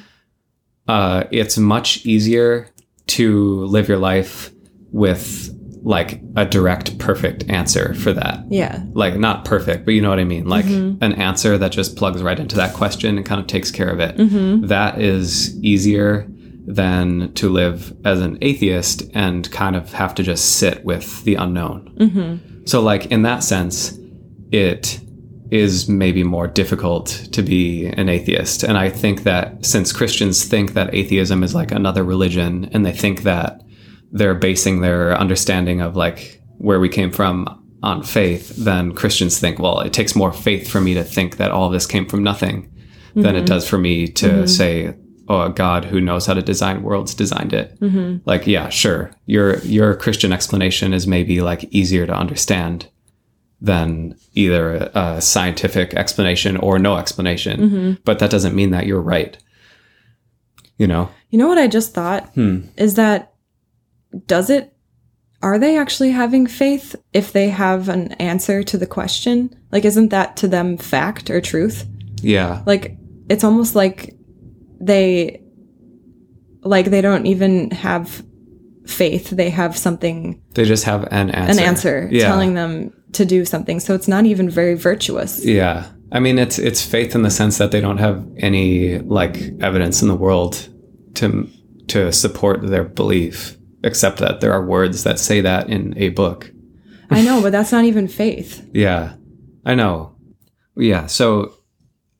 uh, 0.88 1.24
it's 1.30 1.56
much 1.58 2.04
easier 2.06 2.66
to 3.06 3.64
live 3.66 3.88
your 3.88 3.98
life 3.98 4.50
with 4.90 5.54
like 5.84 6.20
a 6.36 6.44
direct, 6.44 6.98
perfect 6.98 7.44
answer 7.48 7.94
for 7.94 8.12
that. 8.12 8.44
Yeah. 8.50 8.82
Like, 8.92 9.16
not 9.18 9.44
perfect, 9.44 9.84
but 9.84 9.92
you 9.94 10.00
know 10.02 10.10
what 10.10 10.18
I 10.18 10.24
mean? 10.24 10.46
Like, 10.48 10.64
Mhm. 10.66 10.98
an 11.00 11.12
answer 11.12 11.56
that 11.58 11.70
just 11.72 11.96
plugs 11.96 12.22
right 12.22 12.38
into 12.40 12.56
that 12.56 12.74
question 12.74 13.16
and 13.16 13.24
kind 13.24 13.40
of 13.40 13.46
takes 13.46 13.70
care 13.70 13.88
of 13.88 14.00
it. 14.00 14.16
Mhm. 14.16 14.66
That 14.68 15.00
is 15.00 15.56
easier 15.62 16.26
than 16.74 17.32
to 17.34 17.48
live 17.48 17.92
as 18.04 18.20
an 18.20 18.38
atheist 18.42 19.02
and 19.14 19.50
kind 19.50 19.74
of 19.74 19.92
have 19.92 20.14
to 20.14 20.22
just 20.22 20.56
sit 20.56 20.84
with 20.84 21.24
the 21.24 21.34
unknown. 21.34 21.90
Mhm. 21.98 22.68
So, 22.68 22.80
like, 22.80 23.06
in 23.06 23.22
that 23.22 23.42
sense, 23.42 23.98
it 24.52 25.00
is 25.50 25.88
maybe 25.88 26.22
more 26.22 26.46
difficult 26.46 27.06
to 27.32 27.42
be 27.42 27.86
an 27.86 28.08
atheist. 28.08 28.62
And 28.62 28.78
I 28.78 28.88
think 28.88 29.24
that 29.24 29.66
since 29.66 29.92
Christians 29.92 30.44
think 30.44 30.74
that 30.74 30.94
atheism 30.94 31.42
is 31.42 31.54
like 31.54 31.72
another 31.72 32.04
religion 32.04 32.68
and 32.72 32.86
they 32.86 32.92
think 32.92 33.24
that 33.24 33.60
they're 34.12 34.34
basing 34.34 34.80
their 34.80 35.18
understanding 35.18 35.80
of 35.80 35.96
like 35.96 36.40
where 36.58 36.78
we 36.78 36.88
came 36.88 37.10
from 37.10 37.48
on 37.82 38.04
faith, 38.04 38.54
then 38.56 38.92
Christians 38.92 39.40
think, 39.40 39.58
well, 39.58 39.80
it 39.80 39.92
takes 39.92 40.14
more 40.14 40.32
faith 40.32 40.68
for 40.68 40.80
me 40.80 40.94
to 40.94 41.02
think 41.02 41.38
that 41.38 41.50
all 41.50 41.68
this 41.68 41.86
came 41.86 42.06
from 42.06 42.22
nothing 42.22 42.68
than 43.16 43.34
it 43.34 43.44
does 43.46 43.68
for 43.68 43.78
me 43.78 44.06
to 44.06 44.46
say, 44.46 44.94
oh, 45.30 45.42
a 45.42 45.50
God 45.50 45.84
who 45.86 46.00
knows 46.00 46.26
how 46.26 46.34
to 46.34 46.42
design 46.42 46.82
worlds 46.82 47.14
designed 47.14 47.52
it. 47.52 47.78
Like, 48.26 48.46
yeah, 48.46 48.68
sure. 48.68 49.10
Your 49.26 49.58
your 49.60 49.94
Christian 49.94 50.32
explanation 50.32 50.92
is 50.92 51.06
maybe 51.06 51.40
like 51.40 51.64
easier 51.72 52.06
to 52.06 52.12
understand 52.14 52.88
than 53.62 54.16
either 54.34 54.90
a 54.94 55.20
scientific 55.20 55.94
explanation 55.94 56.56
or 56.56 56.78
no 56.78 56.96
explanation. 56.96 57.98
But 58.04 58.18
that 58.18 58.30
doesn't 58.30 58.54
mean 58.56 58.70
that 58.70 58.86
you're 58.86 59.00
right. 59.16 59.36
You 60.78 60.86
know? 60.86 61.10
You 61.30 61.38
know 61.38 61.48
what 61.48 61.58
I 61.58 61.68
just 61.68 61.94
thought 61.94 62.30
Hmm. 62.34 62.60
is 62.76 62.94
that 62.94 63.32
does 64.26 64.50
it 64.50 64.72
are 65.42 65.58
they 65.58 65.78
actually 65.78 66.10
having 66.10 66.46
faith 66.46 66.96
if 67.14 67.32
they 67.32 67.48
have 67.50 67.88
an 67.88 68.12
answer 68.14 68.62
to 68.62 68.76
the 68.78 68.86
question? 68.86 69.54
Like 69.72 69.84
isn't 69.84 70.08
that 70.10 70.36
to 70.38 70.48
them 70.48 70.76
fact 70.76 71.30
or 71.30 71.40
truth? 71.40 71.86
Yeah. 72.22 72.62
Like 72.66 72.96
it's 73.28 73.44
almost 73.44 73.74
like 73.74 74.16
they 74.80 75.42
like 76.62 76.86
they 76.90 77.00
don't 77.00 77.26
even 77.26 77.70
have 77.70 78.22
faith. 78.86 79.30
They 79.30 79.50
have 79.50 79.76
something 79.76 80.40
They 80.54 80.64
just 80.64 80.84
have 80.84 81.04
an 81.10 81.30
answer. 81.30 81.60
an 81.62 81.66
answer 81.68 82.08
Yeah. 82.10 82.26
telling 82.26 82.54
them 82.54 82.92
to 83.12 83.24
do 83.24 83.44
something. 83.44 83.80
So 83.80 83.94
it's 83.94 84.08
not 84.08 84.24
even 84.26 84.48
very 84.50 84.74
virtuous. 84.74 85.44
Yeah. 85.44 85.86
I 86.12 86.18
mean, 86.20 86.38
it's 86.38 86.58
it's 86.58 86.84
faith 86.84 87.14
in 87.14 87.22
the 87.22 87.30
sense 87.30 87.58
that 87.58 87.70
they 87.70 87.80
don't 87.80 87.98
have 87.98 88.26
any 88.38 88.98
like 88.98 89.36
evidence 89.60 90.02
in 90.02 90.08
the 90.08 90.16
world 90.16 90.68
to 91.14 91.48
to 91.88 92.12
support 92.12 92.66
their 92.66 92.84
belief, 92.84 93.56
except 93.84 94.18
that 94.18 94.40
there 94.40 94.52
are 94.52 94.64
words 94.64 95.02
that 95.04 95.18
say 95.18 95.40
that 95.40 95.68
in 95.68 95.94
a 95.96 96.08
book. 96.10 96.50
I 97.10 97.22
know, 97.22 97.40
but 97.42 97.52
that's 97.52 97.72
not 97.72 97.84
even 97.84 98.08
faith. 98.08 98.62
Yeah, 98.74 99.14
I 99.64 99.74
know. 99.74 100.16
Yeah, 100.76 101.06
so 101.06 101.52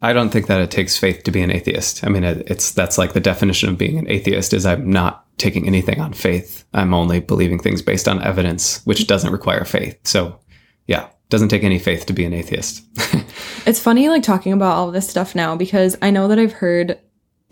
I 0.02 0.12
don't 0.12 0.30
think 0.30 0.46
that 0.46 0.60
it 0.60 0.70
takes 0.70 0.96
faith 0.96 1.24
to 1.24 1.30
be 1.30 1.42
an 1.42 1.50
atheist. 1.50 2.04
I 2.04 2.08
mean, 2.08 2.24
it, 2.24 2.50
it's 2.50 2.72
that's 2.72 2.96
like 2.96 3.12
the 3.12 3.20
definition 3.20 3.68
of 3.68 3.78
being 3.78 3.98
an 3.98 4.08
atheist 4.08 4.54
is 4.54 4.64
I'm 4.64 4.90
not 4.90 5.26
taking 5.36 5.66
anything 5.66 6.00
on 6.00 6.12
faith. 6.12 6.64
I'm 6.72 6.94
only 6.94 7.20
believing 7.20 7.58
things 7.58 7.82
based 7.82 8.08
on 8.08 8.22
evidence, 8.22 8.84
which 8.84 9.06
doesn't 9.06 9.32
require 9.32 9.64
faith. 9.64 9.98
So, 10.04 10.38
yeah, 10.86 11.08
doesn't 11.28 11.48
take 11.48 11.64
any 11.64 11.78
faith 11.78 12.06
to 12.06 12.12
be 12.12 12.24
an 12.24 12.34
atheist. 12.34 12.84
It's 13.66 13.80
funny 13.80 14.08
like 14.08 14.22
talking 14.22 14.52
about 14.52 14.76
all 14.76 14.90
this 14.90 15.08
stuff 15.08 15.34
now 15.34 15.54
because 15.56 15.96
I 16.00 16.10
know 16.10 16.28
that 16.28 16.38
I've 16.38 16.52
heard 16.52 16.98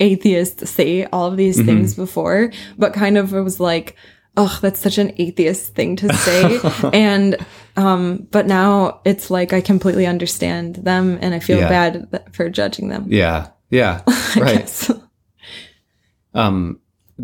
atheists 0.00 0.70
say 0.70 1.04
all 1.06 1.26
of 1.26 1.36
these 1.36 1.58
mm-hmm. 1.58 1.66
things 1.66 1.94
before, 1.94 2.50
but 2.76 2.94
kind 2.94 3.18
of 3.18 3.34
it 3.34 3.42
was 3.42 3.60
like, 3.60 3.96
oh, 4.36 4.58
that's 4.62 4.80
such 4.80 4.98
an 4.98 5.12
atheist 5.18 5.74
thing 5.74 5.96
to 5.96 6.12
say. 6.14 6.60
and 6.92 7.36
um 7.78 8.26
but 8.30 8.46
now 8.46 9.00
it's 9.04 9.30
like 9.30 9.52
I 9.52 9.60
completely 9.62 10.06
understand 10.06 10.76
them 10.76 11.18
and 11.22 11.34
I 11.34 11.38
feel 11.38 11.58
Yeah. 11.58 11.68
bad 11.68 12.10
th- 12.10 12.22
for 12.32 12.48
judging 12.50 12.88
them. 12.88 13.06
yeah, 13.08 13.48
yeah, 13.70 14.02
I 14.06 14.40
right. 14.40 14.58
guess. 14.58 14.90
um 16.34 16.80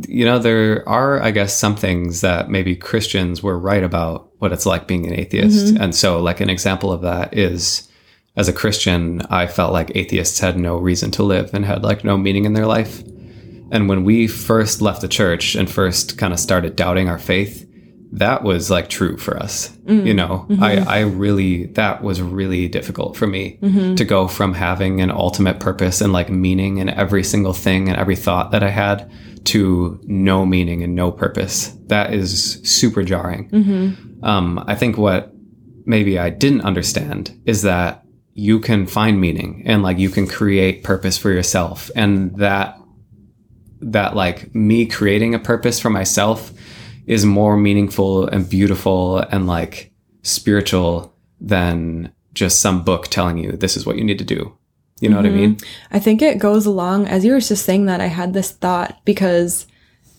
you 0.09 0.24
know 0.24 0.40
there 0.40 0.86
are 0.88 1.22
i 1.22 1.30
guess 1.30 1.57
some 1.57 1.76
things 1.76 2.20
that 2.20 2.50
maybe 2.50 2.74
christians 2.74 3.42
were 3.44 3.57
right 3.57 3.84
about 3.84 4.28
what 4.40 4.52
it's 4.52 4.66
like 4.66 4.88
being 4.88 5.07
an 5.07 5.12
atheist 5.14 5.76
and 5.76 5.94
so 5.94 6.20
like 6.20 6.40
an 6.40 6.50
example 6.50 6.90
of 6.90 7.02
that 7.02 7.32
is 7.36 7.88
as 8.34 8.48
a 8.48 8.52
christian 8.52 9.22
i 9.30 9.46
felt 9.46 9.72
like 9.72 9.92
atheists 9.94 10.40
had 10.40 10.59
no 10.59 10.76
reason 10.78 11.12
to 11.12 11.22
live 11.22 11.55
and 11.55 11.64
had 11.64 11.84
like 11.84 12.02
no 12.02 12.16
meaning 12.16 12.44
in 12.44 12.55
their 12.55 12.66
life 12.66 13.02
and 13.70 13.88
when 13.88 14.02
we 14.02 14.26
first 14.26 14.82
left 14.82 15.00
the 15.00 15.07
church 15.09 15.55
and 15.55 15.70
first 15.70 16.18
kind 16.18 16.32
of 16.32 16.40
started 16.40 16.74
doubting 16.74 17.09
our 17.09 17.18
faith 17.18 17.64
that 18.15 18.43
was 18.43 18.71
like 18.71 18.89
true 18.89 19.17
for 19.17 19.37
us 19.37 19.77
you 19.87 20.15
mm. 20.15 20.15
know? 20.15 20.47
Mm-hmm. 20.49 20.62
I 20.62 20.77
i 20.87 21.01
really 21.01 21.67
that 21.67 22.03
was 22.03 22.23
really 22.23 22.69
difficult 22.69 23.17
for 23.17 23.27
me 23.27 23.59
mm-hmm. 23.61 23.97
to 23.97 24.05
go 24.05 24.29
from 24.29 24.55
having 24.55 25.01
an 25.01 25.11
ultimate 25.11 25.61
purpose 25.61 26.01
and 26.01 26.12
like 26.12 26.31
meaning 26.31 26.79
in 26.79 26.89
every 26.89 27.25
single 27.25 27.53
thing 27.53 27.89
and 27.89 27.99
every 27.99 28.17
thought 28.17 28.51
that 28.53 28.62
i 28.62 28.71
had 28.71 29.11
to 29.45 30.01
no 30.05 30.47
meaning 30.47 30.83
and 30.83 30.95
no 30.95 31.12
purpose. 31.12 31.77
That 31.89 32.15
is 32.15 32.61
super 32.65 33.03
jarring. 33.03 33.51
Mm-hmm. 33.51 34.25
Um 34.25 34.65
i 34.67 34.75
think 34.75 34.97
what 34.97 35.33
maybe 35.85 36.19
i 36.19 36.31
didn't 36.31 36.62
understand 36.62 37.39
is 37.45 37.62
that 37.62 38.05
you 38.33 38.59
can 38.59 38.87
find 38.87 39.21
meaning 39.21 39.62
and 39.65 39.83
like 39.83 39.99
you 39.99 40.11
can 40.11 40.27
create 40.27 40.83
purpose 40.83 41.17
for 41.17 41.31
yourself. 41.31 41.91
And 41.95 42.37
that 42.37 42.79
that 43.81 44.17
like 44.17 44.55
me 44.55 44.87
creating 44.87 45.35
a 45.35 45.39
purpose 45.39 45.79
for 45.79 45.91
myself 45.91 46.53
is 47.07 47.24
more 47.24 47.57
meaningful 47.57 48.26
and 48.26 48.48
beautiful 48.48 49.18
and 49.18 49.46
like 49.46 49.92
spiritual 50.22 51.14
than 51.40 52.12
just 52.32 52.61
some 52.61 52.82
book 52.82 53.09
telling 53.09 53.38
you 53.38 53.52
this 53.52 53.76
is 53.76 53.86
what 53.86 53.96
you 53.96 54.05
need 54.05 54.18
to 54.18 54.24
do. 54.24 54.57
You 55.00 55.09
know 55.09 55.16
what 55.16 55.26
I 55.26 55.28
mm-hmm. 55.28 55.36
mean? 55.38 55.59
I 55.90 55.98
think 55.98 56.22
it 56.22 56.38
goes 56.38 56.66
along 56.66 57.09
as 57.09 57.24
you 57.24 57.32
were 57.32 57.40
just 57.40 57.64
saying 57.64 57.86
that 57.86 58.00
I 58.00 58.07
had 58.07 58.32
this 58.32 58.52
thought 58.52 59.00
because 59.05 59.66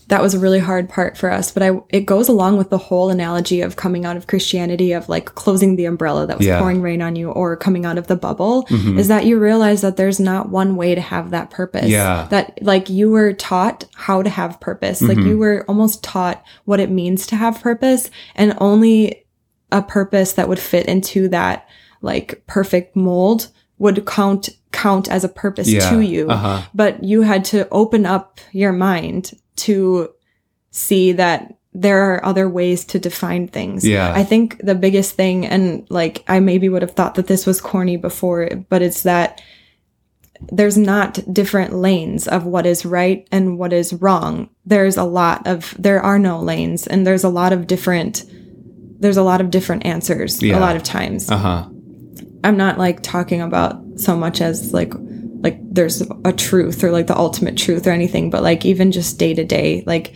that 0.08 0.22
was 0.22 0.34
a 0.36 0.40
really 0.40 0.60
hard 0.60 0.88
part 0.88 1.18
for 1.18 1.32
us, 1.32 1.52
but 1.52 1.64
I 1.64 1.72
it 1.90 2.02
goes 2.06 2.30
along 2.30 2.58
with 2.58 2.70
the 2.70 2.78
whole 2.78 3.10
analogy 3.10 3.62
of 3.62 3.76
coming 3.76 4.06
out 4.06 4.18
of 4.18 4.28
Christianity 4.28 4.92
of 4.92 5.10
like 5.10 5.26
closing 5.34 5.76
the 5.78 5.86
umbrella 5.86 6.28
that 6.28 6.38
was 6.38 6.46
Yeah. 6.46 6.60
pouring 6.60 6.82
rain 6.84 7.02
on 7.02 7.16
you 7.16 7.32
or 7.32 7.56
coming 7.58 7.86
out 7.86 7.98
of 7.98 8.06
the 8.08 8.16
bubble 8.16 8.68
is 8.70 9.08
that 9.08 9.26
you 9.26 9.40
realize 9.40 9.82
that 9.82 9.98
there's 9.98 10.20
not 10.20 10.50
one 10.50 10.76
way 10.76 10.94
to 10.94 11.02
have 11.02 11.32
that 11.32 11.50
purpose. 11.50 11.88
Yeah. 11.88 12.28
That 12.30 12.60
like 12.62 12.90
you 12.90 13.10
were 13.10 13.34
taught 13.34 13.86
how 13.96 14.22
to 14.22 14.30
have 14.30 14.60
purpose. 14.60 15.02
Like 15.02 15.18
you 15.18 15.38
were 15.40 15.66
almost 15.68 16.04
taught 16.04 16.44
what 16.66 16.80
it 16.80 16.92
means 16.92 17.26
to 17.28 17.36
have 17.36 17.62
purpose 17.62 18.10
and 18.36 18.56
only 18.60 19.26
a 19.72 19.82
purpose 19.82 20.34
that 20.34 20.48
would 20.48 20.60
fit 20.60 20.86
into 20.86 21.28
that 21.30 21.68
like 22.02 22.44
perfect 22.46 22.96
mold 22.96 23.48
would 23.80 24.06
count 24.06 24.50
count 24.72 25.10
as 25.10 25.24
a 25.24 25.30
purpose 25.30 25.68
Yeah. 25.68 25.90
to 25.90 26.02
you 26.02 26.28
Uh-huh. 26.30 26.62
but 26.76 27.04
you 27.04 27.24
had 27.24 27.44
to 27.46 27.68
open 27.72 28.06
up 28.06 28.40
your 28.52 28.72
mind 28.72 29.32
to 29.58 30.10
see 30.72 31.12
that 31.14 31.56
there 31.74 32.14
are 32.14 32.26
other 32.26 32.48
ways 32.48 32.86
to 32.86 33.00
define 33.00 33.48
things. 33.48 33.86
Yeah. 33.86 34.14
I 34.16 34.24
think 34.24 34.58
the 34.64 34.76
biggest 34.76 35.16
thing, 35.16 35.46
and 35.46 35.86
like 35.90 36.24
I 36.28 36.40
maybe 36.40 36.70
would 36.70 36.82
have 36.82 36.92
thought 36.92 37.16
that 37.16 37.28
this 37.28 37.46
was 37.46 37.60
corny 37.60 37.98
before, 37.98 38.50
but 38.70 38.82
it's 38.82 39.04
that 39.04 39.42
there's 40.52 40.78
not 40.78 41.20
different 41.34 41.74
lanes 41.74 42.28
of 42.28 42.46
what 42.46 42.66
is 42.66 42.86
right 42.86 43.28
and 43.32 43.58
what 43.58 43.74
is 43.74 43.94
wrong. 43.94 44.50
There's 44.66 44.98
a 44.98 45.04
lot 45.04 45.46
of, 45.48 45.76
there 45.80 46.02
are 46.02 46.20
no 46.20 46.40
lanes, 46.40 46.88
and 46.88 47.06
there's 47.06 47.24
a 47.24 47.30
lot 47.30 47.52
of 47.54 47.68
different, 47.68 48.24
there's 49.00 49.18
a 49.18 49.24
lot 49.24 49.42
of 49.42 49.52
different 49.52 49.86
answers 49.86 50.42
Yeah. 50.42 50.58
a 50.58 50.62
lot 50.62 50.76
of 50.76 50.84
times. 50.84 51.30
Uh-huh. 51.30 51.68
I'm 52.44 52.58
not 52.58 52.78
like 52.78 53.02
talking 53.02 53.42
about 53.42 53.82
so 53.98 54.16
much 54.16 54.40
as 54.40 54.74
like 54.74 54.94
like 55.46 55.58
there's 55.78 56.02
a 56.26 56.34
truth 56.34 56.84
or 56.84 56.92
like 56.92 57.06
the 57.08 57.18
ultimate 57.18 57.56
truth 57.56 57.86
or 57.88 57.92
anything, 57.92 58.30
but 58.32 58.42
like 58.42 58.66
even 58.66 58.92
just 58.92 59.20
day 59.20 59.34
to 59.36 59.44
day, 59.46 59.84
like 59.86 60.14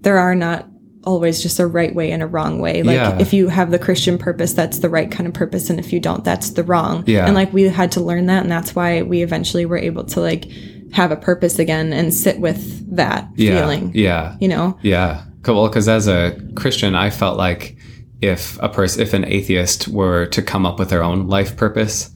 there 0.00 0.18
are 0.18 0.34
not 0.34 0.66
always 1.04 1.42
just 1.42 1.58
a 1.60 1.66
right 1.66 1.94
way 1.94 2.10
and 2.12 2.22
a 2.22 2.26
wrong 2.26 2.58
way. 2.58 2.82
Like 2.82 2.94
Yeah. 2.96 3.18
if 3.20 3.32
you 3.34 3.48
have 3.48 3.70
the 3.70 3.78
Christian 3.78 4.16
purpose, 4.18 4.52
that's 4.54 4.78
the 4.78 4.88
right 4.88 5.10
kind 5.10 5.26
of 5.26 5.34
purpose, 5.34 5.68
and 5.70 5.78
if 5.78 5.92
you 5.92 6.00
don't, 6.00 6.24
that's 6.24 6.50
the 6.50 6.62
wrong. 6.62 7.04
Yeah. 7.06 7.26
And 7.26 7.34
like 7.34 7.52
we 7.52 7.64
had 7.64 7.92
to 7.92 8.00
learn 8.00 8.26
that, 8.26 8.42
and 8.44 8.50
that's 8.50 8.74
why 8.74 9.02
we 9.02 9.22
eventually 9.22 9.66
were 9.66 9.76
able 9.78 10.04
to 10.04 10.20
like 10.20 10.46
have 10.92 11.10
a 11.12 11.16
purpose 11.16 11.58
again 11.58 11.92
and 11.92 12.12
sit 12.14 12.38
with 12.40 12.96
that 12.96 13.28
Yeah. 13.36 13.60
feeling. 13.60 13.92
Yeah. 13.94 14.36
You 14.40 14.48
know? 14.48 14.78
Yeah. 14.82 15.22
Cool. 15.42 15.56
Well, 15.56 15.68
because 15.68 15.88
as 15.88 16.06
a 16.08 16.38
Christian, 16.54 16.94
I 16.94 17.10
felt 17.10 17.36
like 17.36 17.76
if 18.20 18.58
a 18.62 18.68
person, 18.68 19.02
if 19.02 19.12
an 19.12 19.24
atheist 19.24 19.88
were 19.88 20.26
to 20.26 20.40
come 20.40 20.64
up 20.64 20.78
with 20.78 20.88
their 20.90 21.02
own 21.02 21.26
life 21.26 21.56
purpose, 21.56 22.10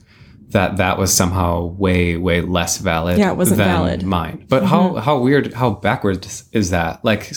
that 0.49 0.77
that 0.77 0.97
was 0.97 1.13
somehow 1.13 1.65
way, 1.65 2.17
way 2.17 2.41
less 2.41 2.77
valid. 2.77 3.17
Yeah, 3.17 3.31
it 3.31 3.37
wasn't 3.37 3.57
than 3.57 3.67
valid. 3.67 3.99
Mm-hmm. 4.01 4.09
mine. 4.09 4.45
But 4.47 4.63
how 4.63 4.95
how 4.95 5.19
weird, 5.19 5.53
how 5.53 5.71
backwards 5.71 6.45
is 6.51 6.69
that? 6.69 7.03
Like, 7.03 7.31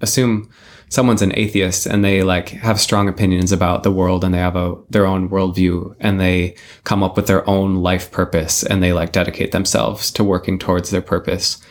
assume 0.00 0.50
someone's 0.88 1.22
an 1.22 1.32
atheist 1.38 1.86
and 1.86 2.04
they 2.04 2.22
like 2.22 2.50
have 2.50 2.78
strong 2.78 3.08
opinions 3.08 3.50
about 3.50 3.82
the 3.82 3.90
world 3.90 4.22
and 4.22 4.34
they 4.34 4.38
have 4.38 4.56
a 4.56 4.74
their 4.90 5.06
own 5.06 5.26
worldview 5.30 5.94
and 6.00 6.20
they 6.20 6.54
come 6.84 7.02
up 7.02 7.16
with 7.16 7.26
their 7.26 7.48
own 7.48 7.76
life 7.76 8.10
purpose 8.10 8.62
and 8.62 8.82
they 8.82 8.92
like 8.92 9.10
dedicate 9.12 9.52
themselves 9.52 10.10
to 10.10 10.22
working 10.22 10.58
towards 10.58 10.90
their 10.90 11.00
purpose 11.00 11.62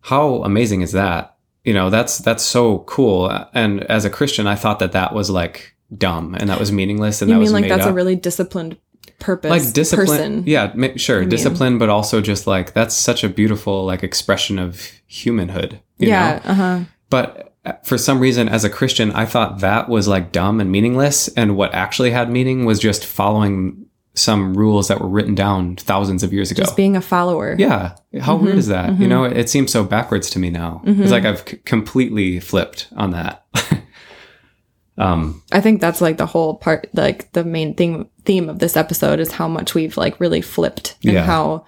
how 0.00 0.42
amazing 0.42 0.80
is 0.80 0.90
that 0.90 1.36
you 1.62 1.72
know 1.72 1.88
that's 1.88 2.18
that's 2.18 2.42
so 2.42 2.80
cool 2.80 3.30
and 3.54 3.84
as 3.84 4.04
a 4.04 4.10
christian 4.10 4.48
i 4.48 4.56
thought 4.56 4.80
that 4.80 4.90
that 4.90 5.14
was 5.14 5.30
like 5.30 5.76
dumb 5.96 6.34
and 6.34 6.50
that 6.50 6.58
was 6.58 6.72
meaningless 6.72 7.22
and 7.22 7.28
You 7.28 7.34
that 7.34 7.38
mean 7.38 7.44
was 7.44 7.52
like 7.52 7.68
that's 7.68 7.84
up. 7.84 7.90
a 7.90 7.94
really 7.94 8.16
disciplined 8.16 8.76
purpose 9.18 9.50
like 9.50 9.72
discipline 9.72 10.06
person. 10.06 10.42
yeah 10.46 10.72
sure 10.96 11.24
discipline 11.24 11.76
but 11.78 11.88
also 11.88 12.20
just 12.20 12.46
like 12.46 12.72
that's 12.72 12.94
such 12.94 13.24
a 13.24 13.28
beautiful 13.28 13.84
like 13.84 14.02
expression 14.02 14.58
of 14.58 14.80
humanhood 15.06 15.80
you 15.98 16.08
yeah. 16.08 16.40
know? 16.44 16.50
Uh-huh. 16.50 16.80
but 17.10 17.54
uh, 17.64 17.72
for 17.82 17.98
some 17.98 18.20
reason 18.20 18.48
as 18.48 18.64
a 18.64 18.70
christian 18.70 19.10
i 19.12 19.24
thought 19.26 19.60
that 19.60 19.88
was 19.88 20.06
like 20.06 20.30
dumb 20.30 20.60
and 20.60 20.70
meaningless 20.70 21.28
and 21.36 21.56
what 21.56 21.74
actually 21.74 22.10
had 22.12 22.30
meaning 22.30 22.64
was 22.64 22.78
just 22.78 23.04
following 23.04 23.84
some 24.14 24.54
rules 24.54 24.88
that 24.88 25.00
were 25.00 25.08
written 25.08 25.34
down 25.34 25.76
thousands 25.76 26.22
of 26.24 26.32
years 26.32 26.50
ago 26.50 26.62
Just 26.64 26.76
being 26.76 26.96
a 26.96 27.00
follower. 27.00 27.54
yeah. 27.56 27.94
How 28.20 28.34
Mm-hmm. 28.34 28.44
weird 28.46 28.58
is 28.58 28.66
that? 28.66 28.98
You 28.98 29.06
know, 29.06 29.22
it, 29.22 29.36
it 29.36 29.48
seems 29.48 29.70
so 29.70 29.84
backwards 29.84 30.28
to 30.30 30.40
me 30.40 30.50
now. 30.50 30.82
It's 30.84 31.12
like 31.12 31.24
I've 31.24 31.48
c- 31.48 31.58
completely 31.58 32.40
flipped 32.40 32.88
on 32.96 33.12
that. 33.12 33.44
um, 34.98 35.42
I 35.52 35.60
think 35.60 35.80
that's 35.80 36.00
like 36.00 36.16
the 36.16 36.26
whole 36.26 36.56
part, 36.56 36.88
like 36.94 37.30
the 37.32 37.44
main 37.44 37.74
thing 37.74 38.10
theme 38.28 38.48
of 38.50 38.58
this 38.60 38.76
episode 38.76 39.18
is 39.20 39.32
how 39.32 39.48
much 39.48 39.74
we've 39.74 39.96
like 39.96 40.20
really 40.20 40.42
flipped 40.42 40.96
and 41.02 41.14
Yeah. 41.14 41.24
how, 41.24 41.64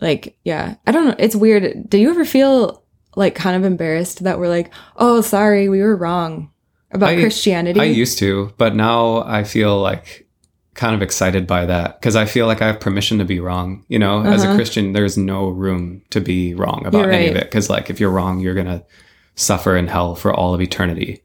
like, 0.00 0.36
yeah, 0.44 0.74
I 0.86 0.92
don't 0.92 1.06
know. 1.06 1.14
It's 1.18 1.34
weird. 1.34 1.88
Do 1.88 1.98
you 1.98 2.10
ever 2.10 2.24
feel 2.24 2.82
like 3.16 3.34
kind 3.34 3.56
of 3.56 3.64
embarrassed 3.64 4.24
that 4.24 4.38
we're 4.38 4.48
like, 4.48 4.70
oh, 4.96 5.20
sorry, 5.22 5.68
we 5.68 5.80
were 5.80 5.96
wrong 5.96 6.50
about 6.90 7.10
I- 7.10 7.20
Christianity? 7.20 7.80
I 7.80 7.84
used 7.84 8.18
to, 8.18 8.52
but 8.58 8.74
now 8.76 9.22
I 9.24 9.44
feel 9.44 9.80
like 9.80 10.28
kind 10.74 10.94
of 10.94 11.00
excited 11.02 11.46
by 11.46 11.64
that 11.66 12.00
because 12.00 12.16
I 12.16 12.24
feel 12.26 12.46
like 12.46 12.60
I 12.60 12.66
have 12.66 12.80
permission 12.80 13.18
to 13.18 13.24
be 13.24 13.40
wrong. 13.40 13.84
You 13.88 13.98
know, 13.98 14.22
as 14.24 14.42
a 14.42 14.48
Uh-huh. 14.48 14.56
Christian, 14.56 14.92
there's 14.92 15.16
no 15.16 15.48
room 15.48 16.02
to 16.10 16.20
be 16.20 16.52
wrong 16.54 16.84
about 16.84 17.02
You're 17.02 17.12
any 17.12 17.28
of 17.28 17.36
it 17.36 17.44
because, 17.44 17.70
like, 17.70 17.88
if 17.90 17.98
you're 18.00 18.10
wrong, 18.10 18.40
you're 18.40 18.54
gonna 18.54 18.82
suffer 19.36 19.76
in 19.76 19.86
hell 19.88 20.14
for 20.16 20.34
all 20.34 20.52
of 20.54 20.60
eternity. 20.60 21.22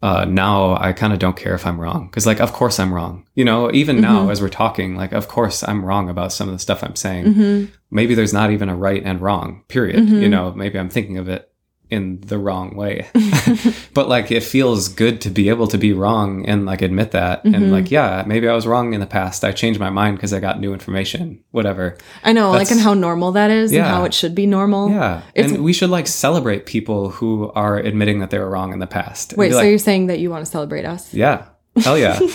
Uh, 0.00 0.24
now 0.24 0.76
I 0.76 0.92
kind 0.92 1.12
of 1.12 1.18
don't 1.18 1.36
care 1.36 1.54
if 1.54 1.66
I'm 1.66 1.80
wrong 1.80 2.06
because, 2.06 2.24
like, 2.26 2.40
of 2.40 2.52
course 2.52 2.78
I'm 2.78 2.94
wrong. 2.94 3.26
You 3.34 3.44
know, 3.44 3.70
even 3.72 3.96
Mm-hmm. 3.96 4.02
now 4.04 4.28
as 4.30 4.40
we're 4.40 4.48
talking, 4.48 4.94
like, 4.94 5.10
of 5.12 5.26
course 5.26 5.64
I'm 5.64 5.84
wrong 5.84 6.08
about 6.08 6.32
some 6.32 6.48
of 6.48 6.54
the 6.54 6.58
stuff 6.60 6.84
I'm 6.84 6.94
saying. 6.96 7.24
Mhm. 7.34 7.68
maybe 7.90 8.14
there's 8.14 8.34
not 8.34 8.50
even 8.50 8.68
a 8.68 8.76
right 8.76 9.02
and 9.04 9.20
wrong, 9.20 9.62
period. 9.68 9.96
Mhm. 10.06 10.20
You 10.22 10.28
know, 10.28 10.52
maybe 10.54 10.78
I'm 10.78 10.90
thinking 10.90 11.16
of 11.18 11.28
it 11.28 11.47
in 11.90 12.20
the 12.20 12.38
wrong 12.38 12.76
way. 12.76 13.06
but 13.94 14.08
like 14.08 14.30
it 14.30 14.42
feels 14.42 14.88
good 14.88 15.20
to 15.22 15.30
be 15.30 15.48
able 15.48 15.66
to 15.68 15.78
be 15.78 15.92
wrong 15.92 16.44
and 16.46 16.66
like 16.66 16.82
admit 16.82 17.12
that 17.12 17.44
and 17.44 17.54
Mhm. 17.54 17.70
like 17.70 17.90
yeah, 17.90 18.24
maybe 18.26 18.46
I 18.48 18.54
was 18.54 18.66
wrong 18.66 18.92
in 18.94 19.00
the 19.00 19.06
past. 19.06 19.44
I 19.44 19.52
changed 19.52 19.80
my 19.80 19.90
mind 19.90 20.16
because 20.16 20.32
I 20.32 20.40
got 20.40 20.60
new 20.60 20.72
information, 20.72 21.42
whatever. 21.50 21.96
I 22.22 22.32
know, 22.32 22.50
like, 22.50 22.60
That's- 22.60 22.72
and 22.72 22.80
how 22.80 22.94
normal 22.94 23.32
that 23.32 23.50
is 23.50 23.70
and 23.70 23.78
Yeah. 23.78 23.88
how 23.88 24.04
it 24.04 24.12
should 24.14 24.34
be 24.34 24.46
normal. 24.46 24.90
Yeah. 24.90 25.22
It's- 25.34 25.52
and 25.52 25.64
we 25.64 25.72
should 25.72 25.90
like 25.90 26.06
celebrate 26.06 26.66
people 26.66 27.10
who 27.10 27.50
are 27.54 27.78
admitting 27.78 28.18
that 28.20 28.30
they 28.30 28.38
were 28.38 28.50
wrong 28.50 28.72
in 28.72 28.78
the 28.78 28.86
past. 28.86 29.32
And 29.32 29.38
Wait, 29.38 29.48
be 29.48 29.52
so 29.52 29.58
like, 29.58 29.68
you're 29.68 29.78
saying 29.78 30.08
that 30.08 30.18
you 30.18 30.30
want 30.30 30.44
to 30.44 30.50
celebrate 30.50 30.84
us? 30.84 31.12
Yeah. 31.14 31.44
Hell 31.76 31.96
yeah. 31.98 32.18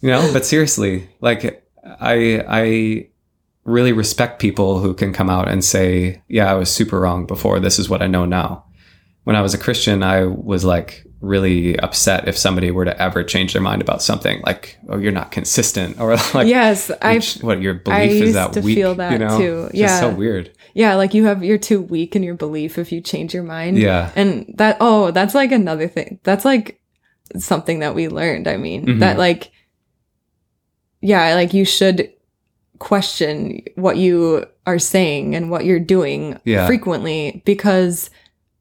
you 0.00 0.08
know, 0.10 0.30
but 0.32 0.44
seriously, 0.44 1.08
like 1.20 1.64
I 2.00 2.42
I 2.48 3.08
really 3.64 3.92
respect 3.92 4.40
people 4.40 4.80
who 4.80 4.92
can 4.94 5.12
come 5.12 5.30
out 5.30 5.48
and 5.48 5.64
say, 5.64 6.22
"Yeah, 6.28 6.50
I 6.50 6.54
was 6.54 6.70
super 6.70 6.98
wrong 7.00 7.26
before. 7.26 7.60
This 7.60 7.78
is 7.78 7.88
what 7.88 8.02
I 8.02 8.06
know 8.06 8.24
now." 8.24 8.64
When 9.24 9.36
I 9.36 9.42
was 9.42 9.54
a 9.54 9.58
Christian, 9.58 10.02
I 10.02 10.24
was 10.24 10.64
like 10.64 11.04
really 11.20 11.78
upset 11.78 12.26
if 12.26 12.36
somebody 12.36 12.72
were 12.72 12.84
to 12.84 13.00
ever 13.00 13.22
change 13.22 13.52
their 13.52 13.62
mind 13.62 13.80
about 13.80 14.02
something, 14.02 14.42
like, 14.44 14.76
"Oh, 14.88 14.98
you're 14.98 15.12
not 15.12 15.30
consistent," 15.30 16.00
or 16.00 16.16
like, 16.34 16.48
yes, 16.48 16.90
I 17.00 17.20
what 17.42 17.62
your 17.62 17.74
I 17.86 18.06
belief 18.08 18.22
is 18.22 18.34
that 18.34 18.56
weak. 18.56 18.74
feel 18.76 18.96
that 18.96 19.12
you 19.12 19.18
know, 19.18 19.38
too. 19.38 19.70
Yeah. 19.72 19.86
just 19.86 20.00
so 20.00 20.10
weird. 20.10 20.50
yeah, 20.74 20.96
like 20.96 21.14
you 21.14 21.26
have 21.26 21.44
you're 21.44 21.58
too 21.58 21.80
weak 21.80 22.16
in 22.16 22.24
your 22.24 22.34
belief 22.34 22.78
if 22.78 22.90
you 22.90 23.00
change 23.00 23.32
your 23.32 23.44
mind. 23.44 23.78
Yeah, 23.78 24.10
And 24.16 24.52
that 24.58 24.78
oh, 24.80 25.12
that's 25.12 25.34
like 25.36 25.52
another 25.52 25.86
thing. 25.86 26.18
That's 26.24 26.44
like 26.44 26.80
something 27.38 27.78
that 27.78 27.94
we 27.94 28.08
learned. 28.08 28.48
I 28.48 28.56
mean, 28.56 28.86
Mhm. 28.86 28.98
that 28.98 29.18
like 29.18 29.52
yeah, 31.00 31.34
like 31.34 31.54
you 31.54 31.64
should 31.64 32.12
question 32.82 33.62
what 33.76 33.96
you 33.96 34.44
are 34.66 34.78
saying 34.78 35.34
and 35.36 35.50
what 35.50 35.64
you're 35.64 35.78
doing 35.80 36.38
Yeah. 36.44 36.66
frequently 36.66 37.42
because 37.44 38.10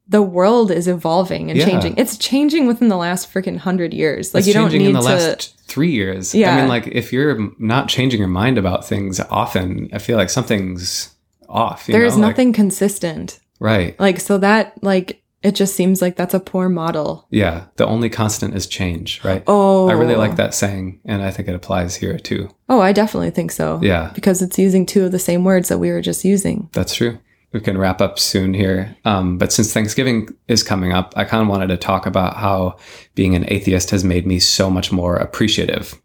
the 0.08 0.22
world 0.22 0.72
is 0.72 0.88
evolving 0.88 1.50
and 1.50 1.58
Yeah. 1.58 1.66
changing. 1.66 1.96
It's 1.98 2.18
changing 2.18 2.68
within 2.68 2.90
the 2.90 2.98
last 2.98 3.34
freaking 3.34 3.58
hundred 3.58 3.94
years. 3.94 4.34
Like 4.34 4.42
it's 4.42 4.48
you 4.48 4.54
don't 4.54 4.66
changing 4.66 4.80
need 4.82 4.88
in 4.90 4.94
the 4.96 5.02
to. 5.02 5.06
last 5.08 5.56
three 5.68 5.92
years. 5.92 6.36
Yeah. 6.36 6.54
I 6.54 6.60
mean, 6.60 6.68
like 6.68 6.88
if 6.88 7.12
you're 7.14 7.50
not 7.60 7.88
changing 7.88 8.20
your 8.20 8.28
mind 8.30 8.58
about 8.58 8.86
things 8.88 9.20
often, 9.30 9.90
I 9.94 9.98
feel 10.00 10.18
like 10.18 10.30
something's 10.30 11.10
off. 11.50 11.86
You 11.88 11.94
there's 11.94 12.16
know? 12.18 12.24
Like- 12.24 12.32
nothing 12.36 12.54
consistent. 12.54 13.40
right. 13.60 13.98
Like 14.00 14.20
so 14.20 14.38
that 14.40 14.74
like 14.84 15.21
it 15.44 15.56
just 15.56 15.76
seems 15.76 16.02
like 16.02 16.16
that's 16.18 16.34
a 16.34 16.40
poor 16.40 16.70
model. 16.70 17.26
Yeah. 17.32 17.66
The 17.78 17.86
only 17.88 18.10
constant 18.10 18.56
is 18.56 18.68
change. 18.68 19.22
Right. 19.24 19.44
Oh, 19.48 19.90
I 19.90 19.94
really 19.94 20.16
like 20.16 20.36
that 20.36 20.54
saying, 20.54 21.00
and 21.06 21.22
I 21.24 21.32
think 21.32 21.48
it 21.48 21.56
applies 21.56 21.96
here 21.96 22.20
too. 22.20 22.50
Oh, 22.70 22.80
I 22.80 22.94
definitely 22.94 23.32
think 23.32 23.52
so. 23.52 23.80
Yeah, 23.82 24.12
because 24.14 24.42
it's 24.42 24.58
using 24.60 24.86
two 24.86 25.04
of 25.06 25.12
the 25.12 25.20
same 25.20 25.44
words 25.44 25.70
that 25.70 25.80
we 25.80 25.90
were 25.92 26.02
just 26.02 26.24
using. 26.24 26.70
that's 26.74 26.94
true. 26.94 27.18
We 27.54 27.60
can 27.60 27.78
wrap 27.78 28.00
up 28.00 28.18
soon 28.18 28.54
here. 28.54 28.96
Um, 29.04 29.38
but 29.38 29.52
since 29.52 29.74
Thanksgiving 29.74 30.30
is 30.48 30.64
coming 30.64 30.94
up, 30.94 31.14
I 31.18 31.26
kind 31.26 31.42
of 31.44 31.50
wanted 31.50 31.68
to 31.68 31.76
talk 31.78 32.06
about 32.06 32.38
how 32.38 32.78
being 33.14 33.36
an 33.36 33.44
atheist 33.50 33.90
has 33.90 34.06
made 34.06 34.26
me 34.26 34.40
so 34.40 34.70
much 34.70 34.90
more 34.94 35.18
appreciative. 35.18 36.00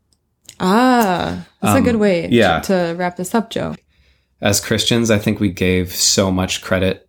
Ah, 0.58 1.46
that's 1.60 1.74
a 1.74 1.78
Um, 1.78 1.84
good 1.84 1.96
way 1.96 2.28
yeah. 2.30 2.60
to 2.60 2.94
wrap 2.98 3.16
this 3.16 3.34
up, 3.34 3.50
Joe. 3.50 3.74
as 4.40 4.60
Christians, 4.60 5.10
I 5.10 5.18
think 5.18 5.38
we 5.40 5.50
gave 5.50 5.94
so 5.94 6.30
much 6.30 6.62
credit. 6.62 7.05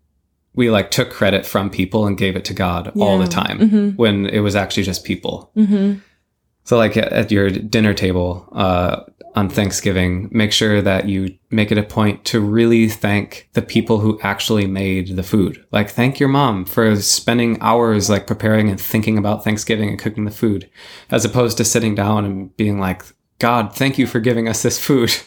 We 0.57 0.69
like 0.69 0.91
took 0.91 1.09
credit 1.09 1.45
from 1.45 1.69
people 1.69 2.05
and 2.07 2.17
gave 2.17 2.35
it 2.35 2.43
to 2.45 2.53
God 2.53 2.91
all 2.99 3.17
the 3.17 3.23
Yeah. 3.23 3.29
time 3.43 3.57
Mhm. 3.59 3.95
when 3.95 4.25
it 4.25 4.39
was 4.39 4.55
actually 4.55 4.83
just 4.83 5.05
people. 5.05 5.51
hmm 5.55 5.93
So, 6.65 6.75
like 6.77 6.97
at, 6.97 7.13
at 7.13 7.31
your 7.31 7.49
dinner 7.49 7.93
table 7.93 8.45
uh, 8.53 8.97
on 9.35 9.47
Thanksgiving, 9.49 10.27
make 10.31 10.51
sure 10.51 10.81
that 10.81 11.07
you 11.07 11.29
make 11.49 11.71
it 11.71 11.77
a 11.77 11.83
point 11.83 12.25
to 12.25 12.41
really 12.41 12.89
thank 12.89 13.47
the 13.53 13.61
people 13.61 13.99
who 13.99 14.19
actually 14.21 14.67
made 14.67 15.15
the 15.15 15.23
food. 15.23 15.63
Like, 15.71 15.89
thank 15.89 16.19
your 16.19 16.27
mom 16.27 16.65
for 16.65 16.95
spending 16.99 17.57
hours 17.61 18.09
like 18.09 18.27
preparing 18.27 18.67
and 18.69 18.81
thinking 18.81 19.17
about 19.17 19.43
Thanksgiving 19.45 19.87
and 19.89 19.99
cooking 19.99 20.25
the 20.25 20.31
food, 20.31 20.67
as 21.09 21.23
opposed 21.23 21.55
to 21.57 21.63
sitting 21.63 21.95
down 21.95 22.25
and 22.25 22.57
being 22.57 22.79
like, 22.79 23.03
God, 23.39 23.75
thank 23.75 23.97
you 23.99 24.07
for 24.07 24.19
giving 24.19 24.47
us 24.47 24.63
this 24.63 24.79
food. 24.79 25.13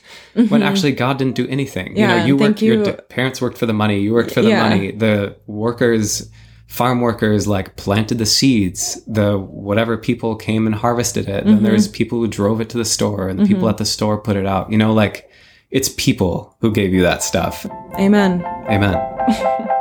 When 0.49 0.63
actually 0.63 0.93
God 0.93 1.19
didn't 1.19 1.35
do 1.35 1.47
anything. 1.49 1.89
Mm-hmm. 1.89 1.97
Yeah, 1.97 2.15
you 2.15 2.21
know, 2.21 2.27
you 2.27 2.37
worked. 2.37 2.63
Your 2.63 2.85
d- 2.85 2.93
parents 3.09 3.43
worked 3.43 3.59
for 3.59 3.67
the 3.67 3.73
money. 3.73 3.99
You 4.01 4.13
worked 4.13 4.31
for 4.33 4.43
the 4.43 4.51
Yeah. 4.51 4.63
money. 4.69 4.93
The 4.93 5.37
workers 5.49 6.29
farm 6.69 7.01
workers 7.01 7.49
like 7.49 7.75
planted 7.75 8.19
the 8.19 8.25
seeds 8.27 9.03
the 9.09 9.37
whatever 9.37 9.97
people 9.99 10.37
came 10.37 10.67
and 10.67 10.75
harvested 10.77 11.29
it 11.29 11.45
then 11.45 11.59
Mhm. 11.59 11.63
there's 11.65 11.89
people 11.89 12.19
who 12.21 12.29
drove 12.29 12.61
it 12.61 12.69
to 12.69 12.79
the 12.79 12.85
store 12.85 13.27
and 13.29 13.41
the 13.41 13.45
people 13.45 13.65
Mhm. 13.67 13.71
at 13.71 13.79
the 13.79 13.85
store 13.85 14.17
put 14.19 14.37
it 14.37 14.47
out 14.47 14.71
you 14.71 14.79
know 14.79 14.93
like 14.93 15.29
it's 15.73 15.89
people 15.89 16.55
who 16.61 16.71
gave 16.71 16.95
you 16.95 17.03
that 17.03 17.25
stuff 17.25 17.67
Amen. 17.99 18.45
amen 18.71 18.97